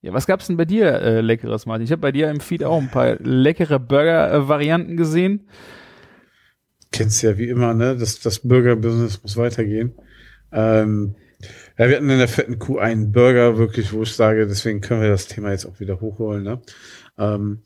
Ja, 0.00 0.12
was 0.12 0.26
gab's 0.26 0.46
denn 0.46 0.56
bei 0.56 0.64
dir 0.64 0.92
äh, 1.00 1.20
leckeres, 1.22 1.66
Martin? 1.66 1.84
Ich 1.84 1.90
habe 1.90 2.02
bei 2.02 2.12
dir 2.12 2.30
im 2.30 2.40
Feed 2.40 2.62
auch 2.62 2.80
ein 2.80 2.90
paar 2.90 3.16
leckere 3.20 3.80
Burger-Varianten 3.80 4.96
gesehen. 4.96 5.48
Kennst 6.92 7.22
ja 7.22 7.36
wie 7.36 7.48
immer, 7.48 7.74
ne? 7.74 7.96
Das, 7.96 8.20
das 8.20 8.40
Burger-Business 8.40 9.22
muss 9.22 9.36
weitergehen. 9.36 9.94
Ähm, 10.52 11.16
ja, 11.78 11.88
wir 11.88 11.96
hatten 11.96 12.10
in 12.10 12.18
der 12.18 12.28
fetten 12.28 12.58
Kuh 12.58 12.78
einen 12.78 13.12
Burger, 13.12 13.56
wirklich, 13.56 13.92
wo 13.92 14.02
ich 14.02 14.12
sage, 14.12 14.48
deswegen 14.48 14.80
können 14.80 15.00
wir 15.00 15.10
das 15.10 15.28
Thema 15.28 15.52
jetzt 15.52 15.64
auch 15.64 15.78
wieder 15.78 16.00
hochholen, 16.00 16.42
ne? 16.42 16.60
Ähm, 17.16 17.62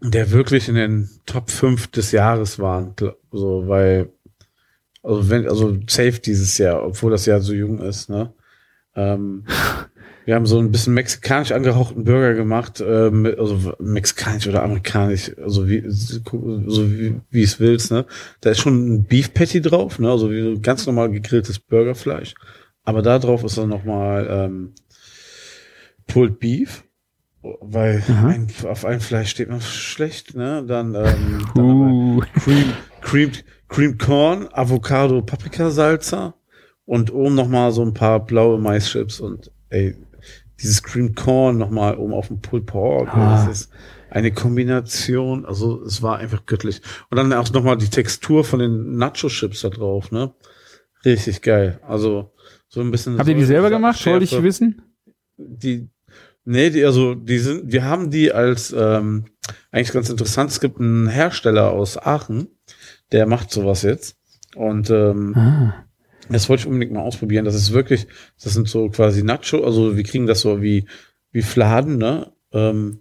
der 0.00 0.30
wirklich 0.30 0.68
in 0.68 0.76
den 0.76 1.10
Top 1.26 1.50
5 1.50 1.88
des 1.88 2.12
Jahres 2.12 2.60
war, 2.60 2.94
so, 3.32 3.66
weil, 3.66 4.12
also 5.02 5.28
wenn, 5.28 5.48
also 5.48 5.76
safe 5.88 6.20
dieses 6.20 6.56
Jahr, 6.58 6.84
obwohl 6.84 7.10
das 7.10 7.26
Jahr 7.26 7.40
so 7.40 7.52
jung 7.52 7.80
ist, 7.80 8.08
ne? 8.08 8.32
Ähm, 8.94 9.44
wir 10.24 10.36
haben 10.36 10.46
so 10.46 10.60
ein 10.60 10.70
bisschen 10.70 10.94
mexikanisch 10.94 11.50
angehauchten 11.50 12.04
Burger 12.04 12.34
gemacht, 12.34 12.80
äh, 12.80 13.10
mit, 13.10 13.36
also 13.36 13.74
mexikanisch 13.80 14.46
oder 14.46 14.62
amerikanisch, 14.62 15.36
also 15.38 15.68
wie, 15.68 15.82
so 15.88 16.92
wie, 16.92 17.20
wie 17.30 17.42
es 17.42 17.58
willst, 17.58 17.90
ne? 17.90 18.06
Da 18.40 18.50
ist 18.50 18.60
schon 18.60 18.94
ein 18.94 19.04
Beef 19.04 19.34
Patty 19.34 19.60
drauf, 19.60 19.98
ne? 19.98 20.08
Also 20.08 20.30
wie 20.30 20.60
ganz 20.60 20.86
normal 20.86 21.10
gegrilltes 21.10 21.58
Burgerfleisch. 21.58 22.34
Aber 22.88 23.02
da 23.02 23.18
drauf 23.18 23.44
ist 23.44 23.58
dann 23.58 23.68
nochmal 23.68 24.26
ähm, 24.30 24.72
Pulled 26.06 26.40
Beef, 26.40 26.84
weil 27.42 28.02
ein, 28.08 28.48
auf 28.66 28.86
ein 28.86 29.00
Fleisch 29.00 29.28
steht 29.28 29.50
man 29.50 29.60
schlecht, 29.60 30.34
ne? 30.34 30.64
Dann, 30.66 30.94
ähm, 30.94 31.46
uh. 31.54 32.22
dann 32.22 32.42
Cream, 32.42 32.72
Cream, 33.02 33.32
Cream 33.68 33.98
Corn, 33.98 34.48
Avocado, 34.52 35.20
Paprikasalzer 35.20 36.32
und 36.86 37.12
oben 37.12 37.34
nochmal 37.34 37.72
so 37.72 37.82
ein 37.82 37.92
paar 37.92 38.24
blaue 38.24 38.58
Maischips 38.58 39.20
und 39.20 39.52
ey, 39.68 39.94
dieses 40.58 40.82
Cream 40.82 41.14
Corn 41.14 41.58
nochmal 41.58 41.98
oben 41.98 42.14
auf 42.14 42.28
dem 42.28 42.40
Pulled 42.40 42.64
Pork. 42.64 43.10
Ah. 43.12 43.44
Das 43.44 43.54
ist 43.54 43.70
eine 44.08 44.32
Kombination, 44.32 45.44
also 45.44 45.82
es 45.82 46.00
war 46.00 46.16
einfach 46.16 46.46
göttlich. 46.46 46.80
Und 47.10 47.18
dann 47.18 47.34
auch 47.34 47.52
nochmal 47.52 47.76
die 47.76 47.90
Textur 47.90 48.44
von 48.44 48.60
den 48.60 48.96
Nacho-Chips 48.96 49.60
da 49.60 49.68
drauf, 49.68 50.10
ne? 50.10 50.32
Richtig 51.04 51.42
geil. 51.42 51.80
Also 51.86 52.32
so 52.78 52.84
ein 52.84 52.90
bisschen. 52.92 53.18
Habt 53.18 53.28
ihr 53.28 53.34
die 53.34 53.44
selber 53.44 53.70
gemacht? 53.70 54.04
Wollte 54.06 54.24
ich 54.24 54.42
wissen? 54.42 54.82
Die, 55.36 55.88
nee, 56.44 56.70
die, 56.70 56.84
also 56.84 57.14
die 57.14 57.38
sind, 57.38 57.72
wir 57.72 57.84
haben 57.84 58.10
die 58.10 58.32
als 58.32 58.72
ähm, 58.76 59.24
eigentlich 59.72 59.92
ganz 59.92 60.08
interessant. 60.10 60.50
Es 60.50 60.60
gibt 60.60 60.80
einen 60.80 61.08
Hersteller 61.08 61.72
aus 61.72 61.98
Aachen, 61.98 62.48
der 63.10 63.26
macht 63.26 63.50
sowas 63.50 63.82
jetzt. 63.82 64.16
Und 64.54 64.90
ähm, 64.90 65.34
ah. 65.36 65.84
Das 66.30 66.48
wollte 66.48 66.62
ich 66.62 66.66
unbedingt 66.66 66.92
mal 66.92 67.02
ausprobieren. 67.02 67.44
Das 67.44 67.54
ist 67.54 67.72
wirklich, 67.72 68.06
das 68.42 68.52
sind 68.52 68.68
so 68.68 68.88
quasi 68.90 69.22
Nacho, 69.22 69.64
also 69.64 69.96
wir 69.96 70.04
kriegen 70.04 70.26
das 70.26 70.40
so 70.40 70.62
wie, 70.62 70.86
wie 71.32 71.42
Fladen, 71.42 71.96
ne? 71.96 72.32
Ähm, 72.52 73.00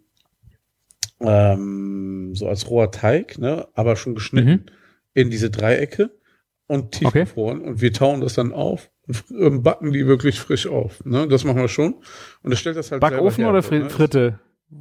ähm, 1.20 2.36
so 2.36 2.48
als 2.48 2.70
roher 2.70 2.92
Teig, 2.92 3.38
ne? 3.38 3.68
Aber 3.74 3.96
schon 3.96 4.16
geschnitten 4.16 4.50
mhm. 4.50 4.66
in 5.14 5.30
diese 5.30 5.50
Dreiecke 5.50 6.12
und 6.68 6.92
tiefgefroren. 6.92 7.60
Okay. 7.60 7.70
Und 7.70 7.82
wir 7.82 7.94
tauen 7.94 8.22
das 8.22 8.34
dann 8.34 8.54
auf 8.54 8.92
backen 9.62 9.94
die 9.94 10.06
wirklich 10.06 10.40
frisch 10.40 10.68
auf. 10.68 11.04
Ne? 11.06 11.28
Das 11.28 11.44
machen 11.44 11.58
wir 11.58 11.68
schon. 11.68 11.96
Und 12.44 12.52
das 12.52 12.60
stellt 12.60 12.78
das 12.78 12.92
halt 12.92 13.02
Backofen 13.02 13.44
her, 13.44 13.52
oder 13.52 13.64
Fr 13.64 13.80
ne? 13.80 13.90
Fritte? 13.90 14.40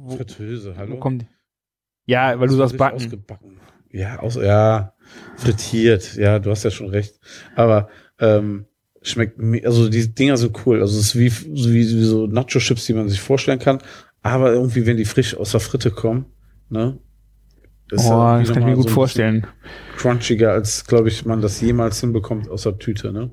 Fritteuse, 0.09 0.75
hallo? 0.77 0.95
Wo 0.95 0.99
kommen 0.99 1.19
die? 1.19 1.27
Ja, 2.05 2.39
weil 2.39 2.47
du 2.47 2.55
sagst 2.55 2.77
backen. 2.77 2.97
Ausgebacken. 2.97 3.59
Ja, 3.91 4.19
aus, 4.19 4.35
ja, 4.35 4.93
frittiert. 5.37 6.15
Ja, 6.15 6.39
du 6.39 6.51
hast 6.51 6.63
ja 6.63 6.71
schon 6.71 6.89
recht. 6.89 7.19
Aber 7.55 7.89
ähm, 8.19 8.65
schmeckt, 9.01 9.39
also 9.65 9.89
die 9.89 10.13
Dinger 10.13 10.37
sind 10.37 10.57
cool. 10.65 10.81
Also 10.81 10.99
es 10.99 11.07
ist 11.07 11.15
wie, 11.15 11.31
wie, 11.31 11.73
wie 11.73 12.03
so 12.03 12.27
Nacho-Chips, 12.27 12.85
die 12.85 12.93
man 12.93 13.09
sich 13.09 13.21
vorstellen 13.21 13.59
kann. 13.59 13.79
Aber 14.21 14.51
irgendwie, 14.51 14.85
wenn 14.85 14.97
die 14.97 15.05
frisch 15.05 15.35
aus 15.37 15.51
der 15.51 15.61
Fritte 15.61 15.91
kommen, 15.91 16.25
ne? 16.69 16.99
Das 17.89 18.05
oh, 18.05 18.37
das 18.39 18.51
kann 18.51 18.63
ich 18.63 18.67
mir 18.67 18.75
gut 18.75 18.89
so 18.89 18.95
vorstellen. 18.95 19.47
Crunchiger, 19.95 20.51
als, 20.51 20.85
glaube 20.85 21.07
ich, 21.07 21.25
man 21.25 21.41
das 21.41 21.61
jemals 21.61 22.01
hinbekommt 22.01 22.49
aus 22.49 22.63
der 22.63 22.77
Tüte, 22.77 23.13
ne? 23.13 23.31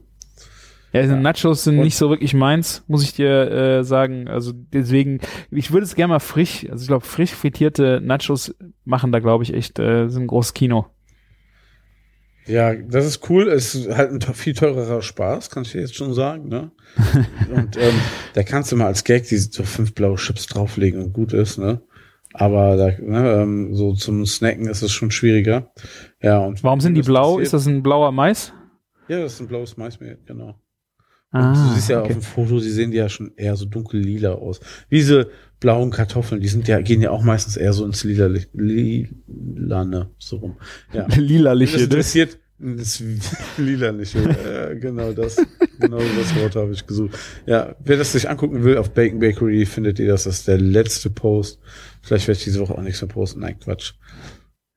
Ja, 0.94 1.00
also 1.00 1.16
Nachos 1.16 1.64
sind 1.64 1.78
Und 1.78 1.84
nicht 1.84 1.96
so 1.96 2.08
wirklich 2.08 2.34
meins, 2.34 2.84
muss 2.86 3.02
ich 3.02 3.14
dir 3.14 3.50
äh, 3.50 3.84
sagen. 3.84 4.28
Also 4.28 4.52
deswegen, 4.54 5.18
ich 5.50 5.72
würde 5.72 5.84
es 5.84 5.96
gerne 5.96 6.12
mal 6.12 6.20
frisch, 6.20 6.66
also 6.70 6.82
ich 6.82 6.86
glaube, 6.86 7.04
frisch 7.04 7.32
frittierte 7.32 8.00
Nachos 8.00 8.54
machen 8.84 9.10
da, 9.10 9.18
glaube 9.18 9.42
ich, 9.42 9.52
echt, 9.52 9.80
äh, 9.80 10.08
sind 10.08 10.22
ein 10.22 10.26
großes 10.28 10.54
Kino. 10.54 10.86
Ja, 12.46 12.74
das 12.76 13.06
ist 13.06 13.28
cool. 13.28 13.48
Es 13.48 13.74
ist 13.74 13.88
halt 13.90 14.12
ein 14.12 14.34
viel 14.34 14.54
teurerer 14.54 15.02
Spaß, 15.02 15.50
kann 15.50 15.64
ich 15.64 15.72
dir 15.72 15.80
jetzt 15.80 15.96
schon 15.96 16.14
sagen. 16.14 16.48
Ne? 16.48 16.70
und 17.52 17.76
ähm, 17.76 17.94
da 18.34 18.44
kannst 18.44 18.70
du 18.70 18.76
mal 18.76 18.86
als 18.86 19.02
Gag 19.02 19.26
die 19.26 19.38
so 19.38 19.64
fünf 19.64 19.94
blaue 19.94 20.16
Chips 20.16 20.46
drauflegen 20.46 21.02
und 21.02 21.12
gut 21.12 21.32
ist. 21.32 21.58
Ne? 21.58 21.82
Aber 22.34 22.76
da, 22.76 22.92
ne, 23.02 23.42
ähm, 23.42 23.74
so 23.74 23.94
zum 23.94 24.26
Snacken 24.26 24.68
ist 24.68 24.82
es 24.82 24.92
schon 24.92 25.10
schwieriger. 25.10 25.72
Ja, 26.22 26.38
und 26.38 26.62
Warum 26.62 26.80
sind 26.80 26.94
die 26.94 27.02
blau? 27.02 27.32
Passiert, 27.32 27.42
ist 27.46 27.54
das 27.54 27.66
ein 27.66 27.82
blauer 27.82 28.12
Mais? 28.12 28.52
Ja, 29.08 29.20
das 29.20 29.34
ist 29.34 29.40
ein 29.40 29.48
blaues 29.48 29.76
Maismehl, 29.76 30.18
genau. 30.24 30.54
Ah, 31.34 31.52
du 31.52 31.74
siehst 31.74 31.88
ja 31.88 31.98
okay. 31.98 32.06
auf 32.06 32.12
dem 32.12 32.22
Foto, 32.22 32.60
sie 32.60 32.70
sehen 32.70 32.92
ja 32.92 33.08
schon 33.08 33.32
eher 33.36 33.56
so 33.56 33.64
dunkel 33.64 34.00
lila 34.00 34.34
aus. 34.34 34.60
Wie 34.88 34.98
diese 34.98 35.30
blauen 35.58 35.90
Kartoffeln, 35.90 36.40
die 36.40 36.46
sind 36.46 36.68
ja, 36.68 36.80
gehen 36.80 37.02
ja 37.02 37.10
auch 37.10 37.24
meistens 37.24 37.56
eher 37.56 37.72
so 37.72 37.84
ins 37.84 38.04
lila, 38.04 38.30
lilane, 38.52 40.10
so 40.18 40.36
rum. 40.36 40.56
Ja. 40.92 41.06
Lilaliche. 41.16 41.72
Das 41.72 41.80
ne? 41.80 41.84
interessiert, 41.86 42.38
das 42.58 43.02
lilaliche, 43.58 44.20
ja, 44.20 44.74
genau 44.74 45.12
das, 45.12 45.44
genau 45.80 45.98
das 45.98 46.36
Wort 46.36 46.54
habe 46.54 46.72
ich 46.72 46.86
gesucht. 46.86 47.18
Ja, 47.46 47.74
wer 47.80 47.96
das 47.96 48.12
sich 48.12 48.30
angucken 48.30 48.62
will 48.62 48.78
auf 48.78 48.90
Bacon 48.92 49.18
Bakery, 49.18 49.66
findet 49.66 49.98
ihr 49.98 50.06
das, 50.06 50.24
das 50.24 50.36
ist 50.36 50.48
der 50.48 50.58
letzte 50.58 51.10
Post. 51.10 51.58
Vielleicht 52.00 52.28
werde 52.28 52.38
ich 52.38 52.44
diese 52.44 52.60
Woche 52.60 52.78
auch 52.78 52.82
nichts 52.82 53.02
mehr 53.02 53.08
posten. 53.08 53.40
Nein, 53.40 53.58
Quatsch. 53.58 53.94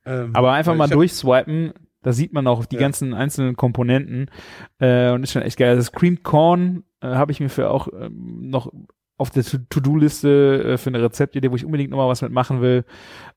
Ähm, 0.05 0.31
Aber 0.33 0.53
einfach 0.53 0.75
mal 0.75 0.87
durchswipen, 0.87 1.73
da 2.07 2.13
sieht 2.13 2.31
man 2.31 2.47
auch 2.47 2.65
die 2.65 2.75
ja. 2.77 2.81
ganzen 2.81 3.13
einzelnen 3.13 3.57
Komponenten 3.57 4.31
äh, 4.79 5.11
und 5.11 5.23
ist 5.23 5.33
schon 5.33 5.41
echt 5.41 5.57
geil. 5.57 5.75
Das 5.75 5.91
Creamed 5.91 6.23
Corn 6.23 6.85
äh, 7.01 7.07
habe 7.07 7.33
ich 7.33 7.41
mir 7.41 7.49
für 7.49 7.69
auch 7.69 7.89
ähm, 7.91 8.49
noch 8.49 8.71
auf 9.17 9.29
der 9.29 9.43
To-Do-Liste 9.43 10.63
äh, 10.63 10.77
für 10.77 10.89
eine 10.89 11.01
Rezeptidee, 11.01 11.51
wo 11.51 11.57
ich 11.57 11.65
unbedingt 11.65 11.89
nochmal 11.89 12.07
was 12.07 12.21
mitmachen 12.21 12.61
will. 12.61 12.85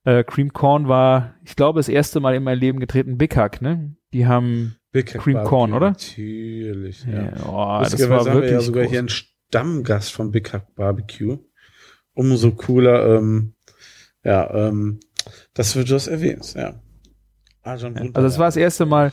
Äh, 0.05 0.23
Cream 0.23 0.53
Corn 0.53 0.87
war, 0.87 1.35
ich 1.45 1.57
glaube, 1.57 1.81
das 1.81 1.89
erste 1.89 2.21
Mal 2.21 2.37
in 2.37 2.45
meinem 2.45 2.61
Leben 2.61 2.79
getreten 2.79 3.19
Big 3.19 3.37
Hack, 3.37 3.61
ne? 3.61 3.97
Die 4.13 4.29
haben 4.29 4.77
Big 4.93 5.13
Hack 5.15 5.23
Cream 5.23 5.35
Barbecue, 5.35 5.51
Corn, 5.51 5.73
oder? 5.73 5.91
Natürlich, 5.91 7.05
ja. 7.07 7.25
ja 7.25 7.33
oh, 7.49 7.83
das 7.83 8.09
war 8.09 8.25
wirklich 8.25 8.43
wir 8.43 8.53
ja 8.53 8.61
sogar 8.61 8.85
groß. 8.85 8.91
hier 8.93 8.99
einen 9.01 9.09
Stammgast 9.09 10.13
von 10.13 10.31
Big 10.31 10.53
Hack 10.53 10.77
Barbecue. 10.77 11.39
Umso 12.15 12.53
cooler, 12.53 13.17
ähm, 13.17 13.55
ja, 14.23 14.69
ähm, 14.69 15.01
dass 15.55 15.73
du 15.73 15.83
das 15.83 16.07
erwähnst, 16.07 16.55
ja. 16.55 16.81
Ah, 17.63 17.73
also 17.73 17.89
das 18.13 18.39
war 18.39 18.47
das 18.47 18.57
erste 18.57 18.87
Mal, 18.87 19.13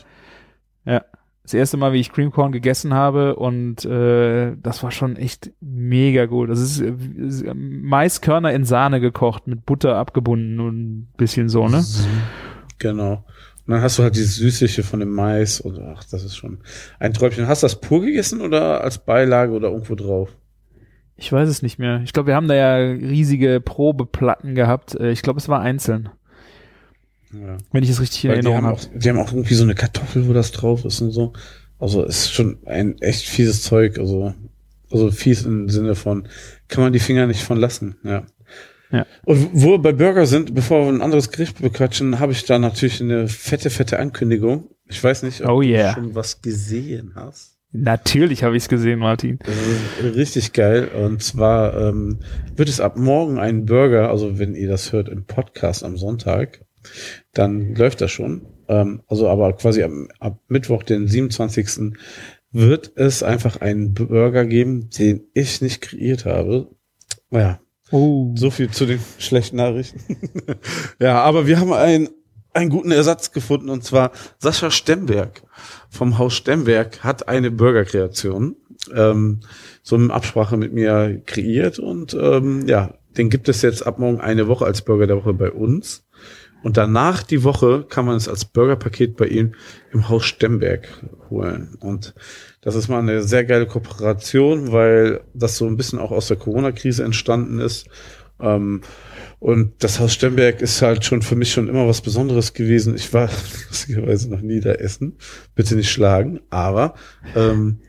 ja, 0.86 1.04
das 1.44 1.54
erste 1.54 1.78
Mal, 1.78 1.94
wie 1.94 2.00
ich 2.00 2.12
Cream 2.12 2.32
Corn 2.32 2.52
gegessen 2.52 2.94
habe 2.94 3.36
und 3.36 3.86
äh, 3.86 4.56
das 4.62 4.84
war 4.84 4.92
schon 4.92 5.16
echt 5.16 5.52
mega 5.62 6.26
gut. 6.26 6.50
Das 6.50 6.60
ist, 6.60 6.82
äh, 6.82 6.94
ist 7.18 7.46
Maiskörner 7.54 8.54
in 8.54 8.66
Sahne 8.66 9.00
gekocht, 9.00 9.48
mit 9.48 9.66
Butter 9.66 9.96
abgebunden 9.96 10.60
und 10.60 10.76
ein 10.90 11.08
bisschen 11.18 11.50
so, 11.50 11.68
ne? 11.68 11.84
Genau. 12.80 13.26
Und 13.66 13.74
dann 13.74 13.82
hast 13.82 14.00
du 14.00 14.04
halt 14.04 14.16
dieses 14.16 14.36
Süßliche 14.38 14.84
von 14.84 15.00
dem 15.02 15.10
Mais 15.10 15.60
und 15.60 15.80
ach, 15.80 16.04
das 16.06 16.24
ist 16.24 16.38
schon 16.38 16.60
ein 17.00 17.14
Träubchen. 17.14 17.48
Hast 17.48 17.64
du 17.64 17.66
das 17.66 17.82
pur 17.82 18.02
gegessen 18.02 18.40
oder 18.42 18.82
als 18.82 18.98
Beilage 18.98 19.52
oder 19.52 19.70
irgendwo 19.70 19.96
drauf? 19.96 20.30
Ich 21.18 21.32
weiß 21.34 21.50
es 21.50 21.62
nicht 21.62 21.80
mehr. 21.80 22.02
Ich 22.04 22.14
glaube, 22.14 22.28
wir 22.28 22.36
haben 22.36 22.48
da 22.48 22.54
ja 22.56 22.76
riesige 22.78 23.60
Probeplatten 23.60 24.56
gehabt. 24.56 24.96
Äh, 24.96 25.12
Ich 25.12 25.22
glaube, 25.22 25.40
es 25.40 25.50
war 25.50 25.60
einzeln. 25.62 26.10
Ja. 27.34 27.58
Wenn 27.72 27.84
ich 27.84 27.90
es 27.90 28.02
richtig 28.02 28.26
in 28.26 28.32
Erinnerung 28.32 28.58
haben 28.58 28.66
habe. 28.68 28.78
auch, 28.78 28.86
die 28.94 29.10
haben 29.10 29.20
auch 29.20 29.32
irgendwie 29.32 29.56
so 29.56 29.64
eine 29.64 29.76
Kartoffel, 29.76 30.28
wo 30.28 30.34
das 30.34 30.52
drauf 30.52 30.86
ist 30.86 31.02
und 31.02 31.12
so. 31.12 31.34
Also 31.80 32.04
ist 32.04 32.34
schon 32.34 32.58
ein 32.66 32.98
echt 33.02 33.28
fieses 33.28 33.62
Zeug. 33.62 34.00
Also, 34.00 34.34
also 34.92 35.12
fies 35.12 35.44
im 35.44 35.70
Sinne 35.70 35.96
von, 35.96 36.28
kann 36.68 36.84
man 36.84 36.94
die 36.94 37.00
Finger 37.00 37.28
nicht 37.28 37.44
von 37.44 37.58
lassen. 37.58 37.96
Ja. 38.04 38.26
Ja. 38.92 39.06
Und 39.26 39.50
wo 39.54 39.72
wir 39.72 39.80
bei 39.80 39.92
Burger 39.92 40.26
sind, 40.26 40.56
bevor 40.56 40.86
wir 40.86 40.94
ein 40.94 41.02
anderes 41.02 41.30
Gericht 41.30 41.62
bequatschen, 41.62 42.20
habe 42.20 42.32
ich 42.32 42.46
da 42.46 42.58
natürlich 42.58 43.02
eine 43.02 43.28
fette, 43.28 43.70
fette 43.70 44.00
Ankündigung. 44.00 44.70
Ich 44.88 45.04
weiß 45.04 45.24
nicht, 45.24 45.42
ob 45.42 45.50
Oh 45.50 45.62
yeah. 45.62 45.94
du 45.94 46.02
schon 46.02 46.16
was 46.16 46.42
gesehen 46.42 47.12
hast. 47.16 47.58
Natürlich 47.74 48.44
habe 48.44 48.56
ich 48.56 48.64
es 48.64 48.70
gesehen, 48.70 49.00
Martin. 49.00 49.40
Richtig 50.02 50.54
geil. 50.54 50.88
Und 50.88 51.22
zwar 51.22 51.76
ähm, 51.78 52.20
wird 52.56 52.70
es 52.70 52.80
ab 52.80 52.98
morgen 52.98 53.40
einen 53.40 53.66
Burger, 53.66 54.10
also 54.10 54.40
wenn 54.40 54.56
ihr 54.56 54.70
das 54.70 54.94
hört 54.94 55.10
im 55.10 55.26
Podcast 55.26 55.84
am 55.84 55.98
Sonntag, 55.98 56.62
dann 57.34 57.76
läuft 57.76 58.02
das 58.02 58.12
schon. 58.12 58.46
Ähm, 58.68 59.02
also 59.08 59.28
aber 59.30 59.54
quasi 59.54 59.84
am, 59.84 60.10
ab 60.20 60.40
Mittwoch, 60.48 60.84
den 60.84 61.08
27. 61.08 61.94
wird 62.52 62.92
es 62.96 63.24
einfach 63.24 63.62
einen 63.62 63.94
Burger 63.94 64.46
geben, 64.46 64.90
den 64.90 65.28
ich 65.34 65.62
nicht 65.62 65.82
kreiert 65.82 66.26
habe. 66.26 66.70
Naja, 67.30 67.60
Oh. 67.92 68.34
so 68.36 68.52
viel 68.52 68.70
zu 68.70 68.86
den 68.86 69.00
schlechten 69.18 69.56
Nachrichten. 69.58 70.02
ja, 71.00 71.22
aber 71.22 71.48
wir 71.48 71.60
haben 71.60 71.72
einen, 71.72 72.10
einen 72.54 72.70
guten 72.70 72.92
Ersatz 72.92 73.32
gefunden 73.32 73.70
und 73.70 73.84
zwar 73.84 74.12
Sascha 74.40 74.72
Stemberg 74.72 75.44
vom 75.90 76.18
Haus 76.18 76.34
Stemberg 76.34 77.04
hat 77.04 77.30
eine 77.30 77.50
Burgerkreation 77.50 78.58
ähm, 78.94 79.40
so 79.84 79.96
in 79.96 80.12
Absprache 80.12 80.58
mit 80.58 80.74
mir 80.74 81.22
kreiert 81.26 81.80
und 81.80 82.14
ähm, 82.14 82.68
ja, 82.68 82.94
den 83.18 83.30
gibt 83.30 83.50
es 83.50 83.62
jetzt 83.62 83.86
ab 83.86 84.00
morgen 84.00 84.20
eine 84.20 84.48
Woche 84.48 84.66
als 84.66 84.82
Burger 84.84 85.08
der 85.08 85.18
Woche 85.18 85.34
bei 85.34 85.52
uns. 85.52 86.07
Und 86.64 86.78
danach 86.78 87.24
die 87.24 87.44
Woche 87.44 87.86
kann 87.88 88.06
man 88.06 88.16
es 88.16 88.28
als 88.28 88.46
Burgerpaket 88.46 89.16
bei 89.16 89.28
ihm 89.28 89.54
im 89.92 90.10
Haus 90.10 90.26
Stemberg 90.26 90.88
holen. 91.30 91.76
Und 91.80 92.14
das 92.62 92.76
ist 92.76 92.88
mal 92.88 93.00
eine 93.00 93.22
sehr 93.24 93.46
geile 93.46 93.68
Kooperation, 93.68 94.72
weil 94.72 95.22
das 95.34 95.58
so 95.58 95.66
ein 95.66 95.78
bisschen 95.78 96.00
auch 96.00 96.12
aus 96.12 96.28
der 96.28 96.38
Corona-Krise 96.38 97.04
entstanden 97.04 97.60
ist. 97.60 97.88
Ähm, 98.40 98.82
und 99.40 99.84
das 99.84 100.00
Haus 100.00 100.14
Stemberg 100.14 100.62
ist 100.62 100.82
halt 100.82 101.06
schon 101.06 101.22
für 101.22 101.36
mich 101.36 101.52
schon 101.52 101.68
immer 101.68 101.88
was 101.88 102.02
Besonderes 102.02 102.54
gewesen. 102.54 102.96
Ich 102.96 103.14
war 103.14 103.30
lustigerweise 103.70 104.30
noch 104.30 104.42
nie 104.42 104.60
da 104.60 104.72
essen. 104.72 105.18
Bitte 105.54 105.76
nicht 105.76 105.92
schlagen. 105.92 106.40
Aber 106.50 106.96
ähm, 107.36 107.80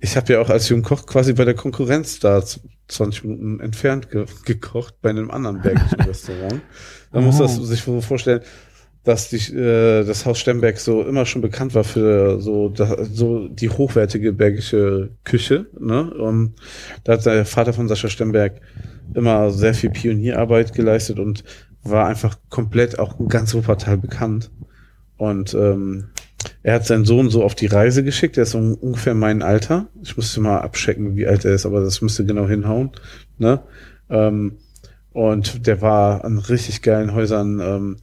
ich 0.00 0.16
habe 0.16 0.32
ja 0.32 0.40
auch 0.40 0.50
als 0.50 0.68
Jungkoch 0.68 1.06
quasi 1.06 1.32
bei 1.32 1.44
der 1.44 1.54
Konkurrenz 1.54 2.18
da 2.18 2.42
20 2.88 3.24
Minuten 3.24 3.60
entfernt 3.60 4.10
ge 4.10 4.26
gekocht 4.44 5.00
bei 5.00 5.10
einem 5.10 5.30
anderen 5.30 5.60
bergischen 5.62 6.00
Restaurant. 6.06 6.62
Man 7.12 7.24
muss 7.24 7.40
Oh. 7.40 7.42
das 7.42 7.56
sich 7.56 7.82
so 7.82 8.00
vorstellen, 8.00 8.40
dass 9.04 9.30
die, 9.30 9.36
äh, 9.54 10.04
das 10.04 10.26
Haus 10.26 10.38
Stemberg 10.38 10.78
so 10.78 11.02
immer 11.02 11.24
schon 11.24 11.40
bekannt 11.40 11.74
war 11.74 11.84
für 11.84 12.40
so, 12.40 12.68
da, 12.68 13.04
so 13.04 13.48
die 13.48 13.70
hochwertige 13.70 14.32
bergische 14.32 15.10
Küche. 15.24 15.66
Ne? 15.80 16.12
Und 16.12 16.54
da 17.04 17.14
hat 17.14 17.24
der 17.24 17.46
Vater 17.46 17.72
von 17.72 17.88
Sascha 17.88 18.08
Stemberg 18.08 18.60
immer 19.14 19.50
sehr 19.50 19.72
viel 19.72 19.90
Pionierarbeit 19.90 20.74
geleistet 20.74 21.18
und 21.18 21.44
war 21.82 22.06
einfach 22.06 22.38
komplett 22.50 22.98
auch 22.98 23.18
in 23.18 23.28
ganz 23.28 23.54
Wuppertal 23.54 23.96
bekannt. 23.96 24.50
Und 25.16 25.54
ähm, 25.54 26.08
er 26.62 26.74
hat 26.74 26.86
seinen 26.86 27.04
Sohn 27.04 27.30
so 27.30 27.42
auf 27.42 27.54
die 27.54 27.66
Reise 27.66 28.04
geschickt, 28.04 28.36
der 28.36 28.42
ist 28.42 28.50
so 28.50 28.58
ungefähr 28.58 29.14
mein 29.14 29.42
Alter. 29.42 29.88
Ich 30.02 30.16
musste 30.16 30.40
mal 30.40 30.58
abchecken, 30.58 31.16
wie 31.16 31.26
alt 31.26 31.44
er 31.44 31.54
ist, 31.54 31.66
aber 31.66 31.80
das 31.80 32.02
müsste 32.02 32.26
genau 32.26 32.46
hinhauen. 32.46 32.90
Ne? 33.38 33.60
Ähm, 34.10 34.58
und 35.18 35.66
der 35.66 35.82
war 35.82 36.24
an 36.24 36.38
richtig 36.38 36.80
geilen 36.80 37.12
Häusern, 37.12 37.58
ähm, 37.58 37.96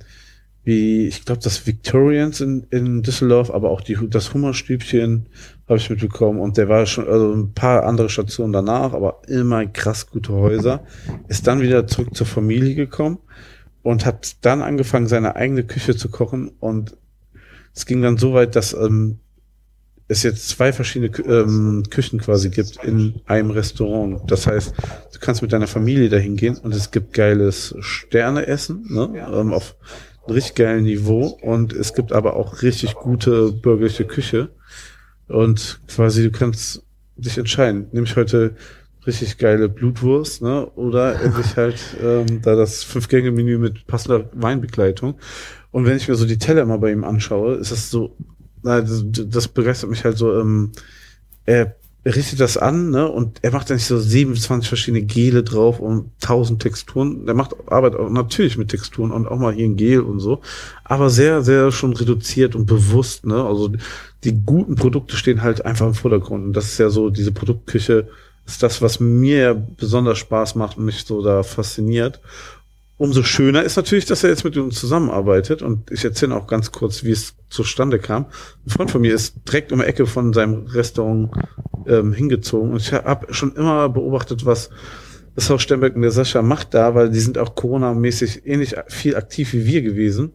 wie, 0.66 1.07
ich 1.07 1.24
glaube, 1.24 1.39
das 1.41 1.66
Victorians 1.66 2.41
in, 2.41 2.68
in 2.72 3.03
Düsseldorf, 3.03 3.51
aber 3.51 3.70
auch 3.70 3.80
die, 3.80 3.97
das 4.09 4.34
Hummerstübchen 4.34 5.28
habe 5.66 5.78
ich 5.78 5.89
mitbekommen. 5.89 6.41
Und 6.41 6.57
der 6.57 6.68
war 6.68 6.86
schon, 6.86 7.07
also 7.07 7.32
ein 7.32 7.53
paar 7.53 7.86
andere 7.86 8.09
Stationen 8.09 8.51
danach, 8.51 8.91
aber 8.91 9.22
immer 9.30 9.66
krass 9.66 10.07
gute 10.09 10.34
Häuser. 10.34 10.84
Ist 11.30 11.47
dann 11.47 11.61
wieder 11.61 11.88
zurück 11.88 12.13
zur 12.13 12.28
Familie 12.28 12.76
gekommen 12.76 13.20
und 13.82 14.05
hat 14.05 14.43
dann 14.43 14.61
angefangen, 14.61 15.07
seine 15.07 15.38
eigene 15.38 15.63
Küche 15.63 15.95
zu 15.95 16.09
kochen. 16.09 16.51
Und 16.59 16.97
es 17.74 17.86
ging 17.86 18.01
dann 18.01 18.18
so 18.18 18.34
weit, 18.34 18.57
dass 18.57 18.74
ähm, 18.74 19.20
es 20.07 20.23
jetzt 20.23 20.49
zwei 20.49 20.71
verschiedene 20.71 21.11
Kü- 21.11 21.25
ähm, 21.27 21.83
Küchen 21.89 22.19
quasi 22.19 22.49
gibt 22.49 22.83
in 22.83 23.21
einem 23.25 23.51
Restaurant. 23.51 24.21
Das 24.29 24.45
heißt, 24.45 24.73
du 25.13 25.19
kannst 25.19 25.41
mit 25.41 25.51
deiner 25.51 25.67
Familie 25.67 26.09
dahin 26.09 26.35
gehen 26.35 26.57
und 26.57 26.75
es 26.75 26.91
gibt 26.91 27.13
geiles 27.13 27.75
Sterneessen, 27.79 28.85
ne? 28.89 29.09
ähm, 29.33 29.51
auf 29.53 29.75
einem 30.27 30.35
richtig 30.35 30.55
geilen 30.55 30.83
Niveau 30.83 31.27
und 31.41 31.73
es 31.73 31.93
gibt 31.93 32.11
aber 32.11 32.35
auch 32.35 32.61
richtig 32.61 32.93
gute 32.95 33.51
bürgerliche 33.51 34.05
Küche 34.05 34.49
und 35.27 35.79
quasi 35.87 36.23
du 36.23 36.31
kannst 36.31 36.83
dich 37.17 37.37
entscheiden. 37.37 37.87
Nehme 37.91 38.05
ich 38.05 38.15
heute 38.15 38.55
richtig 39.07 39.37
geile 39.37 39.69
Blutwurst, 39.69 40.41
ne? 40.41 40.67
Oder 40.75 41.21
esse 41.23 41.41
ich 41.41 41.55
halt 41.57 41.79
ähm, 42.03 42.41
da 42.41 42.55
das 42.55 42.83
Fünf-Gänge-Menü 42.83 43.57
mit 43.57 43.87
passender 43.87 44.29
Weinbegleitung. 44.33 45.15
Und 45.71 45.85
wenn 45.85 45.97
ich 45.97 46.07
mir 46.07 46.15
so 46.15 46.25
die 46.25 46.37
Teller 46.37 46.65
mal 46.65 46.77
bei 46.79 46.91
ihm 46.91 47.03
anschaue, 47.03 47.55
ist 47.55 47.71
das 47.71 47.89
so, 47.89 48.15
das, 48.66 49.03
das 49.07 49.47
begeistert 49.47 49.89
mich 49.89 50.03
halt 50.03 50.18
so, 50.18 50.38
ähm, 50.39 50.72
er 51.45 51.76
richtet 52.05 52.39
das 52.39 52.57
an, 52.57 52.91
ne, 52.91 53.09
und 53.09 53.39
er 53.41 53.51
macht 53.51 53.70
da 53.70 53.74
nicht 53.74 53.86
so 53.86 53.97
27 53.97 54.68
verschiedene 54.68 55.03
Gele 55.03 55.43
drauf 55.43 55.80
und 55.80 56.11
1000 56.22 56.61
Texturen. 56.61 57.28
Er 57.28 57.34
macht 57.34 57.55
Arbeit 57.68 57.95
auch 57.95 58.09
natürlich 58.09 58.57
mit 58.57 58.70
Texturen 58.70 59.11
und 59.11 59.28
auch 59.28 59.39
mal 59.39 59.53
hier 59.53 59.66
ein 59.66 59.76
Gel 59.76 60.01
und 60.01 60.20
so, 60.20 60.41
aber 60.84 61.09
sehr, 61.09 61.41
sehr 61.41 61.72
schon 61.72 61.93
reduziert 61.93 62.55
und 62.55 62.68
bewusst, 62.68 63.26
ne, 63.26 63.43
also 63.43 63.72
die 64.24 64.34
guten 64.45 64.76
Produkte 64.76 65.18
stehen 65.18 65.41
halt 65.41 65.66
einfach 65.66 65.88
im 65.88 65.93
Vordergrund 65.95 66.45
und 66.45 66.53
das 66.53 66.66
ist 66.66 66.78
ja 66.78 66.89
so, 66.89 67.09
diese 67.09 67.32
Produktküche 67.32 68.07
ist 68.45 68.61
das, 68.61 68.82
was 68.82 68.99
mir 68.99 69.55
besonders 69.55 70.20
Spaß 70.20 70.53
macht 70.55 70.78
und 70.78 70.86
mich 70.86 71.03
so 71.03 71.24
da 71.24 71.41
fasziniert. 71.41 72.22
Umso 72.97 73.23
schöner 73.23 73.63
ist 73.63 73.75
natürlich, 73.75 74.05
dass 74.05 74.23
er 74.23 74.29
jetzt 74.29 74.45
mit 74.45 74.55
uns 74.55 74.79
zusammenarbeitet 74.79 75.61
und 75.61 75.91
ich 75.91 76.05
erzähle 76.05 76.35
auch 76.35 76.47
ganz 76.47 76.71
kurz, 76.71 77.03
wie 77.03 77.11
es 77.11 77.35
zustande 77.49 77.99
kam. 77.99 78.27
Ein 78.65 78.69
Freund 78.69 78.91
von 78.91 79.01
mir 79.01 79.13
ist 79.13 79.35
direkt 79.45 79.73
um 79.73 79.79
die 79.79 79.85
Ecke 79.85 80.05
von 80.05 80.31
seinem 80.31 80.65
Restaurant 80.67 81.31
ähm, 81.87 82.13
hingezogen 82.13 82.71
und 82.71 82.81
ich 82.81 82.93
habe 82.93 83.33
schon 83.33 83.53
immer 83.55 83.89
beobachtet, 83.89 84.45
was 84.45 84.69
das 85.35 85.49
Haus 85.49 85.61
Stemberg 85.61 85.95
und 85.95 86.03
der 86.03 86.11
Sascha 86.11 86.41
macht 86.41 86.73
da, 86.73 86.95
weil 86.95 87.09
die 87.09 87.19
sind 87.19 87.37
auch 87.37 87.55
Corona-mäßig 87.55 88.45
ähnlich 88.45 88.75
viel 88.87 89.17
aktiv 89.17 89.51
wie 89.51 89.65
wir 89.65 89.81
gewesen. 89.81 90.33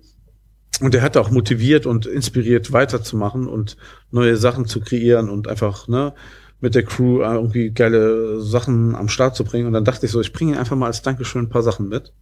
Und 0.82 0.94
er 0.94 1.02
hat 1.02 1.16
auch 1.16 1.30
motiviert 1.30 1.86
und 1.86 2.06
inspiriert 2.06 2.72
weiterzumachen 2.72 3.48
und 3.48 3.76
neue 4.10 4.36
Sachen 4.36 4.66
zu 4.66 4.80
kreieren 4.80 5.28
und 5.28 5.48
einfach, 5.48 5.88
ne, 5.88 6.14
mit 6.60 6.74
der 6.74 6.84
Crew 6.84 7.22
irgendwie 7.22 7.70
geile 7.70 8.40
Sachen 8.40 8.94
am 8.94 9.08
Start 9.08 9.36
zu 9.36 9.44
bringen. 9.44 9.66
Und 9.66 9.72
dann 9.72 9.84
dachte 9.84 10.06
ich 10.06 10.12
so, 10.12 10.20
ich 10.20 10.32
bringe 10.32 10.58
einfach 10.58 10.76
mal 10.76 10.86
als 10.86 11.02
Dankeschön 11.02 11.46
ein 11.46 11.48
paar 11.48 11.62
Sachen 11.62 11.88
mit. 11.88 12.12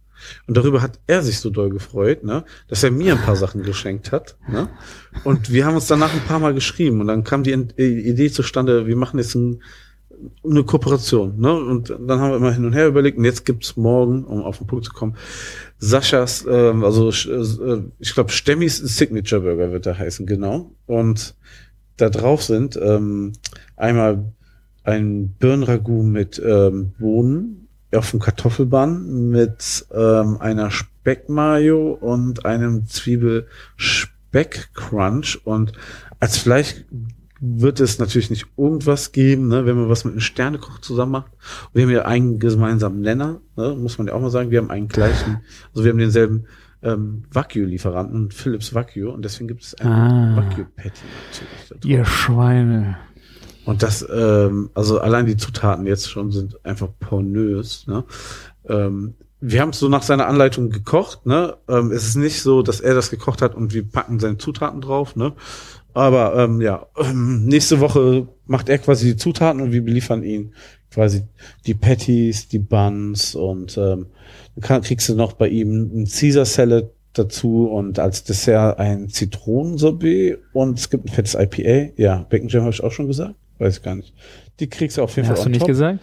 Und 0.47 0.57
darüber 0.57 0.81
hat 0.81 0.99
er 1.07 1.21
sich 1.21 1.39
so 1.39 1.49
doll 1.49 1.69
gefreut, 1.69 2.23
ne, 2.23 2.43
dass 2.67 2.83
er 2.83 2.91
mir 2.91 3.13
ein 3.13 3.21
paar 3.21 3.35
Sachen 3.35 3.63
geschenkt 3.63 4.11
hat. 4.11 4.37
Ne? 4.51 4.69
Und 5.23 5.51
wir 5.51 5.65
haben 5.65 5.75
uns 5.75 5.87
danach 5.87 6.13
ein 6.13 6.21
paar 6.27 6.39
Mal 6.39 6.53
geschrieben 6.53 7.01
und 7.01 7.07
dann 7.07 7.23
kam 7.23 7.43
die 7.43 7.51
Ent- 7.51 7.77
Idee 7.79 8.29
zustande, 8.29 8.87
wir 8.87 8.95
machen 8.95 9.19
jetzt 9.19 9.35
ein, 9.35 9.61
eine 10.43 10.63
Kooperation. 10.63 11.39
Ne? 11.39 11.53
Und 11.53 11.89
dann 11.89 12.19
haben 12.19 12.31
wir 12.31 12.37
immer 12.37 12.51
hin 12.51 12.65
und 12.65 12.73
her 12.73 12.87
überlegt 12.87 13.17
und 13.17 13.23
jetzt 13.25 13.45
gibt's 13.45 13.77
morgen, 13.77 14.25
um 14.25 14.43
auf 14.43 14.57
den 14.57 14.67
Punkt 14.67 14.85
zu 14.85 14.91
kommen, 14.91 15.15
Saschas, 15.77 16.45
ähm, 16.49 16.83
also 16.83 17.09
äh, 17.09 17.81
ich 17.99 18.13
glaube 18.13 18.31
Stemmis 18.31 18.77
Signature 18.77 19.41
Burger 19.41 19.71
wird 19.71 19.85
er 19.85 19.97
heißen, 19.97 20.25
genau. 20.25 20.75
Und 20.85 21.35
da 21.95 22.09
drauf 22.09 22.43
sind 22.43 22.77
ähm, 22.81 23.31
einmal 23.77 24.33
ein 24.83 25.35
Birnragout 25.39 26.03
mit 26.03 26.41
ähm, 26.45 26.93
Bohnen 26.99 27.68
auf 27.95 28.11
dem 28.11 28.19
Kartoffelbann 28.19 29.29
mit 29.29 29.85
ähm, 29.93 30.37
einer 30.39 30.69
Speckmayo 30.71 31.91
und 31.93 32.45
einem 32.45 32.87
Zwiebel-Speck-Crunch 32.87 35.41
und 35.45 35.71
als 36.19 36.37
Fleisch 36.37 36.75
wird 37.41 37.79
es 37.79 37.99
natürlich 37.99 38.29
nicht 38.29 38.47
irgendwas 38.57 39.13
geben, 39.13 39.47
ne, 39.47 39.65
wenn 39.65 39.77
man 39.77 39.87
was 39.89 40.03
mit 40.03 40.11
einem 40.11 40.19
Sternekoch 40.19 40.79
zusammen 40.81 41.13
macht. 41.13 41.31
Und 41.67 41.75
wir 41.75 41.83
haben 41.83 41.91
ja 41.91 42.03
einen 42.05 42.37
gemeinsamen 42.37 42.99
Nenner, 42.99 43.39
ne, 43.55 43.75
muss 43.79 43.97
man 43.97 44.07
ja 44.07 44.13
auch 44.13 44.19
mal 44.21 44.29
sagen. 44.29 44.51
Wir 44.51 44.59
haben 44.59 44.69
einen 44.69 44.89
gleichen, 44.89 45.39
also 45.73 45.85
wir 45.85 45.91
haben 45.91 45.99
denselben 45.99 46.47
ähm, 46.83 47.23
Wagyu-Lieferanten, 47.31 48.31
Philips 48.31 48.73
Wagyu, 48.73 49.09
und 49.09 49.23
deswegen 49.23 49.47
gibt 49.47 49.63
es 49.63 49.73
ein 49.75 49.87
Ah. 49.87 50.35
Wagyu-Patty 50.35 51.01
natürlich. 51.29 51.85
Ihr 51.85 52.03
Schweine. 52.05 52.97
Und 53.65 53.83
das, 53.83 54.05
ähm, 54.11 54.69
also 54.73 54.99
allein 54.99 55.25
die 55.25 55.37
Zutaten 55.37 55.85
jetzt 55.85 56.09
schon 56.09 56.31
sind 56.31 56.63
einfach 56.65 56.89
pornös. 56.99 57.85
Ne? 57.87 58.03
Ähm, 58.67 59.15
wir 59.41 59.61
haben 59.61 59.69
es 59.69 59.79
so 59.79 59.89
nach 59.89 60.03
seiner 60.03 60.27
Anleitung 60.27 60.69
gekocht. 60.69 61.25
Ne? 61.25 61.55
Ähm, 61.67 61.91
es 61.91 62.05
ist 62.05 62.15
nicht 62.15 62.41
so, 62.41 62.61
dass 62.61 62.81
er 62.81 62.93
das 62.93 63.09
gekocht 63.09 63.41
hat 63.41 63.55
und 63.55 63.73
wir 63.73 63.87
packen 63.87 64.19
seine 64.19 64.37
Zutaten 64.37 64.81
drauf. 64.81 65.15
Ne? 65.15 65.33
Aber 65.93 66.35
ähm, 66.35 66.61
ja, 66.61 66.87
ähm, 66.97 67.45
nächste 67.45 67.79
Woche 67.79 68.27
macht 68.45 68.69
er 68.69 68.77
quasi 68.77 69.07
die 69.07 69.17
Zutaten 69.17 69.61
und 69.61 69.71
wir 69.71 69.83
beliefern 69.83 70.23
ihn 70.23 70.53
quasi 70.91 71.23
die 71.65 71.73
Patties, 71.73 72.47
die 72.47 72.59
Buns 72.59 73.35
und 73.35 73.77
ähm, 73.77 74.07
dann 74.55 74.81
kriegst 74.81 75.07
du 75.09 75.15
noch 75.15 75.33
bei 75.33 75.47
ihm 75.47 75.91
ein 75.93 76.05
Caesar 76.05 76.45
Salad 76.45 76.91
dazu 77.13 77.67
und 77.67 77.99
als 77.99 78.23
Dessert 78.23 78.79
ein 78.79 79.09
Zitronensorbet 79.09 80.39
und 80.53 80.79
es 80.79 80.89
gibt 80.89 81.05
ein 81.05 81.13
fettes 81.13 81.35
IPA. 81.35 81.93
Ja, 81.97 82.25
Bacon 82.29 82.49
Jam 82.49 82.63
habe 82.63 82.73
ich 82.73 82.83
auch 82.83 82.91
schon 82.91 83.07
gesagt. 83.07 83.35
Weiß 83.59 83.77
ich 83.77 83.83
gar 83.83 83.95
nicht. 83.95 84.13
Die 84.59 84.67
kriegst 84.69 84.97
du 84.97 85.03
auf 85.03 85.15
jeden 85.15 85.27
Fall 85.27 85.35
Hast 85.37 85.45
du 85.45 85.49
nicht 85.49 85.59
top. 85.59 85.67
gesagt? 85.67 85.99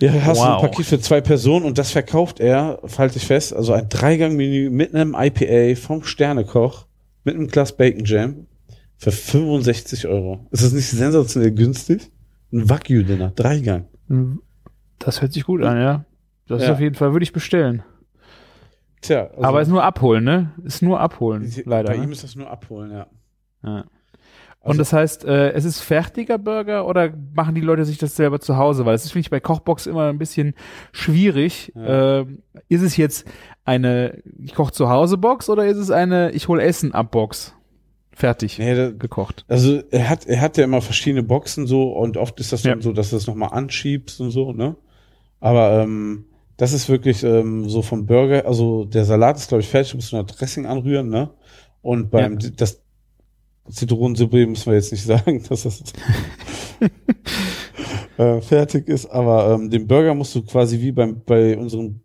Ja, 0.00 0.12
hast 0.12 0.40
du 0.40 0.44
Wow. 0.44 0.62
ein 0.64 0.70
Paket 0.70 0.86
für 0.86 1.00
zwei 1.00 1.20
Personen 1.20 1.64
und 1.64 1.78
das 1.78 1.90
verkauft 1.92 2.40
er, 2.40 2.80
halte 2.98 3.16
ich 3.18 3.26
fest, 3.26 3.54
also 3.54 3.72
ein 3.72 3.88
Dreigang-Menü 3.88 4.70
mit 4.70 4.94
einem 4.94 5.14
IPA 5.18 5.80
vom 5.80 6.02
Sternekoch 6.02 6.86
mit 7.24 7.34
einem 7.36 7.46
Glas 7.46 7.76
Bacon 7.76 8.04
Jam 8.04 8.46
für 8.96 9.12
65 9.12 10.06
Euro. 10.08 10.46
Ist 10.50 10.64
das 10.64 10.72
nicht 10.72 10.88
sensationell 10.88 11.52
günstig? 11.52 12.10
Ein 12.52 12.68
Wagyu-Dinner, 12.68 13.30
Dreigang. 13.34 13.86
Das 14.98 15.22
hört 15.22 15.32
sich 15.32 15.44
gut 15.44 15.62
an, 15.62 15.78
ja. 15.78 16.04
Das 16.48 16.60
ist 16.62 16.68
Ja. 16.68 16.74
auf 16.74 16.80
jeden 16.80 16.94
Fall, 16.94 17.12
würde 17.12 17.24
ich 17.24 17.32
bestellen. 17.32 17.82
Tja, 19.00 19.28
also 19.30 19.42
Aber 19.42 19.60
ist 19.62 19.68
nur 19.68 19.82
abholen, 19.84 20.24
ne? 20.24 20.52
Ist 20.64 20.82
nur 20.82 20.98
abholen, 21.00 21.50
leider. 21.66 21.90
Bei 21.92 21.96
ne? 21.98 22.04
ihm 22.04 22.12
ist 22.12 22.24
das 22.24 22.36
nur 22.36 22.50
abholen, 22.50 22.90
ja. 22.90 23.06
Ja. 23.62 23.84
Also- 24.64 24.70
Und 24.72 24.78
das 24.78 24.92
heißt, 24.94 25.24
äh, 25.26 25.50
es 25.52 25.64
ist 25.66 25.80
fertiger 25.80 26.38
Burger 26.38 26.86
oder 26.86 27.12
machen 27.34 27.54
die 27.54 27.60
Leute 27.60 27.84
sich 27.84 27.98
das 27.98 28.16
selber 28.16 28.40
zu 28.40 28.56
Hause? 28.56 28.84
Weil 28.86 28.94
das 28.94 29.04
ist, 29.04 29.12
finde 29.12 29.26
ich, 29.26 29.30
bei 29.30 29.38
Kochbox 29.40 29.86
immer 29.86 30.08
ein 30.08 30.18
bisschen 30.18 30.54
schwierig. 30.92 31.72
Ja. 31.74 32.20
Ähm, 32.20 32.38
ist 32.68 32.82
es 32.82 32.96
jetzt 32.96 33.26
eine 33.64 34.22
ich 34.42 34.54
koche 34.54 34.72
zu 34.72 34.88
Hause 34.88 35.18
Box 35.18 35.48
oder 35.50 35.66
ist 35.66 35.76
es 35.76 35.90
eine 35.90 36.30
ich 36.32 36.48
hole 36.48 36.62
Essen 36.62 36.92
ab 36.94 37.10
Box? 37.10 37.54
Fertig 38.12 38.58
Nee, 38.58 38.74
da, 38.74 38.90
gekocht. 38.90 39.44
Also 39.48 39.82
er 39.90 40.08
hat, 40.08 40.26
er 40.26 40.40
hat 40.40 40.56
ja 40.56 40.64
immer 40.64 40.80
verschiedene 40.80 41.24
Boxen 41.24 41.66
so 41.66 41.92
und 41.92 42.16
oft 42.16 42.38
ist 42.40 42.52
das 42.52 42.62
dann 42.62 42.78
Ja. 42.78 42.82
so, 42.82 42.92
dass 42.92 43.10
du 43.10 43.16
das 43.16 43.26
nochmal 43.26 43.50
anschiebst 43.52 44.20
und 44.20 44.30
so, 44.30 44.52
ne? 44.52 44.76
Aber 45.40 45.82
ähm, 45.82 46.24
das 46.56 46.72
ist 46.72 46.88
wirklich 46.88 47.24
ähm, 47.24 47.68
so 47.68 47.82
vom 47.82 48.06
Burger, 48.06 48.46
also 48.46 48.84
der 48.84 49.04
Salat 49.04 49.36
ist, 49.36 49.48
glaube 49.48 49.62
ich, 49.62 49.68
fertig, 49.68 49.90
du 49.90 49.96
musst 49.96 50.12
nur 50.12 50.22
Dressing 50.24 50.64
anrühren, 50.66 51.08
ne? 51.08 51.30
Und 51.82 52.10
beim 52.12 52.38
Ja. 52.38 52.50
das 52.56 52.83
Zitronensuppe 53.70 54.46
müssen 54.46 54.66
wir 54.66 54.74
jetzt 54.74 54.92
nicht 54.92 55.04
sagen, 55.04 55.42
dass 55.48 55.62
das 55.64 55.82
äh, 58.18 58.40
fertig 58.40 58.88
ist, 58.88 59.06
aber 59.06 59.54
ähm, 59.54 59.70
den 59.70 59.86
Burger 59.86 60.14
musst 60.14 60.34
du 60.34 60.42
quasi 60.44 60.80
wie 60.80 60.92
beim 60.92 61.22
bei 61.24 61.56
unserem 61.56 62.00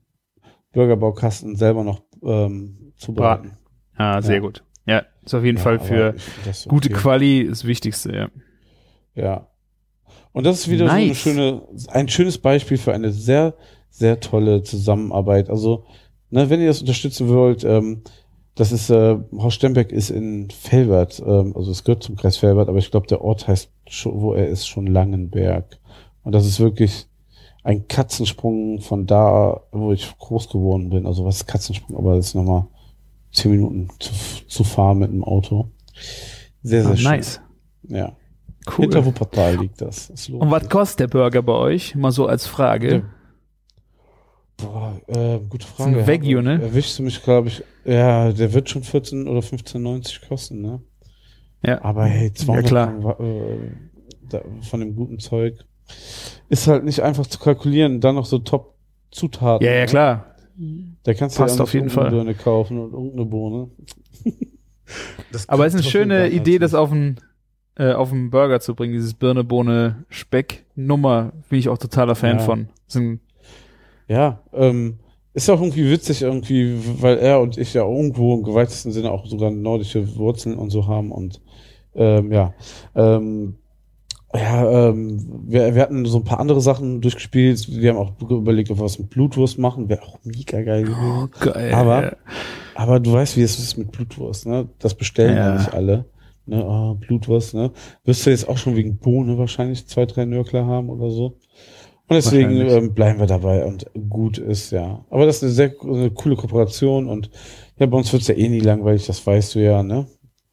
Burgerbaukasten 0.74 1.56
selber 1.56 1.84
noch 1.84 2.02
ähm, 2.24 2.94
zubereiten. 2.98 3.58
Ah, 3.96 4.22
sehr 4.22 4.36
Ja. 4.36 4.42
gut. 4.42 4.64
Ja, 4.86 5.04
ist 5.24 5.34
auf 5.36 5.44
jeden 5.44 5.58
Ja, 5.58 5.64
Fall 5.64 5.80
für 5.80 6.16
das 6.46 6.66
gute 6.68 6.90
okay. 6.90 7.00
Quali 7.00 7.48
das 7.48 7.66
Wichtigste, 7.66 8.16
ja. 8.16 8.30
Ja. 9.16 9.48
Und 10.32 10.46
das 10.46 10.60
ist 10.60 10.70
wieder 10.70 10.88
so 10.88 10.92
eine 10.94 11.08
Nice. 11.08 11.18
schöne, 11.18 11.62
ein 11.90 12.08
schönes 12.08 12.38
Beispiel 12.38 12.78
für 12.78 12.94
eine 12.94 13.12
sehr, 13.12 13.56
sehr 13.90 14.20
tolle 14.20 14.64
Zusammenarbeit. 14.64 15.50
Also, 15.50 15.86
ne, 16.30 16.50
wenn 16.50 16.62
ihr 16.62 16.68
das 16.68 16.82
unterstützen 16.82 17.28
wollt, 17.30 17.64
ähm, 17.64 18.04
das 18.60 18.72
ist, 18.72 18.90
äh, 18.90 19.18
Haus 19.38 19.54
Stembeck 19.54 19.92
ist 19.92 20.10
in 20.10 20.50
Felbert, 20.50 21.22
ähm, 21.26 21.54
also 21.56 21.72
es 21.72 21.84
gehört 21.84 22.04
zum 22.04 22.16
Kreis 22.16 22.38
Felbert, 22.38 22.68
aber 22.70 22.78
ich 22.78 22.92
glaube, 22.92 23.08
der 23.08 23.22
Ort 23.22 23.48
heißt, 23.48 23.72
schon, 23.88 24.22
wo 24.22 24.34
er 24.34 24.48
ist, 24.48 24.68
schon 24.68 24.86
Langenberg. 24.88 25.80
Und 26.24 26.34
das 26.34 26.46
ist 26.46 26.60
wirklich 26.60 27.08
ein 27.64 27.88
Katzensprung 27.88 28.82
von 28.82 29.06
da, 29.06 29.62
wo 29.72 29.92
ich 29.94 30.18
groß 30.18 30.50
geworden 30.50 30.90
bin. 30.90 31.06
Also 31.06 31.26
was 31.26 31.38
ist 31.38 31.48
Katzensprung, 31.48 31.98
aber 31.98 32.16
das 32.16 32.28
ist 32.28 32.36
nochmal 32.36 32.68
zehn 33.32 33.52
Minuten 33.52 33.90
zu, 34.00 34.12
zu 34.48 34.64
fahren 34.64 35.00
mit 35.00 35.12
dem 35.12 35.24
Auto. 35.24 35.70
Sehr, 36.64 36.84
sehr 36.84 36.92
Ah, 36.92 36.96
schön. 36.98 37.12
nice. 37.12 37.42
Ja. 37.88 38.12
Cool. 38.68 38.84
Hinter 38.86 39.06
Wuppertal 39.06 39.56
liegt 39.58 39.82
das. 39.82 40.12
Lohnt 40.28 40.44
Und 40.44 40.52
was 40.52 40.68
kostet 40.70 41.00
der 41.00 41.08
Burger 41.08 41.42
bei 41.42 41.54
euch? 41.54 41.96
Mal 41.96 42.12
so 42.12 42.28
als 42.28 42.46
Frage. 42.46 43.06
Boah, 44.62 45.00
äh, 45.08 45.40
gute 45.50 45.66
ein 45.66 45.94
Frage. 45.94 46.08
Wagyu, 46.08 46.42
ne? 46.42 46.62
Erwischst 46.62 47.00
du 47.00 47.04
mich, 47.04 47.22
glaube 47.24 47.48
ich. 47.50 47.64
Ja, 47.86 48.32
der 48.32 48.54
wird 48.54 48.70
schon 48.70 48.84
14 48.84 49.28
oder 49.28 49.40
15,90 49.40 50.28
kosten, 50.28 50.62
ne? 50.62 50.82
Ja. 51.66 51.82
Aber 51.84 52.06
hey, 52.06 52.34
200 52.34 52.66
klar. 52.68 52.88
Gramm 52.88 53.04
Wa- 53.04 53.18
äh, 53.24 53.72
da, 54.30 54.42
von 54.62 54.80
dem 54.80 54.96
guten 54.96 55.20
Zeug 55.20 55.58
ist 56.50 56.68
halt 56.68 56.84
nicht 56.84 57.02
einfach 57.02 57.26
zu 57.28 57.40
kalkulieren. 57.40 58.00
Dann 58.02 58.16
noch 58.16 58.26
so 58.26 58.40
Top-Zutaten. 58.40 59.66
Ja, 59.66 59.74
ja, 59.74 59.80
ne? 59.82 59.86
klar. 59.88 60.36
Da 61.04 61.14
kannst 61.14 61.38
du 61.38 61.42
Passt 61.42 61.58
ja 61.58 61.64
auf 61.64 61.74
jeden 61.74 61.90
Fall. 61.90 62.10
Birne 62.12 62.34
kaufen 62.36 62.78
und 62.80 62.92
irgendeine 62.94 63.26
Bohne. 63.26 63.70
Das 65.32 65.48
Aber 65.48 65.68
es 65.68 65.76
ist 65.76 65.82
eine 65.82 65.90
schöne 65.92 66.30
Idee, 66.30 66.58
das 66.58 66.74
auf 66.74 66.92
einen 66.92 67.20
äh, 67.76 67.92
auf 67.94 68.12
einen 68.12 68.32
Burger 68.32 68.60
zu 68.60 68.74
bringen, 68.74 68.94
dieses 68.94 69.14
Birne, 69.14 69.44
Bohne, 69.44 70.04
Speck 70.10 70.66
Nummer, 70.76 71.32
bin 71.48 71.60
ich 71.60 71.70
auch 71.70 71.78
totaler 71.78 72.16
Fan 72.16 72.40
Ja. 72.40 72.44
von. 72.44 72.70
Das 72.86 72.94
sind, 72.94 73.20
Ja, 74.10 74.42
ähm, 74.54 75.00
ist 75.34 75.50
auch 75.50 75.62
irgendwie 75.62 75.90
witzig 75.90 76.24
irgendwie, 76.24 76.76
weil 77.00 77.18
er 77.20 77.40
und 77.40 77.58
ich 77.58 77.74
ja 77.74 77.84
irgendwo 77.88 78.36
im 78.36 78.44
geweitesten 78.44 78.92
Sinne 78.92 79.12
auch 79.12 79.26
sogar 79.28 79.52
nordische 79.52 80.18
Wurzeln 80.18 80.58
und 80.58 80.72
so 80.72 80.88
haben 80.88 81.12
und 81.12 81.40
ähm, 81.96 82.32
ja, 82.32 82.54
ähm, 82.96 83.56
ja, 84.34 84.90
ähm, 84.90 85.26
wir, 85.48 85.74
wir 85.76 85.82
hatten 85.82 86.06
so 86.06 86.18
ein 86.18 86.24
paar 86.24 86.40
andere 86.40 86.62
Sachen 86.62 87.02
durchgespielt. 87.02 87.68
Wir 87.72 87.90
haben 87.92 87.98
auch 87.98 88.12
überlegt, 88.30 88.70
ob 88.70 88.78
wir 88.78 88.84
was 88.86 89.00
mit 89.00 89.10
Blutwurst 89.10 89.58
machen. 89.58 89.90
Wäre 89.90 90.04
auch 90.04 90.20
mega 90.24 90.62
geil 90.62 90.84
gewesen. 90.84 91.30
geil. 91.40 91.74
Aber- 91.74 92.18
Aber 92.76 93.00
du 93.00 93.12
weißt, 93.12 93.38
wie 93.38 93.42
es 93.42 93.58
ist 93.60 93.76
mit 93.78 93.92
Blutwurst, 93.92 94.46
ne? 94.46 94.70
Das 94.80 94.94
bestellen 94.96 95.36
ja, 95.36 95.48
Ja. 95.50 95.56
nicht 95.58 95.74
alle. 95.74 96.06
Ne, 96.46 96.64
oh, 96.66 96.94
Blutwurst, 96.94 97.54
ne? 97.56 97.72
Wirst 98.06 98.26
du 98.26 98.30
jetzt 98.30 98.48
auch 98.48 98.58
schon 98.58 98.76
wegen 98.76 98.98
Bohne 98.98 99.38
wahrscheinlich 99.38 99.86
zwei, 99.88 100.06
drei 100.06 100.26
Nörgler 100.26 100.66
haben 100.66 100.90
oder 100.90 101.10
so. 101.12 101.34
Und 102.10 102.16
deswegen 102.16 102.52
ähm, 102.62 102.94
bleiben 102.96 103.20
wir 103.20 103.28
dabei 103.28 103.64
und 103.66 103.86
gut 104.10 104.40
ist, 104.40 104.72
ja. 104.72 105.06
Aber 105.12 105.26
das 105.28 105.38
ist 105.38 105.44
eine 105.44 105.52
sehr 105.52 105.74
eine 105.84 106.10
coole 106.12 106.36
Kooperation 106.36 107.08
und 107.08 107.30
ja, 107.78 107.86
bei 107.86 107.96
uns 107.98 108.12
wird's 108.12 108.28
ja 108.28 108.36
eh 108.36 108.50
nie 108.50 108.60
langweilig, 108.60 109.06
das 109.06 109.26
weißt 109.26 109.56
du 109.56 109.60
ja, 109.60 109.84
ne? 109.84 110.08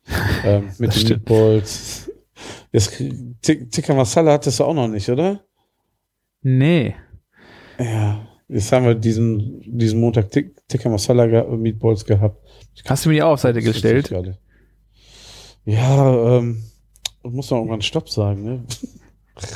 ähm, 0.44 0.70
mit 0.78 0.94
den. 0.94 1.08
Meatballs. 1.08 2.10
Jetzt, 2.72 2.92
Tik- 3.42 3.70
Tikka 3.72 3.94
Masala 3.94 4.32
hattest 4.32 4.60
du 4.60 4.64
auch 4.64 4.74
noch 4.74 4.88
nicht, 4.88 5.08
oder? 5.08 5.40
nee. 6.42 6.94
Ja. 7.78 8.20
Jetzt 8.48 8.70
haben 8.70 8.86
wir 8.86 8.94
diesen, 8.94 9.60
diesen 9.66 9.98
Montag 10.00 10.30
Tik- 10.30 10.54
Tikka 10.68 10.88
Masala 10.88 11.26
ge 11.26 11.44
Meatballs 11.56 12.04
gehabt. 12.04 12.38
Hast 12.86 13.04
du 13.04 13.08
mir 13.08 13.16
die 13.16 13.22
auch 13.22 13.32
auf 13.32 13.40
Seite 13.40 13.60
gestellt? 13.60 14.08
Ja, 15.64 16.38
ähm, 16.38 16.62
ich 17.24 17.30
muss 17.32 17.50
noch 17.50 17.58
irgendwann 17.58 17.82
Stopp 17.82 18.08
sagen, 18.08 18.44
ne? 18.44 18.64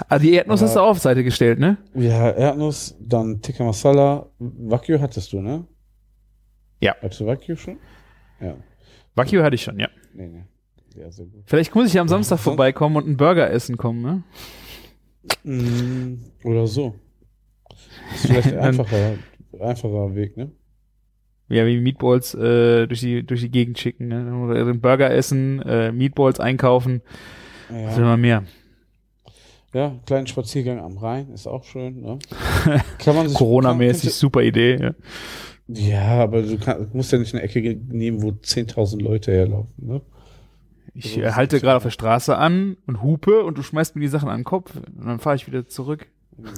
Ah, 0.08 0.18
die 0.18 0.32
Erdnuss 0.34 0.60
Aber- 0.60 0.68
hast 0.68 0.76
du 0.76 0.80
auch 0.80 0.88
auf 0.90 0.98
Seite 0.98 1.24
gestellt, 1.24 1.58
ne? 1.58 1.78
Ja, 1.94 2.30
Erdnuss, 2.30 2.96
dann 3.00 3.40
Tikka 3.40 3.64
Masala, 3.64 4.26
Wagyu 4.38 5.00
hattest 5.00 5.32
du, 5.32 5.40
ne? 5.40 5.64
Ja. 6.80 6.94
Hattest 7.00 7.20
du 7.20 7.26
Wagyu 7.26 7.56
schon? 7.56 7.78
Ja. 8.40 8.56
Wagyu 9.14 9.42
hatte 9.42 9.54
ich 9.54 9.62
schon, 9.62 9.78
ja. 9.78 9.88
Nee, 10.14 10.28
nee. 10.28 10.44
Ja, 10.96 11.10
sehr 11.10 11.26
gut. 11.26 11.42
Vielleicht 11.46 11.74
muss 11.74 11.88
ich 11.88 11.98
am 12.00 12.08
Samstag 12.08 12.38
vorbeikommen 12.40 12.96
und 12.96 13.06
einen 13.06 13.16
Burger 13.16 13.50
essen 13.50 13.76
kommen, 13.76 14.02
ne? 14.02 14.22
Mm, 15.44 16.14
oder 16.44 16.66
so. 16.66 16.94
Ist 18.14 18.26
vielleicht 18.26 18.48
ein 18.54 18.58
einfacher, 18.58 19.14
einfacher 19.60 20.14
Weg, 20.14 20.36
ne? 20.36 20.50
Ja, 21.48 21.66
wie 21.66 21.80
Meatballs 21.80 22.34
äh, 22.34 22.86
durch 22.86 23.00
die 23.00 23.24
durch 23.24 23.40
die 23.40 23.50
Gegend 23.50 23.78
schicken, 23.78 24.08
ne? 24.08 24.34
Oder 24.44 24.64
den 24.64 24.80
Burger 24.80 25.10
essen, 25.10 25.60
äh, 25.62 25.90
Meatballs 25.92 26.38
einkaufen, 26.40 27.02
was 27.68 27.96
will 27.96 28.04
Ja, 28.04 28.10
man 28.10 28.20
mehr? 28.20 28.44
Ja 29.74 29.94
kleinen 30.06 30.26
Spaziergang 30.26 30.80
am 30.80 30.98
Rhein 30.98 31.30
ist 31.32 31.46
auch 31.46 31.64
schön, 31.64 32.00
ne? 32.00 32.18
Kann 32.98 33.16
man 33.16 33.28
sich 33.28 33.36
Corona-mäßig, 33.38 34.12
super 34.14 34.42
Idee. 34.42 34.76
Ja. 34.80 34.94
Ja, 35.72 36.22
aber 36.22 36.42
du 36.42 36.58
kann, 36.58 36.88
musst 36.92 37.12
ja 37.12 37.18
nicht 37.18 37.32
eine 37.32 37.44
Ecke 37.44 37.60
nehmen, 37.88 38.22
wo 38.22 38.30
10.000 38.30 39.00
Leute 39.00 39.30
herlaufen, 39.32 39.72
ne? 39.86 40.00
Ich 40.94 41.12
So 41.14 41.20
ist 41.20 41.36
halte 41.36 41.60
gerade 41.60 41.76
auf 41.76 41.84
der 41.84 41.90
Straße 41.90 42.36
an 42.36 42.76
und 42.88 43.02
hupe 43.02 43.44
und 43.44 43.56
du 43.56 43.62
schmeißt 43.62 43.94
mir 43.94 44.02
die 44.02 44.08
Sachen 44.08 44.28
an 44.28 44.40
den 44.40 44.44
Kopf 44.44 44.72
und 44.74 45.06
dann 45.06 45.20
fahre 45.20 45.36
ich 45.36 45.46
wieder 45.46 45.68
zurück. 45.68 46.08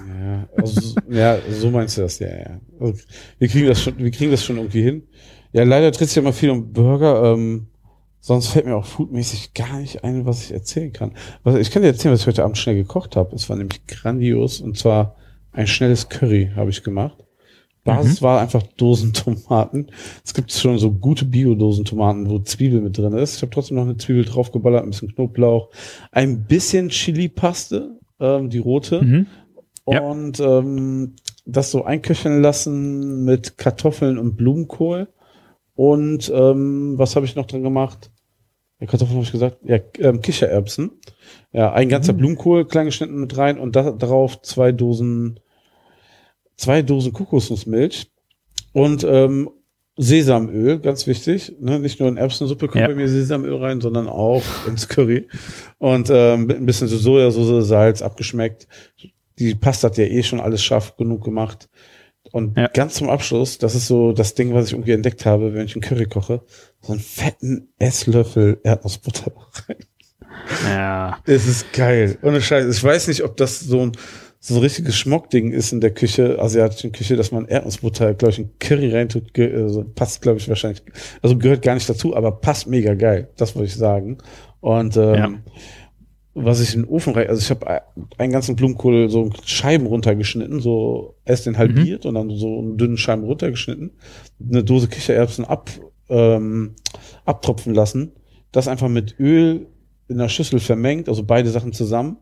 Ja, 0.08 0.48
also, 0.56 0.80
so- 0.80 0.94
ja, 1.10 1.36
so 1.50 1.70
meinst 1.70 1.98
du 1.98 2.02
das, 2.02 2.18
ja, 2.20 2.28
ja. 2.28 2.60
Also, 2.80 3.02
wir 3.38 3.48
kriegen 3.48 3.66
das 3.66 3.82
schon, 3.82 3.98
wir 3.98 4.10
kriegen 4.10 4.30
das 4.30 4.42
schon 4.44 4.56
irgendwie 4.56 4.82
hin. 4.82 5.02
Ja, 5.52 5.64
leider 5.64 5.90
dreht 5.90 6.08
sich 6.08 6.16
ja 6.16 6.22
immer 6.22 6.32
viel 6.32 6.48
um 6.48 6.72
Burger, 6.72 7.34
ähm, 7.34 7.66
sonst 8.22 8.46
fällt 8.46 8.66
mir 8.66 8.76
auch 8.76 8.86
foodmäßig 8.86 9.52
gar 9.52 9.80
nicht 9.80 10.04
ein, 10.04 10.24
was 10.24 10.44
ich 10.44 10.52
erzählen 10.52 10.92
kann. 10.92 11.12
Was, 11.42 11.56
ich 11.56 11.70
kann 11.70 11.82
dir 11.82 11.88
erzählen, 11.88 12.14
was 12.14 12.22
ich 12.22 12.26
heute 12.28 12.44
Abend 12.44 12.56
schnell 12.56 12.76
gekocht 12.76 13.16
habe. 13.16 13.34
Es 13.34 13.50
war 13.50 13.56
nämlich 13.56 13.86
grandios 13.86 14.60
und 14.60 14.78
zwar 14.78 15.16
ein 15.50 15.66
schnelles 15.66 16.08
Curry 16.08 16.52
habe 16.56 16.70
ich 16.70 16.82
gemacht. 16.82 17.18
Basis 17.84 18.22
war 18.22 18.40
einfach 18.40 18.62
Dosentomaten. 18.62 19.90
Es 20.24 20.34
gibt 20.34 20.52
schon 20.52 20.78
so 20.78 20.92
gute 20.92 21.24
Bio-Dosentomaten, 21.24 22.30
wo 22.30 22.38
Zwiebel 22.38 22.80
mit 22.80 22.96
drin 22.96 23.12
ist. 23.14 23.36
Ich 23.36 23.42
habe 23.42 23.50
trotzdem 23.50 23.76
noch 23.76 23.82
eine 23.82 23.96
Zwiebel 23.96 24.24
draufgeballert, 24.24 24.84
ein 24.84 24.90
bisschen 24.90 25.12
Knoblauch, 25.12 25.68
ein 26.12 26.44
bisschen 26.44 26.90
Chili-Paste, 26.90 27.98
ähm, 28.20 28.50
die 28.50 28.58
rote. 28.58 29.02
Mhm. 29.02 29.26
Ja. 29.88 30.00
Und 30.00 30.38
ähm, 30.38 31.16
das 31.44 31.72
so 31.72 31.84
einköcheln 31.84 32.40
lassen 32.40 33.24
mit 33.24 33.58
Kartoffeln 33.58 34.16
und 34.16 34.36
Blumenkohl. 34.36 35.08
Und 35.74 36.30
ähm, 36.32 36.94
was 36.98 37.16
habe 37.16 37.26
ich 37.26 37.34
noch 37.34 37.46
drin 37.46 37.64
gemacht? 37.64 38.11
Ja, 38.82 38.88
Kartoffeln 38.88 39.14
habe 39.18 39.24
ich 39.24 39.30
gesagt. 39.30 39.58
Ja, 39.64 39.78
ähm, 40.00 40.20
Kichererbsen. 40.20 40.90
Ja, 41.52 41.72
ein 41.72 41.88
ganzer 41.88 42.12
Mhm. 42.14 42.16
Blumenkohl, 42.18 42.66
klein 42.66 42.86
geschnitten 42.86 43.20
mit 43.20 43.36
rein 43.38 43.58
und 43.60 43.76
da, 43.76 43.92
darauf 43.92 44.42
zwei 44.42 44.72
Dosen, 44.72 45.38
zwei 46.56 46.82
Dosen 46.82 47.12
Kokosnussmilch 47.12 48.10
und 48.72 49.04
ähm, 49.04 49.50
Sesamöl, 49.96 50.80
ganz 50.80 51.06
wichtig. 51.06 51.54
Ne? 51.60 51.78
Nicht 51.78 52.00
nur 52.00 52.08
in 52.08 52.16
Erbsensuppe 52.16 52.66
kommt 52.66 52.80
Ja. 52.80 52.88
bei 52.88 52.94
mir 52.96 53.08
Sesamöl 53.08 53.54
rein, 53.56 53.80
sondern 53.80 54.08
auch 54.08 54.42
ins 54.66 54.88
Curry. 54.88 55.28
Und 55.78 56.08
ähm, 56.10 56.46
mit 56.46 56.56
ein 56.56 56.66
bisschen 56.66 56.88
so 56.88 56.96
Sojasauce, 56.96 57.68
Salz 57.68 58.02
abgeschmeckt. 58.02 58.66
Die 59.38 59.54
Pasta 59.54 59.88
hat 59.88 59.98
ja 59.98 60.04
eh 60.04 60.22
schon 60.24 60.40
alles 60.40 60.62
scharf 60.64 60.96
genug 60.96 61.22
gemacht. 61.22 61.68
Und 62.32 62.56
Ja. 62.58 62.66
ganz 62.68 62.94
zum 62.94 63.08
Abschluss, 63.10 63.58
das 63.58 63.74
ist 63.74 63.86
so 63.86 64.12
das 64.12 64.34
Ding, 64.34 64.54
was 64.54 64.66
ich 64.66 64.72
irgendwie 64.72 64.92
entdeckt 64.92 65.24
habe, 65.26 65.54
wenn 65.54 65.66
ich 65.66 65.74
einen 65.74 65.82
Curry 65.82 66.06
koche, 66.06 66.40
so 66.80 66.92
einen 66.92 67.00
fetten 67.02 67.68
Esslöffel 67.78 68.58
Erdnussbutter 68.64 69.32
rein. 69.68 69.76
Ja. 70.66 71.18
Es 71.26 71.46
ist 71.46 71.72
geil. 71.72 72.18
Ohne 72.22 72.40
Scheiß. 72.40 72.74
Ich 72.74 72.82
weiß 72.82 73.08
nicht, 73.08 73.22
ob 73.22 73.36
das 73.36 73.60
so 73.60 73.80
ein, 73.86 73.92
so 74.40 74.54
ein 74.54 74.60
richtiges 74.60 74.96
Schmockding 74.96 75.52
ist 75.52 75.72
in 75.72 75.80
der 75.80 75.92
Küche, 75.92 76.38
asiatischen 76.40 76.90
Küche, 76.90 77.14
dass 77.16 77.30
man 77.30 77.46
Erdnussbutter, 77.46 78.14
glaube 78.14 78.32
ich, 78.32 78.38
in 78.40 78.50
Curry 78.58 78.92
reintut. 78.92 79.38
Also 79.38 79.84
passt, 79.94 80.20
glaube 80.22 80.38
ich, 80.38 80.48
wahrscheinlich. 80.48 80.82
Also 81.20 81.36
gehört 81.38 81.62
gar 81.62 81.74
nicht 81.74 81.88
dazu, 81.88 82.16
aber 82.16 82.32
passt 82.32 82.66
mega 82.66 82.94
geil. 82.94 83.28
Das 83.36 83.54
wollte 83.54 83.68
ich 83.68 83.76
sagen. 83.76 84.18
Und 84.60 84.96
ähm, 84.96 85.14
Ja. 85.14 85.32
Was 86.34 86.60
ich 86.60 86.74
in 86.74 86.82
den 86.82 86.88
Ofen 86.88 87.12
rein, 87.14 87.28
also 87.28 87.40
ich 87.40 87.50
habe 87.50 87.82
einen 88.18 88.32
ganzen 88.32 88.56
Blumenkohl 88.56 89.10
so 89.10 89.30
Scheiben 89.44 89.86
runtergeschnitten, 89.86 90.60
so 90.60 91.14
erst 91.24 91.46
den 91.46 91.58
halbiert 91.58 92.06
und 92.06 92.14
dann 92.14 92.30
so 92.30 92.58
in 92.60 92.76
dünnen 92.78 92.96
Scheiben 92.96 93.24
runtergeschnitten, 93.24 93.90
eine 94.50 94.64
Dose 94.64 94.88
Kichererbsen 94.88 95.44
ab, 95.44 95.70
ähm, 96.08 96.74
abtropfen 97.24 97.74
lassen, 97.74 98.12
das 98.50 98.68
einfach 98.68 98.88
mit 98.88 99.16
Öl 99.18 99.66
in 100.08 100.18
der 100.18 100.28
Schüssel 100.28 100.58
vermengt, 100.60 101.08
also 101.08 101.22
beide 101.24 101.50
Sachen 101.50 101.72
zusammen 101.72 102.16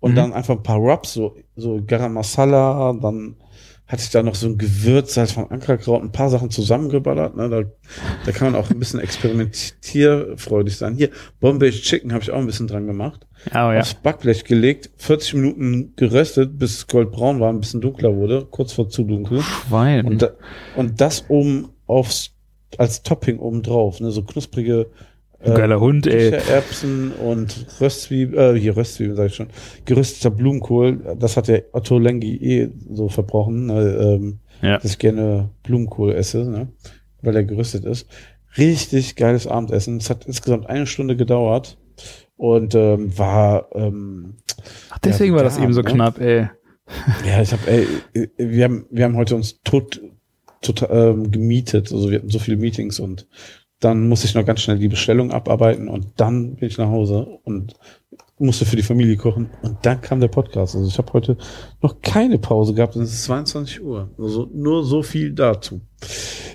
und 0.00 0.12
Mhm. 0.12 0.16
dann 0.16 0.32
einfach 0.32 0.56
ein 0.56 0.62
paar 0.62 0.78
Rubs, 0.78 1.12
so, 1.12 1.36
so 1.56 1.80
Garam 1.84 2.14
Masala, 2.14 2.92
dann 3.00 3.36
hatte 3.86 4.02
ich 4.02 4.10
da 4.10 4.22
noch 4.22 4.34
so 4.34 4.48
ein 4.48 4.58
Gewürz 4.58 5.16
halt 5.16 5.30
vom 5.30 5.48
Ankerkraut, 5.48 6.02
ein 6.02 6.10
paar 6.10 6.28
Sachen 6.28 6.50
zusammengeballert. 6.50 7.36
Ne? 7.36 7.48
Da, 7.48 7.62
da 8.24 8.32
kann 8.32 8.52
man 8.52 8.60
auch 8.60 8.68
ein 8.70 8.78
bisschen 8.80 8.98
experimentierfreudig 8.98 10.76
sein. 10.76 10.94
Hier, 10.94 11.10
Bombay 11.38 11.70
Chicken 11.70 12.12
habe 12.12 12.22
ich 12.22 12.32
auch 12.32 12.38
ein 12.38 12.46
bisschen 12.46 12.66
dran 12.66 12.86
gemacht. 12.86 13.26
Oh 13.52 13.70
ja. 13.70 13.80
Aufs 13.80 13.94
Backblech 13.94 14.44
gelegt, 14.44 14.90
40 14.96 15.34
Minuten 15.34 15.92
geröstet, 15.94 16.58
bis 16.58 16.78
es 16.78 16.86
goldbraun 16.88 17.38
war, 17.38 17.50
ein 17.50 17.60
bisschen 17.60 17.80
dunkler 17.80 18.16
wurde, 18.16 18.44
kurz 18.50 18.72
vor 18.72 18.88
zu 18.88 19.04
dunkel. 19.04 19.40
Schwein. 19.42 20.04
Und, 20.04 20.22
da, 20.22 20.30
und 20.74 21.00
das 21.00 21.26
oben 21.28 21.68
aufs, 21.86 22.32
als 22.78 23.04
Topping 23.04 23.38
oben 23.38 23.62
drauf, 23.62 24.00
ne? 24.00 24.10
so 24.10 24.22
knusprige 24.24 24.90
äh, 25.40 25.52
Geiler 25.54 25.80
Hund, 25.80 26.06
ey. 26.06 26.30
Kichererbsen 26.30 27.12
und 27.12 27.66
Röstzwiebeln, 27.80 28.56
äh, 28.56 28.58
hier 28.58 28.76
Röstzwiebeln 28.76 29.16
sag 29.16 29.26
ich 29.26 29.34
schon, 29.34 29.48
gerösteter 29.84 30.30
Blumenkohl, 30.30 31.16
das 31.18 31.36
hat 31.36 31.48
der 31.48 31.64
Otto 31.72 31.98
Lengi 31.98 32.36
eh 32.36 32.70
so 32.92 33.08
verbrochen, 33.08 33.70
ähm, 33.70 34.38
Ja. 34.62 34.78
dass 34.78 34.92
ich 34.92 34.98
gerne 34.98 35.50
Blumenkohl 35.62 36.12
esse, 36.14 36.48
ne, 36.48 36.68
weil 37.22 37.36
er 37.36 37.44
geröstet 37.44 37.84
ist. 37.84 38.08
Richtig 38.58 39.16
geiles 39.16 39.46
Abendessen. 39.46 39.98
Es 39.98 40.08
hat 40.08 40.24
insgesamt 40.26 40.66
eine 40.70 40.86
Stunde 40.86 41.14
gedauert 41.16 41.76
und 42.38 42.74
ähm, 42.74 43.16
war 43.18 43.68
ähm, 43.74 44.36
Ach, 44.90 44.98
deswegen 44.98 45.32
Ja, 45.32 45.36
war 45.36 45.44
das 45.44 45.58
eben 45.58 45.74
so 45.74 45.82
ne? 45.82 45.90
knapp, 45.90 46.18
ey. 46.20 46.48
ja, 47.26 47.42
ich 47.42 47.52
habe, 47.52 47.62
ey, 47.66 47.86
wir 48.38 48.64
haben, 48.64 48.86
wir 48.90 49.04
haben 49.04 49.16
heute 49.16 49.34
uns 49.36 49.60
tot, 49.62 50.00
total 50.62 51.10
ähm, 51.10 51.30
gemietet. 51.30 51.92
Also 51.92 52.08
wir 52.10 52.18
hatten 52.18 52.30
so 52.30 52.38
viele 52.38 52.56
Meetings 52.56 52.98
und 53.00 53.26
dann 53.80 54.08
musste 54.08 54.26
ich 54.26 54.34
noch 54.34 54.44
ganz 54.46 54.60
schnell 54.62 54.78
die 54.78 54.88
Bestellung 54.88 55.30
abarbeiten 55.32 55.88
und 55.88 56.06
dann 56.16 56.56
bin 56.56 56.68
ich 56.68 56.78
nach 56.78 56.88
Hause 56.88 57.26
und 57.44 57.74
musste 58.38 58.66
für 58.66 58.76
die 58.76 58.82
Familie 58.82 59.16
kochen 59.16 59.48
und 59.62 59.78
dann 59.82 60.00
kam 60.02 60.20
der 60.20 60.28
Podcast. 60.28 60.74
Also 60.76 60.86
ich 60.88 60.98
habe 60.98 61.12
heute 61.14 61.36
noch 61.82 62.00
keine 62.02 62.38
Pause 62.38 62.74
gehabt 62.74 62.94
und 62.96 63.02
es 63.02 63.12
ist 63.12 63.24
22 63.24 63.82
Uhr. 63.82 64.10
Also 64.18 64.48
nur 64.52 64.84
so 64.84 65.02
viel 65.02 65.32
dazu. 65.32 65.80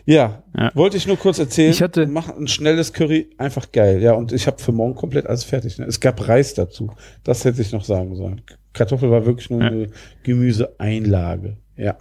Ja, 0.06 0.44
Ja. 0.58 0.72
wollte 0.76 0.98
ich 0.98 1.08
nur 1.08 1.18
kurz 1.18 1.40
erzählen. 1.40 1.72
Ich 1.72 1.82
hatte- 1.82 2.06
mach 2.08 2.30
ein 2.30 2.48
schnelles 2.48 2.94
Curry, 2.94 3.30
einfach 3.38 3.72
geil. 3.72 4.02
Ja, 4.02 4.14
und 4.14 4.32
ich 4.32 4.46
habe 4.48 4.60
für 4.62 4.72
morgen 4.72 4.96
komplett 4.96 5.26
alles 5.28 5.44
fertig. 5.44 5.78
Ne? 5.80 5.86
Es 5.86 6.00
gab 6.00 6.28
Reis 6.28 6.54
dazu. 6.54 6.92
Das 7.24 7.46
hätte 7.46 7.62
ich 7.62 7.72
noch 7.72 7.84
sagen 7.84 8.16
sollen. 8.16 8.42
Kartoffel 8.74 9.10
war 9.12 9.26
wirklich 9.26 9.50
nur 9.50 9.62
Ja. 9.62 9.68
eine 9.68 9.88
Gemüseeinlage. 10.24 11.58
Ja. 11.78 11.98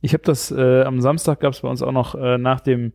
Ich 0.00 0.12
habe 0.14 0.24
das 0.24 0.50
äh, 0.50 0.82
am 0.82 1.00
Samstag 1.00 1.40
gab 1.40 1.52
es 1.52 1.60
bei 1.60 1.68
uns 1.68 1.82
auch 1.82 1.92
noch 1.92 2.14
äh, 2.16 2.36
nach 2.38 2.60
dem 2.60 2.92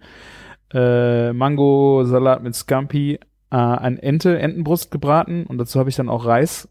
äh, 0.74 1.34
Mango-Salat 1.34 2.44
mit 2.44 2.56
Scampi 2.56 3.20
äh, 3.50 3.56
ein 3.56 3.98
Ente, 3.98 4.40
Entenbrust 4.40 4.92
gebraten 4.92 5.46
und 5.46 5.58
dazu 5.58 5.80
habe 5.80 5.90
ich 5.90 5.96
dann 5.96 6.10
auch 6.10 6.26
Reis 6.26 6.68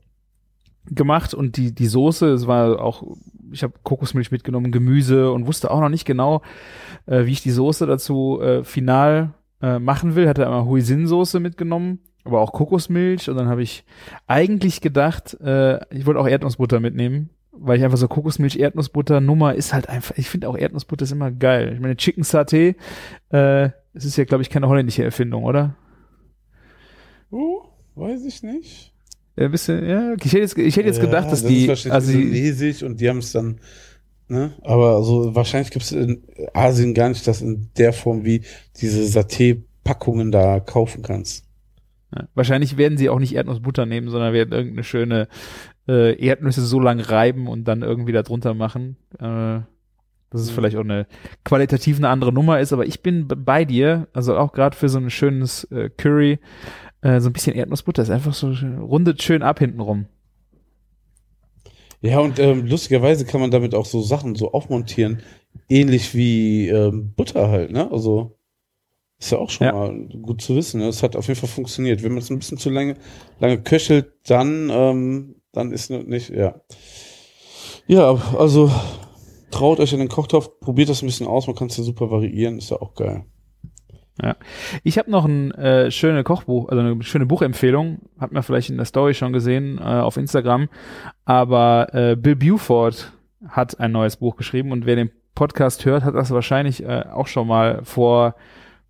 gemacht 0.87 1.35
und 1.35 1.57
die 1.57 1.75
die 1.75 1.87
Soße, 1.87 2.29
es 2.29 2.47
war 2.47 2.81
auch, 2.81 3.03
ich 3.51 3.63
habe 3.63 3.75
Kokosmilch 3.83 4.31
mitgenommen, 4.31 4.73
Gemüse 4.73 5.33
und 5.33 5.47
wusste 5.47 5.71
auch 5.71 5.81
noch 5.81 5.89
nicht 5.89 6.05
genau, 6.05 6.43
äh, 7.07 7.27
wie 7.27 7.33
ich 7.33 7.43
die 7.43 7.51
Soße 7.51 7.87
dazu 7.87 8.41
äh, 8.41 8.65
final 8.65 9.35
äh, 9.63 9.79
machen 9.79 10.15
will. 10.15 10.29
Hatte 10.29 10.45
einmal 10.45 10.65
Huisin-Soße 10.65 11.41
mitgenommen, 11.41 12.01
aber 12.25 12.41
auch 12.41 12.53
Kokosmilch 12.53 13.29
und 13.31 13.37
dann 13.37 13.49
habe 13.49 13.63
ich 13.63 13.85
eigentlich 14.27 14.81
gedacht, 14.81 15.39
äh, 15.41 15.79
ich 15.95 16.07
wollte 16.07 16.21
auch 16.21 16.29
Erdnussbutter 16.29 16.81
mitnehmen, 16.81 17.31
weil 17.53 17.79
ich 17.79 17.85
einfach 17.85 17.99
so 17.99 18.09
Kokosmilch, 18.09 18.59
Erdnussbutter 18.59 19.21
Nummer 19.21 19.55
ist 19.55 19.73
halt 19.73 19.89
einfach, 19.89 20.17
ich 20.17 20.29
finde 20.29 20.49
auch 20.49 20.57
Erdnussbutter 20.57 21.05
ist 21.05 21.13
immer 21.13 21.31
geil. 21.31 21.73
Ich 21.75 21.81
meine, 21.81 21.97
Chicken 21.97 22.23
Satay, 22.23 22.77
äh, 23.31 23.71
es 23.97 24.05
ist 24.05 24.17
ja, 24.17 24.25
glaube 24.25 24.43
ich, 24.43 24.51
keine 24.51 24.69
holländische 24.69 25.03
Erfindung, 25.03 25.45
oder? 25.45 25.75
Uh, 27.33 27.63
weiß 27.95 28.25
ich 28.25 28.43
nicht. 28.43 28.93
Ein 29.37 29.51
bisschen, 29.51 29.87
ja, 29.87 30.15
ich 30.15 30.33
hätte 30.33 30.39
jetzt, 30.39 30.57
ich 30.57 30.77
hätte 30.77 30.87
jetzt 30.87 31.01
gedacht, 31.01 31.25
Ja, 31.25 31.31
dass 31.31 31.43
das 31.43 31.51
die, 31.51 31.67
ist 31.67 31.91
also 31.91 32.13
lesig 32.17 32.85
und 32.85 33.01
die 33.01 33.09
haben 33.09 33.19
es 33.19 33.33
dann, 33.33 33.61
ne? 34.29 34.53
Aber 34.63 35.03
so 35.03 35.35
wahrscheinlich 35.35 35.71
gibt 35.71 35.85
es 35.85 35.93
in 35.93 36.23
Asien 36.55 36.95
gar 36.95 37.09
nicht 37.09 37.27
das 37.27 37.43
in 37.43 37.69
der 37.77 37.93
Form, 37.93 38.25
wie 38.25 38.43
diese 38.81 39.03
Saté-Packungen 39.03 40.33
da 40.33 40.61
kaufen 40.61 41.03
kannst. 41.03 41.45
Ja, 42.15 42.29
wahrscheinlich 42.35 42.79
werden 42.79 42.97
sie 42.97 43.11
auch 43.11 43.19
nicht 43.19 43.35
Erdnussbutter 43.35 43.85
nehmen, 43.85 44.09
sondern 44.09 44.33
werden 44.33 44.53
irgendeine 44.53 44.85
schöne 44.85 45.29
äh, 45.89 46.19
Erdnüsse 46.25 46.63
so 46.63 46.81
lang 46.81 47.01
reiben 47.01 47.47
und 47.47 47.65
dann 47.65 47.83
irgendwie 47.83 48.13
da 48.13 48.23
drunter 48.23 48.55
machen. 48.55 48.97
Äh, 49.19 49.61
dass 50.31 50.41
es 50.41 50.51
Mhm. 50.51 50.55
vielleicht 50.55 50.77
auch 50.77 50.85
eine 50.85 51.07
qualitativ 51.45 51.97
eine 51.99 52.09
andere 52.09 52.33
Nummer 52.33 52.61
ist, 52.61 52.73
aber 52.73 52.87
ich 52.87 53.03
bin 53.03 53.27
bei 53.29 53.65
dir, 53.65 54.09
also 54.13 54.37
auch 54.37 54.53
gerade 54.53 54.77
für 54.77 54.89
so 54.89 54.99
ein 54.99 55.11
schönes 55.11 55.65
äh, 55.71 55.91
Curry, 55.91 56.39
äh, 57.03 57.21
so 57.21 57.29
ein 57.31 57.33
bisschen 57.33 57.55
Erdnussbutter 57.55 58.03
ist 58.03 58.11
einfach 58.11 58.35
so 58.35 58.53
rundet 58.81 59.23
schön 59.23 59.43
ab 59.43 59.59
hintenrum. 59.59 60.07
Ja, 62.03 62.21
und 62.21 62.39
ähm, 62.39 62.67
lustigerweise 62.67 63.25
kann 63.25 63.41
man 63.41 63.51
damit 63.51 63.75
auch 63.75 63.87
so 63.87 64.03
Sachen 64.03 64.35
so 64.35 64.53
aufmontieren, 64.53 65.23
ähnlich 65.69 66.15
wie 66.15 66.69
ähm, 66.69 67.13
Butter 67.17 67.49
halt, 67.49 67.71
ne? 67.73 67.91
Also 67.91 68.39
ist 69.19 69.33
ja 69.33 69.39
auch 69.39 69.49
schon 69.51 69.67
Ja. 69.67 69.73
mal 69.73 69.95
gut 70.23 70.43
zu 70.43 70.57
wissen. 70.57 70.81
Ne? 70.81 70.89
Es 70.89 71.03
hat 71.03 71.17
auf 71.17 71.27
jeden 71.27 71.41
Fall 71.41 71.49
funktioniert. 71.49 72.03
Wenn 72.03 72.13
man 72.13 72.19
es 72.19 72.31
ein 72.31 72.39
bisschen 72.39 72.59
zu 72.59 72.69
lange, 72.69 72.97
lange 73.41 73.63
köchelt, 73.63 74.13
dann, 74.29 74.69
ähm, 74.71 75.37
dann 75.53 75.73
ist 75.73 75.89
nicht, 75.91 76.29
ja. 76.31 76.61
Ja, 77.87 78.13
also 78.39 78.71
traut 79.51 79.81
euch 79.81 79.93
in 79.93 79.99
den 79.99 80.09
Kochtopf, 80.09 80.61
probiert 80.61 80.89
das 80.89 81.03
ein 81.03 81.07
bisschen 81.07 81.27
aus, 81.27 81.47
man 81.47 81.57
kann 81.57 81.69
es 81.69 81.77
ja 81.77 81.85
super 81.85 82.11
variieren, 82.11 82.59
ist 82.59 82.71
ja 82.71 82.81
auch 82.81 82.95
geil. 82.95 83.25
Ich 84.83 84.97
habe 84.97 85.11
noch 85.11 85.27
ein 85.27 85.51
äh, 85.53 85.91
schöne 85.91 86.25
Kochbuch, 86.25 86.71
also 86.71 86.81
eine 86.81 87.03
schöne 87.03 87.27
Buchempfehlung, 87.27 87.99
hat 88.19 88.33
man 88.33 88.43
vielleicht 88.43 88.71
in 88.71 88.79
der 88.79 88.87
Story 88.87 89.13
schon 89.13 89.35
gesehen 89.35 89.79
äh, 89.79 89.83
auf 89.83 90.17
Instagram, 90.17 90.71
aber 91.27 91.89
äh, 91.93 92.17
Bill 92.17 92.37
Buford 92.37 93.13
hat 93.47 93.79
ein 93.79 93.93
neues 93.93 94.17
Buch 94.17 94.37
geschrieben 94.37 94.73
und 94.73 94.87
wer 94.87 94.97
den 94.97 95.11
Podcast 95.35 95.85
hört, 95.85 96.03
hat 96.03 96.15
das 96.15 96.31
wahrscheinlich 96.31 96.83
äh, 96.83 97.05
auch 97.13 97.27
schon 97.27 97.47
mal 97.47 97.85
vor 97.85 98.37